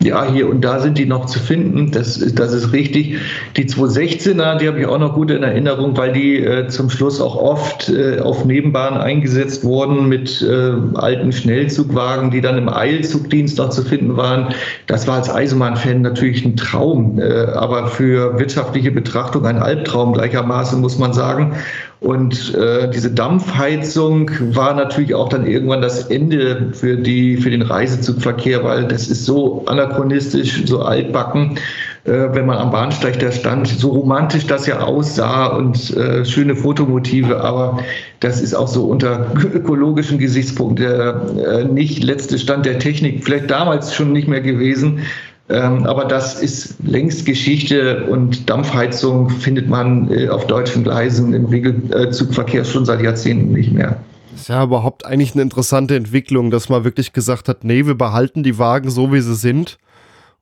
Ja, 0.02 0.24
hier 0.30 0.48
und 0.48 0.62
da 0.62 0.80
sind 0.80 0.98
die 0.98 1.06
noch 1.06 1.26
zu 1.26 1.38
finden. 1.38 1.92
Das, 1.92 2.18
das 2.34 2.52
ist 2.52 2.72
richtig. 2.72 3.18
Die 3.56 3.66
216er, 3.66 4.58
die 4.58 4.66
habe 4.66 4.80
ich 4.80 4.86
auch 4.86 4.98
noch 4.98 5.14
gut 5.14 5.30
in 5.30 5.42
Erinnerung, 5.42 5.96
weil 5.96 6.12
die 6.12 6.38
äh, 6.38 6.66
zum 6.68 6.90
Schluss 6.90 7.20
auch 7.20 7.36
oft 7.36 7.88
äh, 7.88 8.18
auf 8.18 8.44
Nebenbahnen 8.44 9.00
eingesetzt 9.00 9.62
wurden 9.64 10.08
mit 10.08 10.42
äh, 10.42 10.72
alten 10.94 11.32
Schnellzugwagen, 11.32 12.30
die 12.30 12.40
dann 12.40 12.58
im 12.58 12.68
Eilzugdienst 12.68 13.58
noch 13.58 13.70
zu 13.70 13.82
finden 13.82 14.16
waren. 14.16 14.48
Das 14.88 15.06
war 15.06 15.16
als 15.16 15.30
Eisenbahnfan 15.30 16.02
natürlich 16.02 16.44
ein 16.44 16.56
Traum, 16.56 17.20
äh, 17.20 17.44
aber 17.52 17.86
für 17.86 18.38
wirtschaftliche 18.38 18.90
Betrachtung 18.90 19.46
ein 19.46 19.58
Albtraum 19.58 20.14
gleichermaßen, 20.14 20.80
muss 20.80 20.98
man 20.98 21.12
sagen. 21.12 21.54
Und 22.02 22.52
äh, 22.56 22.90
diese 22.90 23.12
Dampfheizung 23.12 24.28
war 24.56 24.74
natürlich 24.74 25.14
auch 25.14 25.28
dann 25.28 25.46
irgendwann 25.46 25.82
das 25.82 26.06
Ende 26.06 26.70
für, 26.72 26.96
die, 26.96 27.36
für 27.36 27.50
den 27.50 27.62
Reisezugverkehr, 27.62 28.64
weil 28.64 28.88
das 28.88 29.06
ist 29.06 29.24
so 29.24 29.64
anachronistisch, 29.66 30.64
so 30.66 30.82
altbacken, 30.82 31.58
äh, 32.02 32.10
wenn 32.32 32.46
man 32.46 32.58
am 32.58 32.72
Bahnsteig 32.72 33.20
da 33.20 33.30
stand, 33.30 33.68
so 33.68 33.90
romantisch 33.90 34.48
das 34.48 34.66
ja 34.66 34.80
aussah 34.80 35.46
und 35.46 35.96
äh, 35.96 36.24
schöne 36.24 36.56
Fotomotive, 36.56 37.40
aber 37.40 37.78
das 38.18 38.42
ist 38.42 38.54
auch 38.54 38.66
so 38.66 38.86
unter 38.86 39.32
ökologischen 39.54 40.18
Gesichtspunkten 40.18 40.84
der 40.84 41.20
äh, 41.46 41.64
nicht 41.64 42.02
letzte 42.02 42.36
Stand 42.36 42.66
der 42.66 42.80
Technik, 42.80 43.22
vielleicht 43.22 43.48
damals 43.48 43.94
schon 43.94 44.10
nicht 44.10 44.26
mehr 44.26 44.40
gewesen. 44.40 45.02
Ähm, 45.52 45.84
aber 45.84 46.06
das 46.06 46.40
ist 46.40 46.76
längst 46.82 47.26
Geschichte 47.26 48.06
und 48.06 48.48
Dampfheizung 48.48 49.28
findet 49.28 49.68
man 49.68 50.10
äh, 50.10 50.28
auf 50.28 50.46
deutschen 50.46 50.82
Gleisen 50.82 51.34
im 51.34 51.44
Regelzugverkehr 51.44 52.64
schon 52.64 52.86
seit 52.86 53.02
Jahrzehnten 53.02 53.52
nicht 53.52 53.70
mehr. 53.70 53.98
Das 54.30 54.42
ist 54.42 54.48
ja 54.48 54.64
überhaupt 54.64 55.04
eigentlich 55.04 55.34
eine 55.34 55.42
interessante 55.42 55.94
Entwicklung, 55.94 56.50
dass 56.50 56.70
man 56.70 56.84
wirklich 56.84 57.12
gesagt 57.12 57.48
hat, 57.48 57.64
nee, 57.64 57.84
wir 57.84 57.96
behalten 57.96 58.42
die 58.42 58.58
Wagen 58.58 58.90
so, 58.90 59.12
wie 59.12 59.20
sie 59.20 59.34
sind 59.34 59.78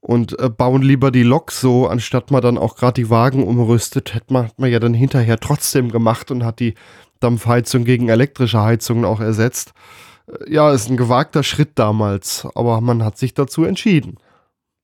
und 0.00 0.38
äh, 0.38 0.48
bauen 0.48 0.82
lieber 0.82 1.11
die 1.11 1.24
Lok 1.24 1.50
so, 1.50 1.88
anstatt 1.88 2.30
man 2.30 2.40
dann 2.40 2.56
auch 2.56 2.76
gerade 2.76 3.02
die 3.02 3.11
Wagen 3.11 3.42
umrüstet, 3.42 4.14
hätte 4.14 4.32
man, 4.32 4.46
hat 4.46 4.61
man 4.61 4.70
ja 4.70 4.78
dann 4.78 4.94
hinterher 4.94 5.40
trotzdem 5.40 5.90
gemacht 5.90 6.30
und 6.30 6.44
hat 6.44 6.61
die 6.61 6.74
Dampfheizung 7.18 7.84
gegen 7.84 8.08
elektrische 8.08 8.62
Heizungen 8.62 9.04
auch 9.04 9.20
ersetzt. 9.20 9.72
Äh, 10.28 10.54
ja, 10.54 10.72
ist 10.72 10.88
ein 10.88 10.96
gewagter 10.96 11.42
Schritt 11.42 11.70
damals, 11.74 12.46
aber 12.54 12.80
man 12.80 13.04
hat 13.04 13.18
sich 13.18 13.34
dazu 13.34 13.64
entschieden. 13.64 14.18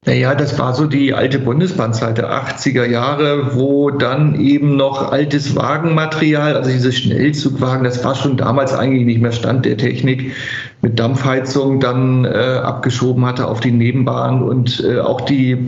Naja, 0.07 0.37
das 0.37 0.57
war 0.57 0.73
so 0.73 0.87
die 0.87 1.13
alte 1.13 1.41
Bundesbahnzeit 1.41 2.17
der 2.17 2.31
80er 2.31 2.85
Jahre, 2.85 3.57
wo 3.57 3.91
dann 3.91 4.41
eben 4.41 4.77
noch 4.77 5.11
altes 5.11 5.57
Wagenmaterial, 5.57 6.55
also 6.55 6.71
diese 6.71 6.93
Schnellzugwagen, 6.93 7.83
das 7.83 8.05
war 8.05 8.15
schon 8.15 8.37
damals 8.37 8.73
eigentlich 8.73 9.05
nicht 9.05 9.21
mehr 9.21 9.33
Stand 9.33 9.65
der 9.65 9.77
Technik, 9.77 10.31
mit 10.81 10.97
Dampfheizung 10.97 11.81
dann 11.81 12.25
äh, 12.25 12.29
abgeschoben 12.29 13.27
hatte 13.27 13.49
auf 13.49 13.59
die 13.59 13.73
Nebenbahn 13.73 14.45
und 14.45 14.85
äh, 14.87 15.01
auch 15.01 15.23
die, 15.23 15.59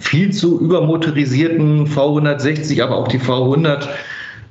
viel 0.00 0.32
zu 0.32 0.60
übermotorisierten 0.60 1.86
V160, 1.86 2.82
aber 2.82 2.96
auch 2.96 3.06
die 3.06 3.20
V100 3.20 3.82
ähm, 3.82 3.88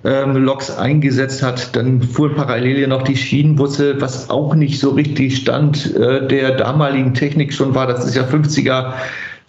Loks 0.06 0.70
eingesetzt 0.70 1.42
hat. 1.42 1.76
Dann 1.76 2.02
fuhren 2.02 2.36
parallel 2.36 2.80
ja 2.80 2.88
noch 2.88 3.02
die 3.02 3.18
Schienenbusse, 3.18 4.00
was 4.00 4.30
auch 4.30 4.56
nicht 4.56 4.80
so 4.80 4.92
richtig 4.92 5.38
Stand 5.38 5.96
äh, 5.96 6.28
der 6.28 6.52
damaligen 6.52 7.14
Technik 7.14 7.54
schon 7.54 7.74
war. 7.74 7.88
Das 7.88 8.06
ist 8.06 8.16
ja 8.16 8.24
50er 8.24 8.94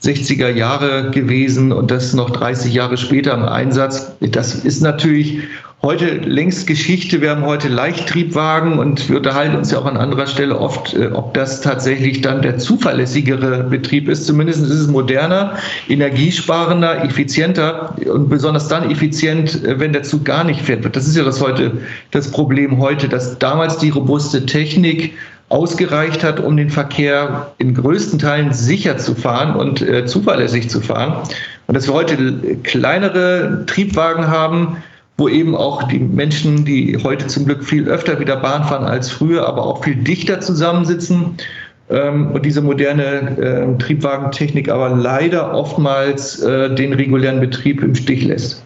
60er 0.07 0.49
Jahre 0.49 1.11
gewesen 1.11 1.73
und 1.73 1.91
das 1.91 2.15
noch 2.15 2.31
30 2.31 2.73
Jahre 2.73 2.97
später 2.97 3.35
im 3.35 3.45
Einsatz. 3.45 4.13
Das 4.21 4.55
ist 4.55 4.81
natürlich 4.81 5.41
heute 5.83 6.17
längst 6.17 6.67
Geschichte. 6.67 7.21
Wir 7.21 7.31
haben 7.31 7.45
heute 7.45 7.69
Leichttriebwagen 7.69 8.79
und 8.79 9.09
wir 9.09 9.19
unterhalten 9.19 9.57
uns 9.57 9.71
ja 9.71 9.79
auch 9.79 9.85
an 9.85 9.97
anderer 9.97 10.27
Stelle 10.27 10.59
oft, 10.59 10.95
äh, 10.95 11.07
ob 11.09 11.35
das 11.35 11.61
tatsächlich 11.61 12.23
dann 12.23 12.43
der 12.43 12.59
zuverlässigere 12.59 13.65
Betrieb 13.65 14.09
ist. 14.09 14.27
Zumindest 14.27 14.63
ist 14.63 14.71
es 14.71 14.89
moderner, 14.89 15.57
energiesparender, 15.89 17.05
effizienter 17.05 17.95
und 18.13 18.29
besonders 18.29 18.69
dann 18.69 18.91
effizient, 18.91 19.65
äh, 19.65 19.79
wenn 19.79 19.93
der 19.93 20.03
Zug 20.03 20.25
gar 20.25 20.45
nicht 20.45 20.61
fährt. 20.61 20.97
Das 20.97 21.07
ist 21.07 21.17
ja 21.17 21.25
das 21.25 21.41
heute 21.41 21.73
das 22.11 22.31
Problem 22.31 22.79
heute, 22.79 23.09
dass 23.09 23.39
damals 23.39 23.79
die 23.79 23.91
robuste 23.91 24.47
Technik 24.47 25.15
ausgereicht 25.49 26.25
hat, 26.25 26.41
um 26.41 26.57
den 26.57 26.71
Verkehr 26.71 27.53
in 27.59 27.75
größten 27.75 28.19
Teilen 28.19 28.53
sicher 28.53 28.99
zu 28.99 29.15
fahren 29.15 29.55
und 29.55 29.81
äh, 29.81 30.05
zuverlässig 30.07 30.69
zu 30.69 30.81
fahren. 30.81 31.23
Und 31.67 31.75
dass 31.75 31.87
wir 31.87 31.95
heute 31.95 32.57
kleinere 32.63 33.65
Triebwagen 33.67 34.29
haben, 34.29 34.79
wo 35.19 35.29
eben 35.29 35.55
auch 35.57 35.85
die 35.85 35.99
Menschen, 35.99 36.65
die 36.65 36.99
heute 37.03 37.27
zum 37.27 37.47
Glück 37.47 37.65
viel 37.65 37.89
öfter 37.89 38.21
wieder 38.21 38.37
Bahn 38.37 38.65
fahren 38.65 38.85
als 38.85 39.11
früher, 39.11 39.47
aber 39.47 39.65
auch 39.65 39.83
viel 39.83 39.97
dichter 39.97 40.41
zusammensitzen 40.41 41.37
ähm, 41.89 42.33
und 42.33 42.45
diese 42.45 42.61
moderne 42.61 43.39
äh, 43.39 43.79
Triebwagentechnik 43.79 44.69
aber 44.69 44.91
leider 44.91 45.55
oftmals 45.55 46.43
äh, 46.43 46.75
den 46.75 46.93
regulären 46.93 47.41
Betrieb 47.41 47.83
im 47.83 47.95
Stich 47.95 48.25
lässt. 48.25 48.63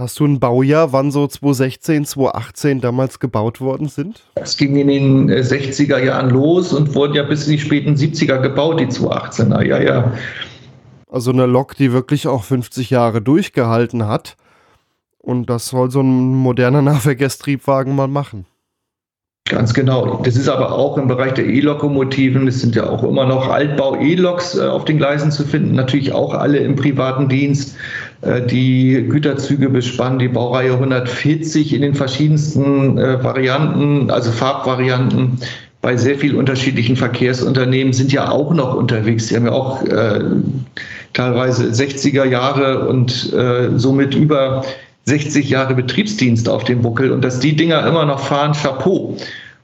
Hast 0.00 0.18
du 0.18 0.24
ein 0.24 0.40
Baujahr, 0.40 0.94
wann 0.94 1.10
so 1.10 1.26
2016, 1.26 2.06
2018 2.06 2.80
damals 2.80 3.20
gebaut 3.20 3.60
worden 3.60 3.88
sind? 3.88 4.22
Es 4.34 4.56
ging 4.56 4.74
in 4.76 4.88
den 4.88 5.30
60er 5.30 5.98
äh, 5.98 6.06
Jahren 6.06 6.30
los 6.30 6.72
und 6.72 6.94
wurden 6.94 7.12
ja 7.12 7.22
bis 7.22 7.44
in 7.46 7.52
die 7.52 7.58
späten 7.58 7.96
70er 7.96 8.38
gebaut, 8.38 8.80
die 8.80 8.86
218er, 8.86 9.62
ja, 9.62 9.78
ja. 9.78 10.12
Also 11.12 11.32
eine 11.32 11.44
Lok, 11.44 11.76
die 11.76 11.92
wirklich 11.92 12.28
auch 12.28 12.44
50 12.44 12.88
Jahre 12.88 13.20
durchgehalten 13.20 14.08
hat. 14.08 14.38
Und 15.18 15.50
das 15.50 15.66
soll 15.68 15.90
so 15.90 16.00
ein 16.00 16.34
moderner 16.34 16.80
Nahverkehrstriebwagen 16.90 17.94
mal 17.94 18.08
machen. 18.08 18.46
Ganz 19.50 19.74
genau. 19.74 20.22
Das 20.24 20.36
ist 20.36 20.48
aber 20.48 20.72
auch 20.72 20.96
im 20.96 21.08
Bereich 21.08 21.34
der 21.34 21.44
E-Lokomotiven. 21.44 22.46
Es 22.46 22.60
sind 22.60 22.74
ja 22.74 22.88
auch 22.88 23.02
immer 23.02 23.26
noch 23.26 23.48
Altbau-E-Loks 23.48 24.56
äh, 24.56 24.62
auf 24.62 24.86
den 24.86 24.96
Gleisen 24.96 25.30
zu 25.30 25.44
finden. 25.44 25.74
Natürlich 25.74 26.12
auch 26.12 26.32
alle 26.32 26.58
im 26.58 26.76
privaten 26.76 27.28
Dienst, 27.28 27.76
die 28.22 29.06
Güterzüge 29.08 29.70
bespannen, 29.70 30.18
die 30.18 30.28
Baureihe 30.28 30.72
140 30.72 31.72
in 31.72 31.82
den 31.82 31.94
verschiedensten 31.94 32.98
äh, 32.98 33.22
Varianten, 33.24 34.10
also 34.10 34.30
Farbvarianten. 34.30 35.38
Bei 35.80 35.96
sehr 35.96 36.18
vielen 36.18 36.36
unterschiedlichen 36.36 36.96
Verkehrsunternehmen 36.96 37.94
sind 37.94 38.12
ja 38.12 38.30
auch 38.30 38.52
noch 38.52 38.74
unterwegs. 38.74 39.28
Sie 39.28 39.36
haben 39.36 39.46
ja 39.46 39.52
auch 39.52 39.82
äh, 39.84 40.20
teilweise 41.14 41.64
60er 41.68 42.24
Jahre 42.24 42.86
und 42.86 43.32
äh, 43.32 43.70
somit 43.76 44.14
über 44.14 44.64
60 45.04 45.48
Jahre 45.48 45.74
Betriebsdienst 45.74 46.48
auf 46.48 46.64
dem 46.64 46.82
Buckel 46.82 47.10
und 47.12 47.24
dass 47.24 47.40
die 47.40 47.56
Dinger 47.56 47.86
immer 47.86 48.04
noch 48.04 48.20
fahren, 48.20 48.52
Chapeau. 48.52 49.16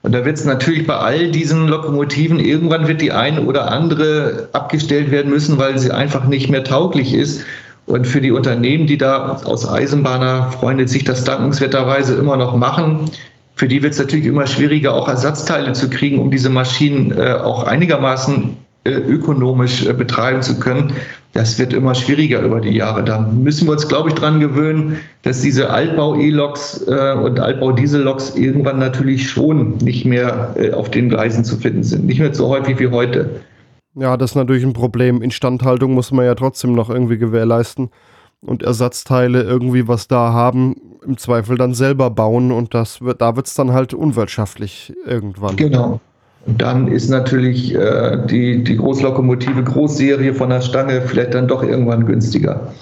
Und 0.02 0.12
da 0.12 0.24
wird 0.24 0.38
es 0.38 0.44
natürlich 0.44 0.86
bei 0.86 0.96
all 0.96 1.30
diesen 1.30 1.68
Lokomotiven, 1.68 2.38
irgendwann 2.38 2.88
wird 2.88 3.00
die 3.00 3.12
eine 3.12 3.42
oder 3.42 3.70
andere 3.70 4.48
abgestellt 4.52 5.10
werden 5.10 5.30
müssen, 5.30 5.58
weil 5.58 5.78
sie 5.78 5.90
einfach 5.90 6.26
nicht 6.26 6.48
mehr 6.48 6.64
tauglich 6.64 7.12
ist. 7.12 7.44
Und 7.86 8.06
für 8.06 8.20
die 8.20 8.32
Unternehmen, 8.32 8.86
die 8.86 8.98
da 8.98 9.40
aus 9.44 9.68
Eisenbahner 9.68 10.50
Freunde 10.50 10.88
sich 10.88 11.04
das 11.04 11.24
dankenswerterweise 11.24 12.16
immer 12.16 12.36
noch 12.36 12.56
machen, 12.56 13.10
für 13.54 13.68
die 13.68 13.82
wird 13.82 13.94
es 13.94 13.98
natürlich 13.98 14.26
immer 14.26 14.46
schwieriger, 14.46 14.94
auch 14.94 15.08
Ersatzteile 15.08 15.72
zu 15.72 15.88
kriegen, 15.88 16.18
um 16.18 16.30
diese 16.30 16.50
Maschinen 16.50 17.12
äh, 17.12 17.32
auch 17.32 17.64
einigermaßen 17.64 18.56
äh, 18.84 18.90
ökonomisch 18.90 19.86
äh, 19.86 19.92
betreiben 19.94 20.42
zu 20.42 20.58
können 20.58 20.92
das 21.36 21.58
wird 21.58 21.74
immer 21.74 21.94
schwieriger 21.94 22.40
über 22.40 22.60
die 22.60 22.70
Jahre. 22.70 23.04
Da 23.04 23.20
müssen 23.20 23.68
wir 23.68 23.72
uns, 23.72 23.86
glaube 23.86 24.08
ich, 24.08 24.14
dran 24.14 24.40
gewöhnen, 24.40 24.98
dass 25.22 25.42
diese 25.42 25.68
Altbau-E-Loks 25.68 26.86
äh, 26.88 27.12
und 27.12 27.38
Altbau-Diesel-Loks 27.38 28.36
irgendwann 28.36 28.78
natürlich 28.78 29.28
schon 29.28 29.76
nicht 29.78 30.06
mehr 30.06 30.54
äh, 30.56 30.72
auf 30.72 30.90
den 30.90 31.10
Gleisen 31.10 31.44
zu 31.44 31.56
finden 31.58 31.82
sind. 31.82 32.06
Nicht 32.06 32.20
mehr 32.20 32.34
so 32.34 32.48
häufig 32.48 32.78
wie 32.78 32.88
heute. 32.88 33.40
Ja, 33.98 34.16
das 34.18 34.32
ist 34.32 34.34
natürlich 34.34 34.64
ein 34.64 34.74
Problem. 34.74 35.22
Instandhaltung 35.22 35.94
muss 35.94 36.12
man 36.12 36.26
ja 36.26 36.34
trotzdem 36.34 36.74
noch 36.74 36.90
irgendwie 36.90 37.16
gewährleisten 37.16 37.88
und 38.42 38.62
Ersatzteile 38.62 39.42
irgendwie 39.42 39.88
was 39.88 40.06
da 40.06 40.32
haben, 40.32 40.76
im 41.04 41.16
Zweifel 41.16 41.56
dann 41.56 41.72
selber 41.72 42.10
bauen 42.10 42.52
und 42.52 42.74
das 42.74 43.00
wird, 43.00 43.22
da 43.22 43.36
wird 43.36 43.46
es 43.46 43.54
dann 43.54 43.72
halt 43.72 43.94
unwirtschaftlich 43.94 44.92
irgendwann. 45.06 45.56
Genau. 45.56 46.00
Dann 46.46 46.88
ist 46.88 47.08
natürlich 47.08 47.74
äh, 47.74 48.18
die, 48.26 48.62
die 48.62 48.76
Großlokomotive 48.76 49.64
Großserie 49.64 50.34
von 50.34 50.50
der 50.50 50.60
Stange 50.60 51.00
vielleicht 51.00 51.34
dann 51.34 51.48
doch 51.48 51.62
irgendwann 51.62 52.04
günstiger. 52.04 52.72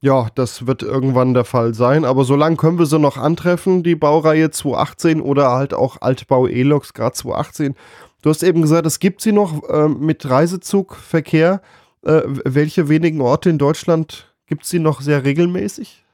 Ja, 0.00 0.26
das 0.34 0.66
wird 0.66 0.82
irgendwann 0.82 1.34
der 1.34 1.44
Fall 1.44 1.74
sein, 1.74 2.04
aber 2.04 2.24
solange 2.24 2.56
können 2.56 2.78
wir 2.78 2.86
sie 2.86 2.98
noch 2.98 3.16
antreffen, 3.16 3.82
die 3.82 3.96
Baureihe 3.96 4.50
218 4.50 5.20
oder 5.20 5.50
halt 5.50 5.74
auch 5.74 5.96
Altbau 6.00 6.46
E-Loks, 6.46 6.92
gerade 6.92 7.14
218. 7.14 7.74
Du 8.22 8.30
hast 8.30 8.42
eben 8.42 8.62
gesagt, 8.62 8.86
es 8.86 8.98
gibt 8.98 9.20
sie 9.20 9.32
noch 9.32 9.68
äh, 9.68 9.88
mit 9.88 10.28
Reisezugverkehr. 10.28 11.60
Äh, 12.04 12.22
welche 12.26 12.88
wenigen 12.88 13.20
Orte 13.20 13.50
in 13.50 13.58
Deutschland 13.58 14.28
Gibt 14.48 14.62
es 14.64 14.70
sie 14.70 14.78
noch 14.78 15.02
sehr 15.02 15.24
regelmäßig? 15.24 16.04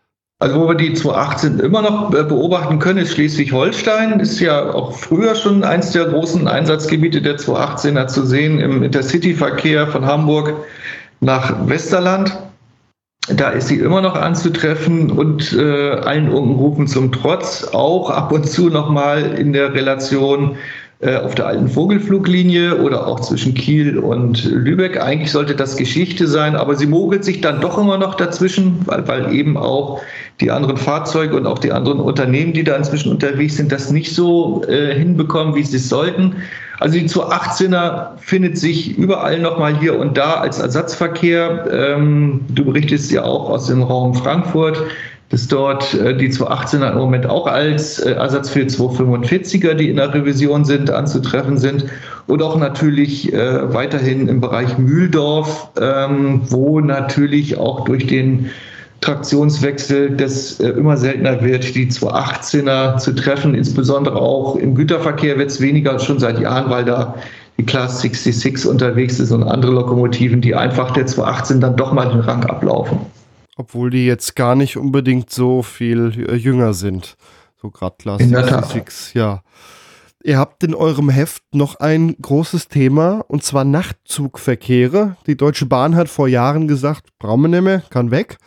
Also 0.41 0.61
wo 0.61 0.67
wir 0.67 0.75
die 0.75 0.93
218 0.93 1.61
immer 1.61 1.83
noch 1.83 2.13
äh, 2.13 2.25
beobachten 2.25 2.81
können, 2.81 2.99
ist 2.99 3.13
Schleswig-Holstein. 3.15 4.19
Ist 4.19 4.41
ja 4.41 4.73
auch 4.73 4.93
früher 4.93 5.37
schon 5.37 5.63
eins 5.63 5.93
der 5.93 6.07
großen 6.07 6.49
Einsatzgebiete 6.49 7.23
der 7.23 7.39
218er 7.39 8.09
zu 8.09 8.27
sehen 8.27 8.59
im 8.59 8.83
Intercity-Verkehr 8.83 9.87
von 9.87 10.05
Hamburg 10.05 10.53
nach 11.21 11.69
Westerland. 11.69 12.37
Da 13.29 13.51
ist 13.51 13.69
sie 13.69 13.79
immer 13.79 14.03
noch 14.03 14.17
anzutreffen 14.17 15.13
und 15.13 15.53
äh, 15.53 15.93
allen 15.93 16.29
Unkenrufen 16.29 16.89
zum 16.89 17.13
Trotz 17.13 17.69
auch 17.73 18.11
ab 18.11 18.33
und 18.33 18.47
zu 18.47 18.69
nochmal 18.69 19.39
in 19.39 19.53
der 19.53 19.73
Relation 19.73 20.57
äh, 21.05 21.17
auf 21.17 21.35
der 21.35 21.47
alten 21.47 21.69
Vogelfluglinie 21.69 22.77
oder 22.79 23.07
auch 23.07 23.21
zwischen 23.21 23.55
Kiel 23.55 23.99
und 23.99 24.45
Lübeck. 24.45 25.01
Eigentlich 25.01 25.31
sollte 25.31 25.55
das 25.55 25.77
Geschichte 25.77 26.27
sein, 26.27 26.57
aber 26.57 26.75
sie 26.77 26.87
mogelt 26.87 27.25
sich 27.25 27.41
dann 27.41 27.61
doch 27.61 27.77
immer 27.77 27.99
noch 27.99 28.15
dazwischen, 28.15 28.81
weil, 28.87 29.07
weil 29.07 29.35
eben 29.35 29.57
auch 29.57 30.01
die 30.41 30.51
anderen 30.51 30.77
Fahrzeuge 30.77 31.37
und 31.37 31.47
auch 31.47 31.59
die 31.59 31.73
anderen 31.73 32.01
Unternehmen, 32.01 32.55
die 32.55 32.65
da 32.65 32.75
inzwischen 32.77 33.13
unterwegs 33.13 33.57
sind, 33.57 33.71
das 33.71 33.91
nicht 33.91 34.15
so 34.15 34.63
äh, 34.67 34.95
hinbekommen, 34.95 35.55
wie 35.55 35.63
sie 35.63 35.77
es 35.77 35.89
sollten. 35.89 36.37
Also 36.81 36.99
die 36.99 37.09
218er 37.09 38.19
findet 38.19 38.59
sich 38.59 38.99
überall 38.99 39.39
nochmal 39.39 39.79
hier 39.79 39.99
und 39.99 40.17
da 40.17 40.35
als 40.35 40.59
Ersatzverkehr. 40.59 41.67
Ähm, 41.71 42.41
du 42.49 42.65
berichtest 42.65 43.13
ja 43.13 43.23
auch 43.23 43.49
aus 43.51 43.67
dem 43.67 43.83
Raum 43.83 44.15
Frankfurt 44.15 44.83
dass 45.31 45.49
dort 45.49 45.95
äh, 45.95 46.17
die 46.17 46.31
218er 46.31 46.93
im 46.93 46.99
Moment 46.99 47.27
auch 47.27 47.47
als 47.47 47.99
äh, 47.99 48.13
Ersatz 48.13 48.51
für 48.51 48.61
245er, 48.61 49.75
die 49.75 49.89
in 49.89 49.97
der 49.97 50.13
Revision 50.13 50.65
sind, 50.65 50.91
anzutreffen 50.91 51.57
sind. 51.57 51.87
Und 52.27 52.43
auch 52.43 52.57
natürlich 52.57 53.33
äh, 53.33 53.73
weiterhin 53.73 54.29
im 54.29 54.41
Bereich 54.41 54.79
Mühldorf, 54.79 55.71
ähm, 55.81 56.43
wo 56.49 56.81
natürlich 56.81 57.59
auch 57.59 57.85
durch 57.85 58.07
den 58.07 58.51
Traktionswechsel 59.01 60.17
das 60.17 60.61
immer 60.61 60.97
seltener 60.97 61.43
wird, 61.43 61.75
die 61.75 61.91
218er 61.91 62.97
zu 62.97 63.15
treffen. 63.15 63.55
Insbesondere 63.55 64.17
auch 64.17 64.57
im 64.57 64.75
Güterverkehr 64.75 65.37
wird 65.37 65.51
es 65.51 65.61
weniger 65.61 65.99
schon 65.99 66.19
seit 66.19 66.41
Jahren, 66.41 66.71
weil 66.71 66.87
da 66.87 67.15
die 67.59 67.67
Class 67.67 68.01
66 68.01 68.67
unterwegs 68.67 69.21
ist 69.21 69.31
und 69.31 69.43
andere 69.43 69.73
Lokomotiven, 69.73 70.41
die 70.41 70.55
einfach 70.55 70.93
der 70.93 71.05
218 71.05 71.61
dann 71.61 71.77
doch 71.77 71.93
mal 71.93 72.09
den 72.09 72.21
Rang 72.21 72.45
ablaufen. 72.45 72.99
Obwohl 73.57 73.91
die 73.91 74.07
jetzt 74.07 74.35
gar 74.37 74.55
nicht 74.55 74.77
unbedingt 74.77 75.31
so 75.31 75.63
viel 75.63 76.27
äh, 76.29 76.35
jünger 76.35 76.75
sind. 76.75 77.17
So 77.61 77.71
gerade 77.71 77.97
Classic 77.99 78.29
66, 78.29 79.15
ja. 79.15 79.43
Ihr 80.23 80.39
habt 80.39 80.65
in 80.65 80.75
eurem 80.75 81.11
Heft 81.11 81.43
noch 81.53 81.77
ein 81.81 82.17
großes 82.21 82.69
Thema 82.69 83.23
und 83.29 83.45
zwar 83.45 83.65
Nachtzugverkehre. 83.65 85.17
Die 85.27 85.37
Deutsche 85.37 85.67
Bahn 85.67 85.97
hat 85.97 86.09
vor 86.09 86.29
Jahren 86.29 86.67
gesagt, 86.67 87.11
brauchen 87.19 87.43
wir 87.43 87.49
nicht 87.49 87.63
mehr, 87.63 87.83
kann 87.91 88.11
weg. 88.11 88.39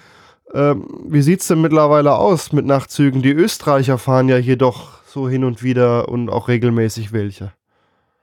Ähm, 0.53 0.87
wie 1.07 1.21
sieht 1.21 1.41
es 1.41 1.47
denn 1.47 1.61
mittlerweile 1.61 2.15
aus 2.15 2.51
mit 2.51 2.65
Nachtzügen? 2.65 3.21
Die 3.21 3.31
Österreicher 3.31 3.99
fahren 3.99 4.27
ja 4.27 4.37
hier 4.37 4.57
doch 4.57 5.03
so 5.05 5.29
hin 5.29 5.43
und 5.43 5.61
wieder 5.61 6.09
und 6.09 6.29
auch 6.29 6.47
regelmäßig 6.47 7.11
welche. 7.11 7.51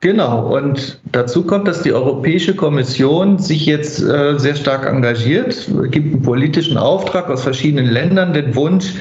Genau, 0.04 0.54
und 0.54 1.00
dazu 1.12 1.46
kommt, 1.46 1.66
dass 1.66 1.80
die 1.80 1.94
Europäische 1.94 2.54
Kommission 2.54 3.38
sich 3.38 3.64
jetzt 3.64 4.02
äh, 4.02 4.38
sehr 4.38 4.54
stark 4.54 4.84
engagiert, 4.84 5.66
gibt 5.90 6.12
einen 6.12 6.20
politischen 6.20 6.76
Auftrag 6.76 7.30
aus 7.30 7.42
verschiedenen 7.42 7.86
Ländern, 7.86 8.34
den 8.34 8.54
Wunsch, 8.54 8.92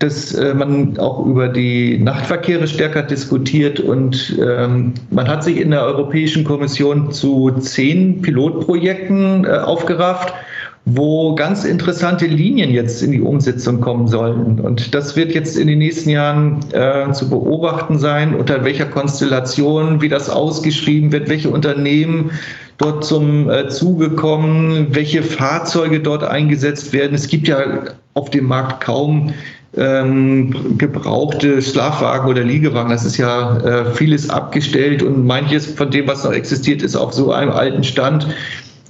dass 0.00 0.34
äh, 0.34 0.52
man 0.52 0.98
auch 0.98 1.24
über 1.26 1.46
die 1.46 1.96
Nachtverkehre 1.96 2.66
stärker 2.66 3.04
diskutiert 3.04 3.78
und 3.78 4.36
ähm, 4.44 4.94
man 5.12 5.28
hat 5.28 5.44
sich 5.44 5.60
in 5.60 5.70
der 5.70 5.84
Europäischen 5.84 6.42
Kommission 6.42 7.12
zu 7.12 7.52
zehn 7.60 8.20
Pilotprojekten 8.20 9.44
äh, 9.44 9.48
aufgerafft 9.48 10.34
wo 10.84 11.34
ganz 11.36 11.64
interessante 11.64 12.26
Linien 12.26 12.70
jetzt 12.70 13.02
in 13.02 13.12
die 13.12 13.20
Umsetzung 13.20 13.80
kommen 13.80 14.08
sollen. 14.08 14.58
Und 14.58 14.94
das 14.94 15.14
wird 15.14 15.32
jetzt 15.32 15.56
in 15.56 15.68
den 15.68 15.78
nächsten 15.78 16.10
Jahren 16.10 16.58
äh, 16.72 17.12
zu 17.12 17.30
beobachten 17.30 17.98
sein, 17.98 18.34
unter 18.34 18.64
welcher 18.64 18.86
Konstellation, 18.86 20.02
wie 20.02 20.08
das 20.08 20.28
ausgeschrieben 20.28 21.12
wird, 21.12 21.28
welche 21.28 21.50
Unternehmen 21.50 22.32
dort 22.78 23.04
zum 23.04 23.48
äh, 23.48 23.68
Zuge 23.68 24.10
kommen, 24.10 24.88
welche 24.90 25.22
Fahrzeuge 25.22 26.00
dort 26.00 26.24
eingesetzt 26.24 26.92
werden. 26.92 27.14
Es 27.14 27.28
gibt 27.28 27.46
ja 27.46 27.60
auf 28.14 28.30
dem 28.30 28.46
Markt 28.46 28.82
kaum 28.82 29.32
ähm, 29.76 30.76
gebrauchte 30.78 31.62
Schlafwagen 31.62 32.28
oder 32.28 32.42
Liegewagen. 32.42 32.90
Das 32.90 33.04
ist 33.04 33.16
ja 33.18 33.56
äh, 33.58 33.94
vieles 33.94 34.28
abgestellt 34.28 35.02
und 35.02 35.24
manches 35.26 35.66
von 35.66 35.90
dem, 35.90 36.08
was 36.08 36.24
noch 36.24 36.32
existiert, 36.32 36.82
ist 36.82 36.96
auf 36.96 37.12
so 37.12 37.32
einem 37.32 37.52
alten 37.52 37.84
Stand. 37.84 38.26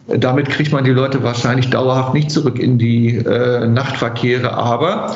Damit 0.09 0.48
kriegt 0.48 0.72
man 0.72 0.84
die 0.84 0.90
Leute 0.90 1.22
wahrscheinlich 1.22 1.70
dauerhaft 1.70 2.14
nicht 2.14 2.30
zurück 2.30 2.59
in 2.59 2.78
die 2.78 3.16
äh, 3.16 3.66
Nachtverkehre. 3.66 4.53
Aber 4.53 5.14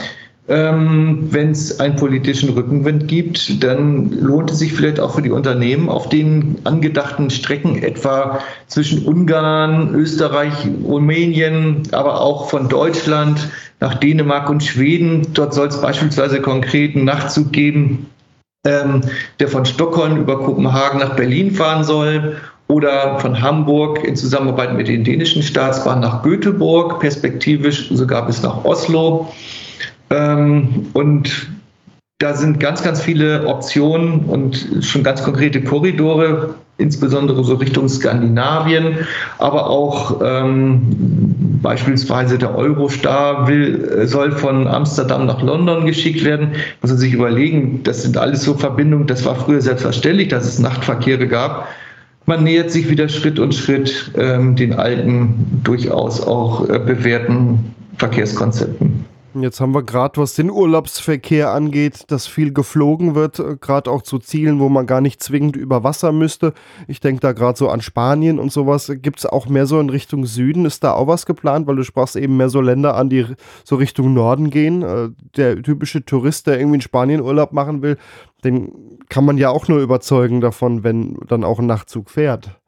ähm, 0.48 1.26
wenn 1.30 1.50
es 1.50 1.80
einen 1.80 1.96
politischen 1.96 2.50
Rückenwind 2.50 3.08
gibt, 3.08 3.64
dann 3.64 4.12
lohnt 4.12 4.52
es 4.52 4.60
sich 4.60 4.72
vielleicht 4.72 5.00
auch 5.00 5.14
für 5.14 5.22
die 5.22 5.32
Unternehmen 5.32 5.88
auf 5.88 6.08
den 6.08 6.58
angedachten 6.62 7.30
Strecken, 7.30 7.82
etwa 7.82 8.38
zwischen 8.68 9.04
Ungarn, 9.04 9.92
Österreich, 9.94 10.52
Rumänien, 10.84 11.82
aber 11.90 12.20
auch 12.20 12.48
von 12.48 12.68
Deutschland 12.68 13.48
nach 13.80 13.94
Dänemark 13.94 14.48
und 14.48 14.62
Schweden. 14.62 15.26
Dort 15.34 15.52
soll 15.52 15.66
es 15.66 15.80
beispielsweise 15.80 16.40
konkreten 16.40 17.04
Nachtzug 17.04 17.50
geben, 17.52 18.06
ähm, 18.64 19.00
der 19.40 19.48
von 19.48 19.66
Stockholm 19.66 20.16
über 20.16 20.38
Kopenhagen 20.38 21.00
nach 21.00 21.16
Berlin 21.16 21.50
fahren 21.50 21.82
soll 21.82 22.36
oder 22.68 23.18
von 23.20 23.40
Hamburg 23.40 24.02
in 24.04 24.16
Zusammenarbeit 24.16 24.76
mit 24.76 24.88
den 24.88 25.04
dänischen 25.04 25.42
Staatsbahnen 25.42 26.00
nach 26.00 26.22
Göteborg, 26.22 27.00
perspektivisch 27.00 27.88
sogar 27.90 28.26
bis 28.26 28.42
nach 28.42 28.64
Oslo. 28.64 29.32
Ähm, 30.10 30.86
und 30.92 31.48
da 32.18 32.34
sind 32.34 32.60
ganz, 32.60 32.82
ganz 32.82 33.00
viele 33.00 33.46
Optionen 33.46 34.20
und 34.20 34.66
schon 34.80 35.02
ganz 35.02 35.22
konkrete 35.22 35.62
Korridore, 35.62 36.54
insbesondere 36.78 37.44
so 37.44 37.54
Richtung 37.54 37.88
Skandinavien, 37.88 39.06
aber 39.38 39.68
auch 39.68 40.20
ähm, 40.24 40.80
beispielsweise 41.62 42.38
der 42.38 42.54
Eurostar 42.56 43.46
will, 43.48 44.06
soll 44.06 44.32
von 44.32 44.66
Amsterdam 44.66 45.26
nach 45.26 45.42
London 45.42 45.86
geschickt 45.86 46.24
werden. 46.24 46.52
Muss 46.80 46.90
man 46.90 46.98
sich 46.98 47.12
überlegen, 47.12 47.82
das 47.82 48.02
sind 48.02 48.16
alles 48.16 48.42
so 48.42 48.54
Verbindungen, 48.54 49.06
das 49.06 49.24
war 49.24 49.36
früher 49.36 49.60
selbstverständlich, 49.60 50.28
dass 50.28 50.46
es 50.46 50.58
Nachtverkehre 50.58 51.28
gab 51.28 51.68
man 52.26 52.44
nähert 52.44 52.70
sich 52.70 52.90
wieder 52.90 53.08
Schritt 53.08 53.38
und 53.38 53.54
Schritt 53.54 54.12
ähm, 54.16 54.56
den 54.56 54.74
alten, 54.74 55.60
durchaus 55.62 56.20
auch 56.20 56.68
äh, 56.68 56.78
bewährten 56.78 57.74
Verkehrskonzepten. 57.96 59.04
Jetzt 59.42 59.60
haben 59.60 59.74
wir 59.74 59.82
gerade, 59.82 60.20
was 60.20 60.34
den 60.34 60.50
Urlaubsverkehr 60.50 61.50
angeht, 61.50 62.04
dass 62.08 62.26
viel 62.26 62.52
geflogen 62.52 63.14
wird, 63.14 63.38
äh, 63.38 63.56
gerade 63.60 63.90
auch 63.90 64.02
zu 64.02 64.18
Zielen, 64.18 64.60
wo 64.60 64.68
man 64.68 64.86
gar 64.86 65.00
nicht 65.00 65.22
zwingend 65.22 65.56
über 65.56 65.84
Wasser 65.84 66.12
müsste. 66.12 66.54
Ich 66.88 67.00
denke 67.00 67.20
da 67.20 67.32
gerade 67.32 67.58
so 67.58 67.68
an 67.68 67.80
Spanien 67.80 68.38
und 68.38 68.52
sowas. 68.52 68.90
Gibt 69.02 69.18
es 69.20 69.26
auch 69.26 69.46
mehr 69.48 69.66
so 69.66 69.80
in 69.80 69.90
Richtung 69.90 70.26
Süden? 70.26 70.64
Ist 70.64 70.84
da 70.84 70.92
auch 70.92 71.06
was 71.06 71.26
geplant? 71.26 71.66
Weil 71.66 71.76
du 71.76 71.84
sprachst 71.84 72.16
eben 72.16 72.36
mehr 72.36 72.48
so 72.48 72.60
Länder 72.60 72.96
an, 72.96 73.08
die 73.08 73.26
so 73.64 73.76
Richtung 73.76 74.14
Norden 74.14 74.50
gehen. 74.50 74.82
Äh, 74.82 75.10
der 75.36 75.62
typische 75.62 76.04
Tourist, 76.04 76.46
der 76.46 76.58
irgendwie 76.58 76.76
in 76.76 76.82
Spanien 76.82 77.20
Urlaub 77.20 77.52
machen 77.52 77.82
will, 77.82 77.96
den 78.44 78.98
kann 79.08 79.24
man 79.24 79.38
ja 79.38 79.50
auch 79.50 79.68
nur 79.68 79.80
überzeugen 79.80 80.40
davon, 80.40 80.84
wenn 80.84 81.16
dann 81.28 81.44
auch 81.44 81.58
ein 81.58 81.66
Nachtzug 81.66 82.10
fährt. 82.10 82.58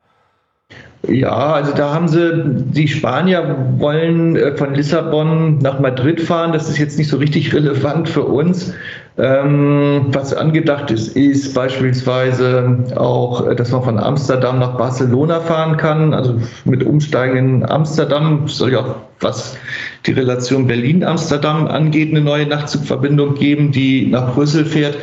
Ja, 1.07 1.55
also 1.55 1.73
da 1.73 1.95
haben 1.95 2.09
sie, 2.09 2.45
die 2.73 2.89
Spanier 2.89 3.57
wollen 3.79 4.37
äh, 4.37 4.57
von 4.57 4.75
Lissabon 4.75 5.59
nach 5.59 5.79
Madrid 5.79 6.21
fahren. 6.21 6.53
Das 6.53 6.69
ist 6.69 6.77
jetzt 6.77 6.99
nicht 6.99 7.09
so 7.09 7.19
richtig 7.19 7.55
relevant 7.55 8.09
für 8.09 8.25
uns. 8.25 8.75
Ähm, 9.17 10.07
was 10.09 10.35
angedacht 10.35 10.91
ist, 10.91 11.17
ist 11.17 11.55
beispielsweise 11.55 12.85
auch, 12.97 13.47
äh, 13.47 13.55
dass 13.55 13.71
man 13.71 13.85
von 13.85 13.99
Amsterdam 13.99 14.59
nach 14.59 14.77
Barcelona 14.77 15.41
fahren 15.41 15.77
kann, 15.77 16.13
also 16.13 16.35
mit 16.65 16.85
Umsteigen 16.85 17.37
in 17.37 17.71
Amsterdam. 17.71 18.47
Soll 18.47 18.73
ja 18.73 18.81
auch, 18.81 18.97
was 19.21 19.57
die 20.05 20.13
Relation 20.13 20.67
Berlin-Amsterdam 20.67 21.69
angeht, 21.69 22.11
eine 22.11 22.21
neue 22.21 22.47
Nachtzugverbindung 22.47 23.35
geben, 23.35 23.71
die 23.71 24.09
nach 24.09 24.35
Brüssel 24.35 24.65
fährt. 24.65 24.97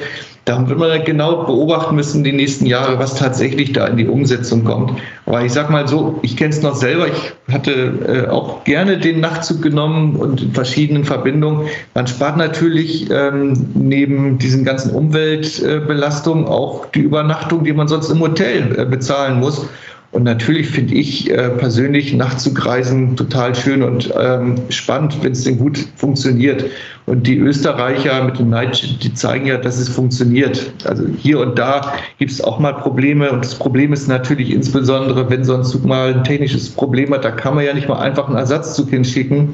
Da 0.45 0.69
wird 0.69 0.77
man 0.77 1.03
genau 1.03 1.43
beobachten 1.43 1.95
müssen 1.95 2.23
die 2.23 2.31
nächsten 2.31 2.67
Jahre, 2.67 2.99
was 2.99 3.15
tatsächlich 3.15 3.73
da 3.73 3.87
in 3.87 3.97
die 3.97 4.07
Umsetzung 4.07 4.63
kommt. 4.63 4.93
Aber 5.25 5.43
ich 5.43 5.51
sag 5.51 5.71
mal 5.71 5.87
so, 5.87 6.19
ich 6.21 6.37
kenne 6.37 6.51
es 6.51 6.61
noch 6.61 6.75
selber. 6.75 7.07
Ich 7.07 7.53
hatte 7.53 8.27
äh, 8.27 8.29
auch 8.29 8.63
gerne 8.63 8.99
den 8.99 9.21
Nachtzug 9.21 9.63
genommen 9.63 10.15
und 10.15 10.43
in 10.43 10.53
verschiedenen 10.53 11.03
Verbindungen. 11.03 11.67
Man 11.95 12.05
spart 12.05 12.37
natürlich 12.37 13.09
ähm, 13.09 13.71
neben 13.73 14.37
diesen 14.37 14.63
ganzen 14.63 14.91
Umweltbelastungen 14.91 16.45
auch 16.45 16.85
die 16.91 17.01
Übernachtung, 17.01 17.63
die 17.63 17.73
man 17.73 17.87
sonst 17.87 18.11
im 18.11 18.19
Hotel 18.19 18.79
äh, 18.79 18.85
bezahlen 18.85 19.39
muss. 19.39 19.67
Und 20.15 20.23
natürlich 20.23 20.69
finde 20.69 20.93
ich 20.93 21.29
äh, 21.29 21.49
persönlich 21.49 22.13
Nachtzugreisen 22.13 23.17
total 23.17 23.53
schön 23.53 23.83
und 23.83 24.13
ähm, 24.17 24.55
spannend, 24.69 25.17
wenn 25.21 25.33
es 25.33 25.43
denn 25.43 25.59
gut 25.59 25.77
funktioniert. 25.97 26.63
Und 27.05 27.27
die 27.27 27.37
Österreicher 27.37 28.23
mit 28.23 28.39
dem 28.39 28.49
Night, 28.49 29.03
die 29.03 29.13
zeigen 29.13 29.45
ja, 29.45 29.57
dass 29.57 29.77
es 29.77 29.89
funktioniert. 29.89 30.71
Also 30.85 31.03
hier 31.17 31.41
und 31.41 31.59
da 31.59 31.95
gibt 32.17 32.31
es 32.31 32.41
auch 32.41 32.59
mal 32.59 32.71
Probleme. 32.71 33.29
Und 33.29 33.43
das 33.43 33.55
Problem 33.55 33.91
ist 33.91 34.07
natürlich 34.07 34.51
insbesondere, 34.51 35.29
wenn 35.29 35.43
so 35.43 35.53
ein 35.53 35.65
Zug 35.65 35.83
mal 35.83 36.13
ein 36.13 36.23
technisches 36.23 36.69
Problem 36.69 37.13
hat, 37.13 37.25
da 37.25 37.31
kann 37.31 37.53
man 37.53 37.65
ja 37.65 37.73
nicht 37.73 37.89
mal 37.89 37.99
einfach 37.99 38.29
einen 38.29 38.37
Ersatzzug 38.37 38.91
hinschicken. 38.91 39.49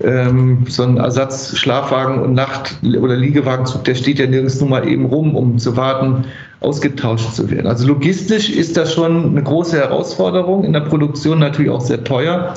ähm, 0.00 0.64
so 0.68 0.82
ein 0.82 0.98
Ersatzschlafwagen 0.98 2.20
und 2.20 2.34
Nacht- 2.34 2.78
oder 3.00 3.16
Liegewagenzug, 3.16 3.84
der 3.84 3.94
steht 3.94 4.18
ja 4.18 4.26
nirgends 4.26 4.60
nur 4.60 4.68
mal 4.68 4.86
eben 4.86 5.06
rum, 5.06 5.34
um 5.34 5.58
zu 5.58 5.76
warten, 5.76 6.24
ausgetauscht 6.60 7.34
zu 7.34 7.50
werden. 7.50 7.66
Also 7.66 7.86
logistisch 7.86 8.50
ist 8.50 8.76
das 8.76 8.94
schon 8.94 9.30
eine 9.30 9.42
große 9.42 9.76
Herausforderung, 9.76 10.64
in 10.64 10.72
der 10.72 10.80
Produktion 10.80 11.38
natürlich 11.38 11.70
auch 11.70 11.80
sehr 11.80 12.02
teuer. 12.02 12.54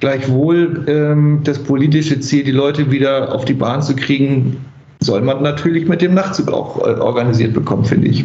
Gleichwohl 0.00 0.84
ähm, 0.86 1.40
das 1.44 1.58
politische 1.58 2.20
Ziel, 2.20 2.44
die 2.44 2.52
Leute 2.52 2.90
wieder 2.90 3.34
auf 3.34 3.44
die 3.44 3.54
Bahn 3.54 3.82
zu 3.82 3.96
kriegen, 3.96 4.64
soll 5.00 5.22
man 5.22 5.42
natürlich 5.42 5.88
mit 5.88 6.02
dem 6.02 6.14
Nachtzug 6.14 6.52
auch 6.52 6.78
äh, 6.78 7.00
organisiert 7.00 7.54
bekommen, 7.54 7.84
finde 7.84 8.08
ich. 8.08 8.24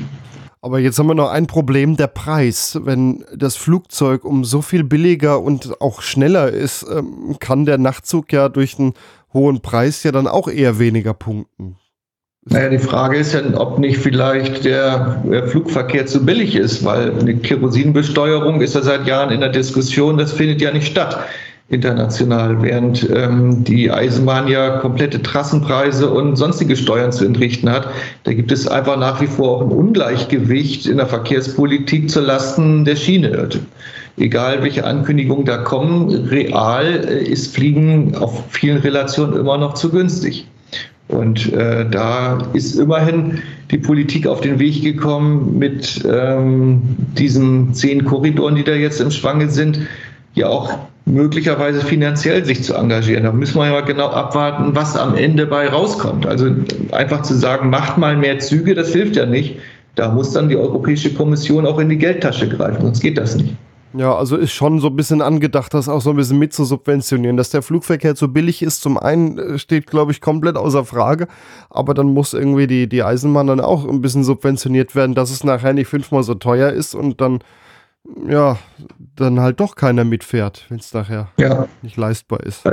Aber 0.62 0.80
jetzt 0.80 0.98
haben 0.98 1.08
wir 1.08 1.16
noch 1.16 1.30
ein 1.30 1.46
Problem, 1.46 1.98
der 1.98 2.08
Preis. 2.08 2.80
Wenn 2.84 3.26
das 3.36 3.58
Flugzeug 3.58 4.24
um 4.24 4.46
so 4.46 4.62
viel 4.62 4.84
billiger 4.86 5.42
und 5.42 5.82
auch 5.82 6.02
schneller 6.02 6.50
ist, 6.50 6.86
ähm, 6.90 7.36
kann 7.40 7.66
der 7.66 7.78
Nachtzug 7.78 8.32
ja 8.32 8.50
durch 8.50 8.80
einen 8.80 8.94
hohen 9.34 9.62
Preis 9.62 10.04
ja 10.04 10.12
dann 10.12 10.28
auch 10.28 10.48
eher 10.48 10.80
weniger 10.80 11.14
punkten. 11.14 11.76
Naja, 12.50 12.70
die 12.70 12.80
Frage 12.80 13.18
ist 13.18 13.34
ja, 13.34 13.42
ob 13.56 13.80
nicht 13.80 13.98
vielleicht 13.98 14.66
der, 14.66 15.24
Flugverkehr 15.48 16.06
zu 16.06 16.26
billig 16.26 16.56
ist, 16.56 16.84
weil 16.84 17.18
eine 17.18 17.36
Kerosinbesteuerung 17.38 18.60
ist 18.62 18.76
ja 18.76 18.82
seit 18.82 19.08
Jahren 19.08 19.32
in 19.32 19.40
der 19.40 19.50
Diskussion, 19.50 20.18
das 20.18 20.34
findet 20.34 20.62
ja 20.62 20.72
nicht 20.72 20.88
statt 20.88 21.26
international, 21.70 22.62
während 22.62 23.10
ähm, 23.10 23.64
die 23.64 23.90
Eisenbahn 23.90 24.48
ja 24.48 24.78
komplette 24.78 25.22
Trassenpreise 25.22 26.10
und 26.10 26.36
sonstige 26.36 26.76
Steuern 26.76 27.12
zu 27.12 27.26
entrichten 27.26 27.70
hat. 27.70 27.88
Da 28.24 28.34
gibt 28.34 28.52
es 28.52 28.68
einfach 28.68 28.98
nach 28.98 29.22
wie 29.22 29.28
vor 29.28 29.58
auch 29.58 29.62
ein 29.62 29.72
Ungleichgewicht 29.72 30.86
in 30.86 30.98
der 30.98 31.08
Verkehrspolitik 31.08 32.10
zu 32.10 32.20
Lasten 32.20 32.84
der 32.86 32.98
Schiene. 32.98 33.50
Egal 34.18 34.62
welche 34.62 34.86
Ankündigungen 34.86 35.46
da 35.46 35.58
kommen, 35.58 36.10
real 36.28 37.06
äh, 37.08 37.24
ist 37.24 37.56
Fliegen 37.56 38.16
auf 38.16 38.44
vielen 38.50 38.78
Relationen 38.78 39.36
immer 39.36 39.58
noch 39.58 39.74
zu 39.74 39.90
günstig. 39.90 40.46
Und 41.14 41.54
äh, 41.54 41.90
da 41.90 42.40
ist 42.54 42.76
immerhin 42.76 43.40
die 43.72 43.78
Politik 43.78 44.28
auf 44.28 44.42
den 44.42 44.60
Weg 44.60 44.82
gekommen 44.82 45.58
mit 45.58 46.04
ähm, 46.12 46.82
diesen 47.18 47.74
zehn 47.74 48.04
Korridoren, 48.04 48.56
die 48.56 48.64
da 48.64 48.74
jetzt 48.74 49.00
im 49.00 49.12
Schwange 49.12 49.50
sind, 49.50 49.80
ja 50.34 50.48
auch 50.48 50.78
möglicherweise 51.06 51.82
finanziell 51.82 52.44
sich 52.46 52.64
zu 52.64 52.74
engagieren. 52.74 53.24
Da 53.24 53.32
müssen 53.32 53.58
wir 53.58 53.70
ja 53.70 53.82
genau 53.82 54.08
abwarten, 54.08 54.76
was 54.76 54.96
am 54.96 55.16
Ende 55.16 55.46
bei 55.46 55.68
rauskommt. 55.68 56.26
Also 56.26 56.48
einfach 56.92 57.22
zu 57.22 57.36
sagen, 57.36 57.70
macht 57.70 57.98
mal 57.98 58.16
mehr 58.16 58.40
Züge, 58.40 58.74
das 58.74 58.92
hilft 58.94 59.16
ja 59.16 59.26
nicht. 59.26 59.58
Da 59.96 60.12
muss 60.12 60.32
dann 60.32 60.50
die 60.50 60.58
Europäische 60.58 61.14
Kommission 61.14 61.68
auch 61.68 61.78
in 61.78 61.90
die 61.90 61.98
Geldtasche 61.98 62.50
greifen, 62.50 62.82
sonst 62.82 63.02
geht 63.02 63.18
das 63.18 63.36
nicht. 63.36 63.54
Ja, 63.94 64.16
also 64.16 64.38
ist 64.38 64.52
schon 64.52 64.80
so 64.80 64.88
ein 64.88 64.96
bisschen 64.96 65.22
angedacht, 65.22 65.74
das 65.74 65.88
auch 65.88 66.02
so 66.02 66.10
ein 66.10 66.16
bisschen 66.16 66.40
mit 66.40 66.54
zu 66.54 66.66
subventionieren. 66.66 67.38
Dass 67.38 67.52
der 67.52 67.62
Flugverkehr 67.62 68.16
zu 68.16 68.32
billig 68.32 68.62
ist, 68.62 68.82
zum 68.82 68.98
einen 68.98 69.38
äh, 69.38 69.60
steht, 69.60 69.88
glaube 69.88 70.12
ich, 70.12 70.22
komplett 70.22 70.56
außer 70.56 70.86
Frage. 70.86 71.28
Aber 71.70 71.94
dann 71.94 72.08
muss 72.08 72.34
irgendwie 72.34 72.68
die, 72.68 72.90
die 72.90 73.04
Eisenbahn 73.04 73.48
dann 73.48 73.62
auch 73.62 73.88
ein 73.88 74.02
bisschen 74.02 74.24
subventioniert 74.24 74.96
werden, 74.96 75.16
dass 75.16 75.30
es 75.30 75.44
nachher 75.44 75.74
nicht 75.74 75.88
fünfmal 75.88 76.24
so 76.24 76.34
teuer 76.36 76.72
ist 76.72 76.96
und 76.96 77.22
dann 77.22 77.40
ja, 78.28 78.58
dann 79.16 79.40
halt 79.40 79.60
doch 79.60 79.76
keiner 79.76 80.04
mitfährt, 80.04 80.66
wenn 80.70 80.80
es 80.80 80.94
nachher 80.94 81.30
ja. 81.38 81.68
nicht 81.82 81.98
leistbar 81.98 82.42
ist. 82.42 82.64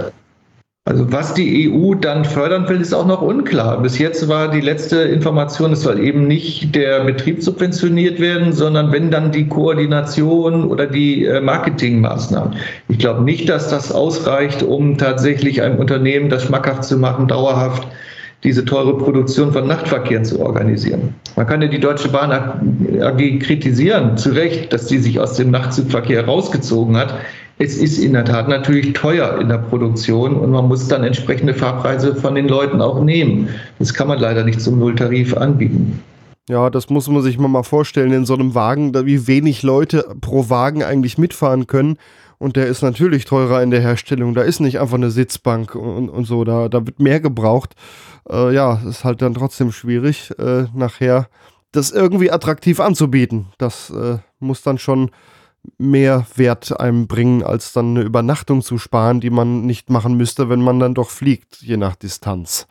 Also 0.86 1.12
was 1.12 1.34
die 1.34 1.70
EU 1.70 1.94
dann 1.94 2.24
fördern 2.24 2.66
will, 2.68 2.80
ist 2.80 2.94
auch 2.94 3.06
noch 3.06 3.20
unklar. 3.20 3.82
Bis 3.82 3.98
jetzt 3.98 4.28
war 4.28 4.50
die 4.50 4.62
letzte 4.62 4.96
Information, 5.02 5.72
es 5.72 5.82
soll 5.82 6.00
eben 6.00 6.26
nicht 6.26 6.74
der 6.74 7.04
Betrieb 7.04 7.42
subventioniert 7.42 8.18
werden, 8.18 8.52
sondern 8.54 8.90
wenn 8.90 9.10
dann 9.10 9.30
die 9.30 9.46
Koordination 9.46 10.64
oder 10.64 10.86
die 10.86 11.26
äh, 11.26 11.42
Marketingmaßnahmen. 11.42 12.56
Ich 12.88 12.98
glaube 12.98 13.22
nicht, 13.22 13.48
dass 13.50 13.68
das 13.68 13.92
ausreicht, 13.92 14.62
um 14.62 14.96
tatsächlich 14.96 15.60
einem 15.60 15.78
Unternehmen 15.78 16.30
das 16.30 16.44
schmackhaft 16.44 16.84
zu 16.84 16.96
machen, 16.96 17.28
dauerhaft 17.28 17.86
diese 18.42 18.64
teure 18.64 18.96
Produktion 18.96 19.52
von 19.52 19.66
Nachtverkehren 19.66 20.24
zu 20.24 20.40
organisieren. 20.40 21.14
Man 21.36 21.46
kann 21.46 21.60
ja 21.60 21.68
die 21.68 21.78
Deutsche 21.78 22.08
Bahn 22.08 22.32
AG 22.32 23.38
kritisieren, 23.40 24.16
zu 24.16 24.30
Recht, 24.30 24.72
dass 24.72 24.86
die 24.86 24.98
sich 24.98 25.20
aus 25.20 25.34
dem 25.34 25.50
Nachtzugverkehr 25.50 26.24
rausgezogen 26.24 26.96
hat. 26.96 27.14
Es 27.62 27.76
ist 27.76 27.98
in 27.98 28.14
der 28.14 28.24
Tat 28.24 28.48
natürlich 28.48 28.94
teuer 28.94 29.38
in 29.38 29.50
der 29.50 29.58
Produktion 29.58 30.34
und 30.34 30.50
man 30.50 30.66
muss 30.66 30.88
dann 30.88 31.04
entsprechende 31.04 31.52
Fahrpreise 31.52 32.14
von 32.16 32.34
den 32.34 32.48
Leuten 32.48 32.80
auch 32.80 33.04
nehmen. 33.04 33.50
Das 33.78 33.92
kann 33.92 34.08
man 34.08 34.18
leider 34.18 34.44
nicht 34.44 34.62
zum 34.62 34.78
Nulltarif 34.78 35.36
anbieten. 35.36 36.02
Ja, 36.48 36.70
das 36.70 36.88
muss 36.88 37.06
man 37.10 37.20
sich 37.20 37.38
mal 37.38 37.62
vorstellen 37.62 38.12
in 38.12 38.24
so 38.24 38.32
einem 38.32 38.54
Wagen, 38.54 38.94
wie 39.04 39.26
wenig 39.26 39.62
Leute 39.62 40.06
pro 40.22 40.48
Wagen 40.48 40.82
eigentlich 40.82 41.18
mitfahren 41.18 41.66
können. 41.66 41.98
Und 42.38 42.56
der 42.56 42.66
ist 42.66 42.80
natürlich 42.80 43.26
teurer 43.26 43.62
in 43.62 43.70
der 43.70 43.82
Herstellung. 43.82 44.32
Da 44.32 44.40
ist 44.40 44.60
nicht 44.60 44.80
einfach 44.80 44.96
eine 44.96 45.10
Sitzbank 45.10 45.74
und, 45.74 46.08
und 46.08 46.24
so. 46.24 46.44
Da, 46.44 46.70
da 46.70 46.86
wird 46.86 46.98
mehr 46.98 47.20
gebraucht. 47.20 47.74
Äh, 48.30 48.54
ja, 48.54 48.80
ist 48.88 49.04
halt 49.04 49.20
dann 49.20 49.34
trotzdem 49.34 49.70
schwierig, 49.70 50.30
äh, 50.38 50.64
nachher 50.74 51.28
das 51.72 51.90
irgendwie 51.90 52.30
attraktiv 52.30 52.80
anzubieten. 52.80 53.48
Das 53.58 53.90
äh, 53.90 54.16
muss 54.38 54.62
dann 54.62 54.78
schon 54.78 55.10
mehr 55.78 56.26
Wert 56.36 56.78
einem 56.80 57.06
bringen, 57.06 57.42
als 57.42 57.72
dann 57.72 57.96
eine 57.96 58.02
Übernachtung 58.02 58.62
zu 58.62 58.78
sparen, 58.78 59.20
die 59.20 59.30
man 59.30 59.66
nicht 59.66 59.90
machen 59.90 60.16
müsste, 60.16 60.48
wenn 60.48 60.62
man 60.62 60.80
dann 60.80 60.94
doch 60.94 61.10
fliegt, 61.10 61.60
je 61.60 61.76
nach 61.76 61.96
Distanz. 61.96 62.66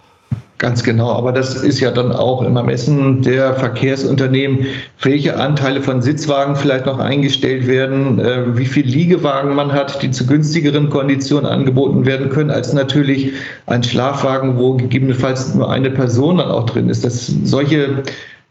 Ganz 0.60 0.84
genau, 0.84 1.14
aber 1.14 1.32
das 1.32 1.56
ist 1.56 1.80
ja 1.80 1.90
dann 1.90 2.12
auch 2.12 2.42
im 2.42 2.58
Ermessen 2.58 3.22
der 3.22 3.54
Verkehrsunternehmen, 3.54 4.66
welche 5.02 5.38
Anteile 5.38 5.82
von 5.82 6.02
Sitzwagen 6.02 6.58
vielleicht 6.58 6.86
noch 6.86 7.00
eingestellt 7.00 7.66
werden, 7.66 8.20
äh, 8.20 8.58
wie 8.58 8.66
viel 8.66 8.86
Liegewagen 8.86 9.56
man 9.56 9.72
hat, 9.72 10.02
die 10.02 10.12
zu 10.12 10.28
günstigeren 10.28 10.90
Konditionen 10.90 11.46
angeboten 11.46 12.06
werden 12.06 12.30
können, 12.30 12.52
als 12.52 12.74
natürlich 12.74 13.32
ein 13.68 13.84
Schlafwagen, 13.84 14.58
wo 14.58 14.74
gegebenenfalls 14.74 15.56
nur 15.56 15.72
eine 15.72 15.92
Person 15.92 16.40
dann 16.40 16.52
auch 16.52 16.66
drin 16.66 16.90
ist. 16.90 17.06
Dass 17.06 17.28
solche 17.46 18.04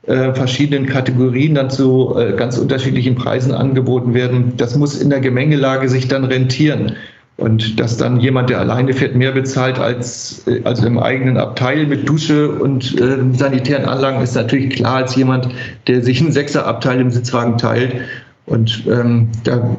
äh, 0.08 0.34
verschiedenen 0.34 0.86
Kategorien 0.86 1.54
dann 1.54 1.70
zu 1.70 2.16
äh, 2.16 2.32
ganz 2.32 2.58
unterschiedlichen 2.58 3.14
Preisen 3.14 3.52
angeboten 3.52 4.14
werden, 4.14 4.54
das 4.56 4.76
muss 4.76 5.00
in 5.00 5.10
der 5.10 5.20
Gemengelage 5.20 5.88
sich 5.88 6.08
dann 6.08 6.24
rentieren. 6.24 6.96
Und 7.36 7.78
dass 7.78 7.96
dann 7.96 8.18
jemand, 8.18 8.50
der 8.50 8.58
alleine 8.58 8.92
fährt, 8.92 9.14
mehr 9.14 9.30
bezahlt 9.30 9.78
als 9.78 10.44
äh, 10.48 10.60
also 10.64 10.86
im 10.86 10.98
eigenen 10.98 11.36
Abteil 11.36 11.86
mit 11.86 12.08
Dusche 12.08 12.50
und 12.50 13.00
äh, 13.00 13.18
sanitären 13.34 13.84
Anlagen, 13.84 14.20
ist 14.20 14.34
natürlich 14.34 14.70
klar 14.70 14.96
als 14.96 15.14
jemand, 15.14 15.48
der 15.86 16.02
sich 16.02 16.20
einen 16.20 16.32
Sechserabteil 16.32 17.00
im 17.00 17.10
Sitzwagen 17.10 17.58
teilt. 17.58 17.94
Und 18.46 18.84
ähm, 18.90 19.28
da 19.44 19.76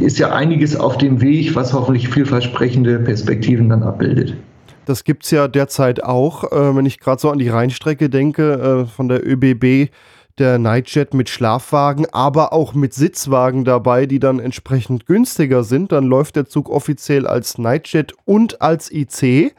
ist 0.00 0.18
ja 0.18 0.32
einiges 0.32 0.76
auf 0.76 0.98
dem 0.98 1.22
Weg, 1.22 1.56
was 1.56 1.72
hoffentlich 1.72 2.08
vielversprechende 2.08 2.98
Perspektiven 2.98 3.70
dann 3.70 3.82
abbildet. 3.82 4.34
Das 4.84 5.04
gibt 5.04 5.24
es 5.24 5.30
ja 5.30 5.46
derzeit 5.46 6.02
auch, 6.02 6.50
äh, 6.50 6.76
wenn 6.76 6.86
ich 6.86 6.98
gerade 6.98 7.20
so 7.20 7.30
an 7.30 7.38
die 7.38 7.48
Rheinstrecke 7.48 8.10
denke, 8.10 8.52
äh, 8.52 8.86
von 8.86 9.08
der 9.08 9.26
ÖBB 9.26 9.90
der 10.38 10.58
Nightjet 10.58 11.14
mit 11.14 11.28
Schlafwagen, 11.28 12.06
aber 12.10 12.52
auch 12.52 12.74
mit 12.74 12.94
Sitzwagen 12.94 13.64
dabei, 13.64 14.06
die 14.06 14.18
dann 14.18 14.40
entsprechend 14.40 15.06
günstiger 15.06 15.62
sind. 15.62 15.92
Dann 15.92 16.06
läuft 16.06 16.36
der 16.36 16.46
Zug 16.46 16.70
offiziell 16.70 17.26
als 17.26 17.58
Nightjet 17.58 18.14
und 18.24 18.62
als 18.62 18.90
IC. 18.90 19.54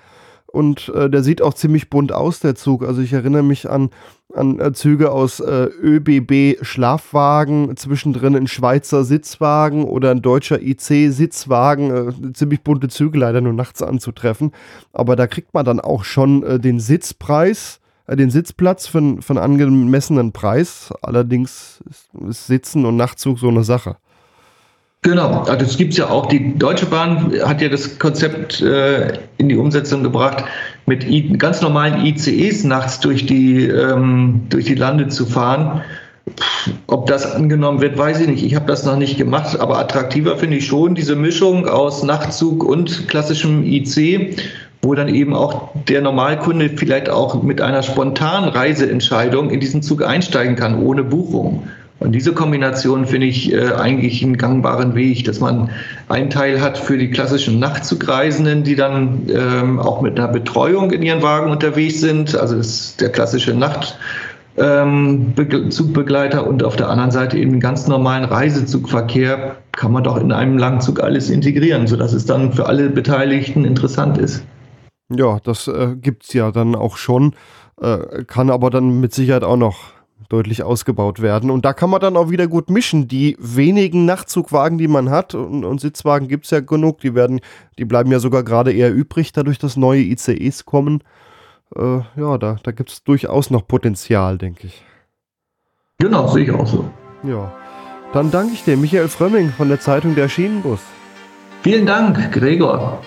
Und 0.53 0.89
äh, 0.89 1.09
der 1.09 1.23
sieht 1.23 1.41
auch 1.41 1.55
ziemlich 1.55 1.89
bunt 1.89 2.11
aus, 2.11 2.39
der 2.39 2.53
Zug. 2.53 2.83
Also 2.83 3.01
ich 3.01 3.11
erinnere 3.11 3.41
mich 3.41 3.67
an, 3.67 3.89
an 4.35 4.59
äh, 4.59 4.71
Züge 4.71 5.11
aus 5.11 5.39
äh, 5.39 5.63
ÖBB 5.81 6.63
Schlafwagen, 6.63 7.75
zwischendrin 7.75 8.35
ein 8.35 8.45
Schweizer 8.45 9.03
Sitzwagen 9.03 9.83
oder 9.83 10.11
ein 10.11 10.21
deutscher 10.21 10.61
IC 10.61 11.11
Sitzwagen. 11.11 11.89
Äh, 11.89 12.33
ziemlich 12.33 12.61
bunte 12.61 12.87
Züge, 12.87 13.17
leider 13.17 13.41
nur 13.41 13.53
nachts 13.53 13.81
anzutreffen. 13.81 14.51
Aber 14.91 15.15
da 15.15 15.25
kriegt 15.25 15.55
man 15.55 15.65
dann 15.65 15.79
auch 15.79 16.03
schon 16.03 16.43
äh, 16.43 16.59
den 16.59 16.79
Sitzpreis 16.79 17.79
äh, 18.05 18.15
den 18.15 18.29
Sitzplatz 18.29 18.85
für, 18.85 18.99
einen 18.99 19.19
angemessenen 19.39 20.33
Preis. 20.33 20.93
Allerdings 21.01 21.83
ist 22.29 22.45
Sitzen 22.45 22.85
und 22.85 22.95
Nachtzug 22.95 23.39
so 23.39 23.49
eine 23.49 23.63
Sache. 23.63 23.97
Genau, 25.03 25.41
also 25.41 25.65
das 25.65 25.77
gibt 25.77 25.91
es 25.91 25.97
ja 25.97 26.09
auch. 26.09 26.27
Die 26.27 26.57
Deutsche 26.57 26.85
Bahn 26.85 27.33
hat 27.43 27.61
ja 27.61 27.67
das 27.67 27.99
Konzept 27.99 28.61
äh, 28.61 29.19
in 29.37 29.49
die 29.49 29.57
Umsetzung 29.57 30.01
gebracht, 30.01 30.45
mit 30.85 31.03
I 31.03 31.37
ganz 31.37 31.61
normalen 31.61 32.05
ICEs 32.05 32.63
nachts 32.63 33.01
durch 33.01 33.25
die, 33.25 33.65
ähm, 33.65 34.43
durch 34.49 34.65
die 34.65 34.75
Lande 34.75 35.09
zu 35.09 35.25
fahren. 35.25 35.81
Pff, 36.39 36.71
ob 36.87 37.07
das 37.07 37.35
angenommen 37.35 37.81
wird, 37.81 37.97
weiß 37.97 38.21
ich 38.21 38.27
nicht. 38.27 38.45
Ich 38.45 38.55
habe 38.55 38.65
das 38.65 38.85
noch 38.85 38.95
nicht 38.95 39.17
gemacht, 39.17 39.59
aber 39.59 39.77
attraktiver 39.77 40.37
finde 40.37 40.57
ich 40.57 40.67
schon 40.67 40.95
diese 40.95 41.17
Mischung 41.17 41.67
aus 41.67 42.03
Nachtzug 42.03 42.63
und 42.63 43.09
klassischem 43.09 43.65
IC 43.65 44.37
wo 44.83 44.93
dann 44.93 45.07
eben 45.07 45.33
auch 45.33 45.69
der 45.87 46.01
Normalkunde 46.01 46.69
vielleicht 46.75 47.09
auch 47.09 47.41
mit 47.41 47.61
einer 47.61 47.83
spontanen 47.83 48.49
Reiseentscheidung 48.49 49.49
in 49.49 49.61
diesen 49.61 49.81
Zug 49.81 50.03
einsteigen 50.03 50.57
kann, 50.57 50.77
ohne 50.77 51.05
Buchung. 51.05 51.63
Und 52.03 52.11
diese 52.11 52.33
Kombination 52.33 53.05
finde 53.05 53.27
ich 53.27 53.53
äh, 53.53 53.71
eigentlich 53.73 54.21
einen 54.21 54.35
gangbaren 54.37 54.93
Weg, 54.93 55.23
dass 55.23 55.39
man 55.39 55.69
einen 56.09 56.29
Teil 56.29 56.59
hat 56.59 56.77
für 56.77 56.97
die 56.97 57.09
klassischen 57.09 57.59
Nachtzugreisenden, 57.59 58.63
die 58.63 58.75
dann 58.75 59.21
ähm, 59.33 59.79
auch 59.79 60.01
mit 60.01 60.19
einer 60.19 60.27
Betreuung 60.27 60.91
in 60.91 61.01
ihren 61.01 61.21
Wagen 61.21 61.49
unterwegs 61.49 62.01
sind, 62.01 62.35
also 62.35 62.57
das 62.57 62.97
der 62.97 63.09
klassische 63.09 63.53
Nachtzug-Begleiter 63.53 66.41
ähm, 66.41 66.47
und 66.47 66.65
auf 66.65 66.75
der 66.75 66.89
anderen 66.89 67.11
Seite 67.11 67.37
eben 67.37 67.61
ganz 67.61 67.87
normalen 67.87 68.25
Reisezugverkehr 68.25 69.55
kann 69.71 69.93
man 69.93 70.03
doch 70.03 70.17
in 70.17 70.33
einem 70.33 70.57
Langzug 70.57 71.01
alles 71.01 71.29
integrieren, 71.29 71.87
sodass 71.87 72.11
es 72.11 72.25
dann 72.25 72.51
für 72.51 72.65
alle 72.65 72.89
Beteiligten 72.89 73.63
interessant 73.63 74.17
ist. 74.17 74.43
Ja, 75.09 75.39
das 75.41 75.69
äh, 75.69 75.95
gibt 75.95 76.25
es 76.25 76.33
ja 76.33 76.51
dann 76.51 76.75
auch 76.75 76.97
schon, 76.97 77.33
äh, 77.81 78.25
kann 78.25 78.49
aber 78.49 78.69
dann 78.69 78.99
mit 78.99 79.13
Sicherheit 79.13 79.45
auch 79.45 79.55
noch 79.55 79.93
deutlich 80.29 80.63
ausgebaut 80.63 81.21
werden. 81.21 81.49
Und 81.49 81.65
da 81.65 81.73
kann 81.73 81.89
man 81.89 82.01
dann 82.01 82.17
auch 82.17 82.29
wieder 82.29 82.47
gut 82.47 82.69
mischen. 82.69 83.07
Die 83.07 83.35
wenigen 83.39 84.05
Nachtzugwagen, 84.05 84.77
die 84.77 84.87
man 84.87 85.09
hat, 85.09 85.35
und, 85.35 85.65
und 85.65 85.81
Sitzwagen 85.81 86.27
gibt 86.27 86.45
es 86.45 86.51
ja 86.51 86.59
genug, 86.59 86.99
die 86.99 87.15
werden, 87.15 87.39
die 87.77 87.85
bleiben 87.85 88.11
ja 88.11 88.19
sogar 88.19 88.43
gerade 88.43 88.71
eher 88.71 88.93
übrig, 88.93 89.31
dadurch, 89.31 89.59
dass 89.59 89.77
neue 89.77 90.01
ICEs 90.01 90.65
kommen. 90.65 91.03
Äh, 91.75 92.01
ja, 92.15 92.37
da, 92.37 92.57
da 92.61 92.71
gibt 92.71 92.91
es 92.91 93.03
durchaus 93.03 93.49
noch 93.49 93.67
Potenzial, 93.67 94.37
denke 94.37 94.67
ich. 94.67 94.83
Genau, 95.99 96.27
sehe 96.27 96.43
ich 96.43 96.51
auch 96.51 96.67
so. 96.67 96.89
Ja. 97.23 97.53
Dann 98.13 98.29
danke 98.29 98.53
ich 98.53 98.63
dir, 98.63 98.77
Michael 98.77 99.07
Frömming 99.07 99.49
von 99.49 99.69
der 99.69 99.79
Zeitung 99.79 100.13
Der 100.15 100.29
Schienenbus. 100.29 100.81
Vielen 101.63 101.85
Dank, 101.85 102.31
Gregor. 102.31 103.01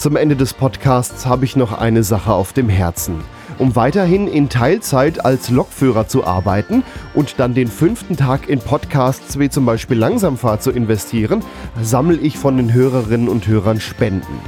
Zum 0.00 0.16
Ende 0.16 0.34
des 0.34 0.54
Podcasts 0.54 1.26
habe 1.26 1.44
ich 1.44 1.56
noch 1.56 1.78
eine 1.78 2.02
Sache 2.04 2.32
auf 2.32 2.54
dem 2.54 2.70
Herzen. 2.70 3.16
Um 3.58 3.76
weiterhin 3.76 4.28
in 4.28 4.48
Teilzeit 4.48 5.26
als 5.26 5.50
Lokführer 5.50 6.08
zu 6.08 6.24
arbeiten 6.24 6.84
und 7.12 7.34
dann 7.38 7.52
den 7.52 7.68
fünften 7.68 8.16
Tag 8.16 8.48
in 8.48 8.60
Podcasts 8.60 9.38
wie 9.38 9.50
zum 9.50 9.66
Beispiel 9.66 9.98
Langsamfahrt 9.98 10.62
zu 10.62 10.70
investieren, 10.70 11.44
sammle 11.82 12.16
ich 12.16 12.38
von 12.38 12.56
den 12.56 12.72
Hörerinnen 12.72 13.28
und 13.28 13.46
Hörern 13.46 13.78
Spenden. 13.78 14.40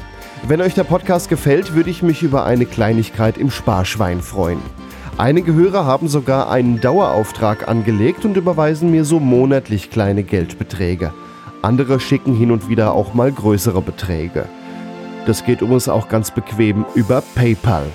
Wenn 0.48 0.62
euch 0.62 0.72
der 0.72 0.84
Podcast 0.84 1.28
gefällt, 1.28 1.74
würde 1.74 1.90
ich 1.90 2.02
mich 2.02 2.22
über 2.22 2.46
eine 2.46 2.64
Kleinigkeit 2.64 3.36
im 3.36 3.50
Sparschwein 3.50 4.22
freuen. 4.22 4.62
Einige 5.18 5.52
Hörer 5.52 5.84
haben 5.84 6.08
sogar 6.08 6.50
einen 6.50 6.80
Dauerauftrag 6.80 7.68
angelegt 7.68 8.24
und 8.24 8.38
überweisen 8.38 8.90
mir 8.90 9.04
so 9.04 9.20
monatlich 9.20 9.90
kleine 9.90 10.22
Geldbeträge. 10.22 11.12
Andere 11.60 12.00
schicken 12.00 12.34
hin 12.34 12.52
und 12.52 12.70
wieder 12.70 12.94
auch 12.94 13.12
mal 13.12 13.30
größere 13.30 13.82
Beträge. 13.82 14.46
Das 15.26 15.44
geht 15.44 15.60
übrigens 15.60 15.88
auch 15.88 16.08
ganz 16.08 16.30
bequem 16.32 16.84
über 16.94 17.22
PayPal. 17.34 17.86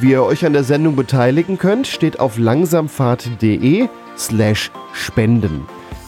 Wie 0.00 0.10
ihr 0.10 0.22
euch 0.22 0.44
an 0.44 0.52
der 0.52 0.64
Sendung 0.64 0.94
beteiligen 0.94 1.56
könnt, 1.56 1.86
steht 1.86 2.20
auf 2.20 2.36
langsamfahrt.de 2.36 3.88
slash 4.18 4.70
spenden. 4.92 5.66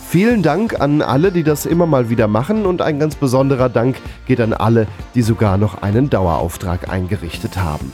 Vielen 0.08 0.42
Dank 0.42 0.80
an 0.80 1.00
alle, 1.02 1.32
die 1.32 1.42
das 1.42 1.66
immer 1.66 1.86
mal 1.86 2.10
wieder 2.10 2.28
machen 2.28 2.66
und 2.66 2.82
ein 2.82 2.98
ganz 2.98 3.14
besonderer 3.14 3.68
Dank 3.68 3.96
geht 4.26 4.40
an 4.40 4.52
alle, 4.52 4.86
die 5.14 5.22
sogar 5.22 5.56
noch 5.56 5.82
einen 5.82 6.10
Dauerauftrag 6.10 6.90
eingerichtet 6.90 7.58
haben. 7.58 7.92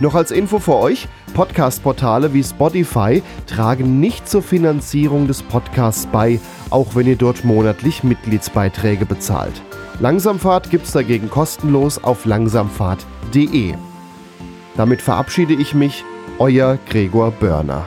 Noch 0.00 0.14
als 0.14 0.30
Info 0.30 0.58
für 0.58 0.76
euch, 0.76 1.06
Podcast-Portale 1.34 2.34
wie 2.34 2.42
Spotify 2.42 3.22
tragen 3.46 4.00
nicht 4.00 4.28
zur 4.28 4.42
Finanzierung 4.42 5.26
des 5.26 5.42
Podcasts 5.42 6.06
bei, 6.06 6.40
auch 6.70 6.94
wenn 6.94 7.06
ihr 7.06 7.16
dort 7.16 7.44
monatlich 7.44 8.02
Mitgliedsbeiträge 8.02 9.06
bezahlt. 9.06 9.62
Langsamfahrt 10.00 10.70
gibt's 10.70 10.92
dagegen 10.92 11.30
kostenlos 11.30 12.02
auf 12.02 12.24
langsamfahrt.de. 12.24 13.74
Damit 14.76 15.00
verabschiede 15.00 15.54
ich 15.54 15.74
mich, 15.74 16.04
euer 16.38 16.78
Gregor 16.88 17.30
Börner. 17.30 17.86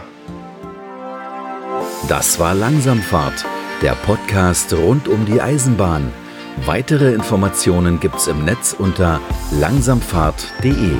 Das 2.07 2.39
war 2.39 2.53
Langsamfahrt, 2.53 3.45
der 3.81 3.93
Podcast 3.93 4.71
rund 4.73 5.09
um 5.09 5.25
die 5.25 5.41
Eisenbahn. 5.41 6.11
Weitere 6.65 7.13
Informationen 7.13 7.99
gibt's 7.99 8.27
im 8.27 8.45
Netz 8.45 8.73
unter 8.77 9.19
langsamfahrt.de. 9.51 10.93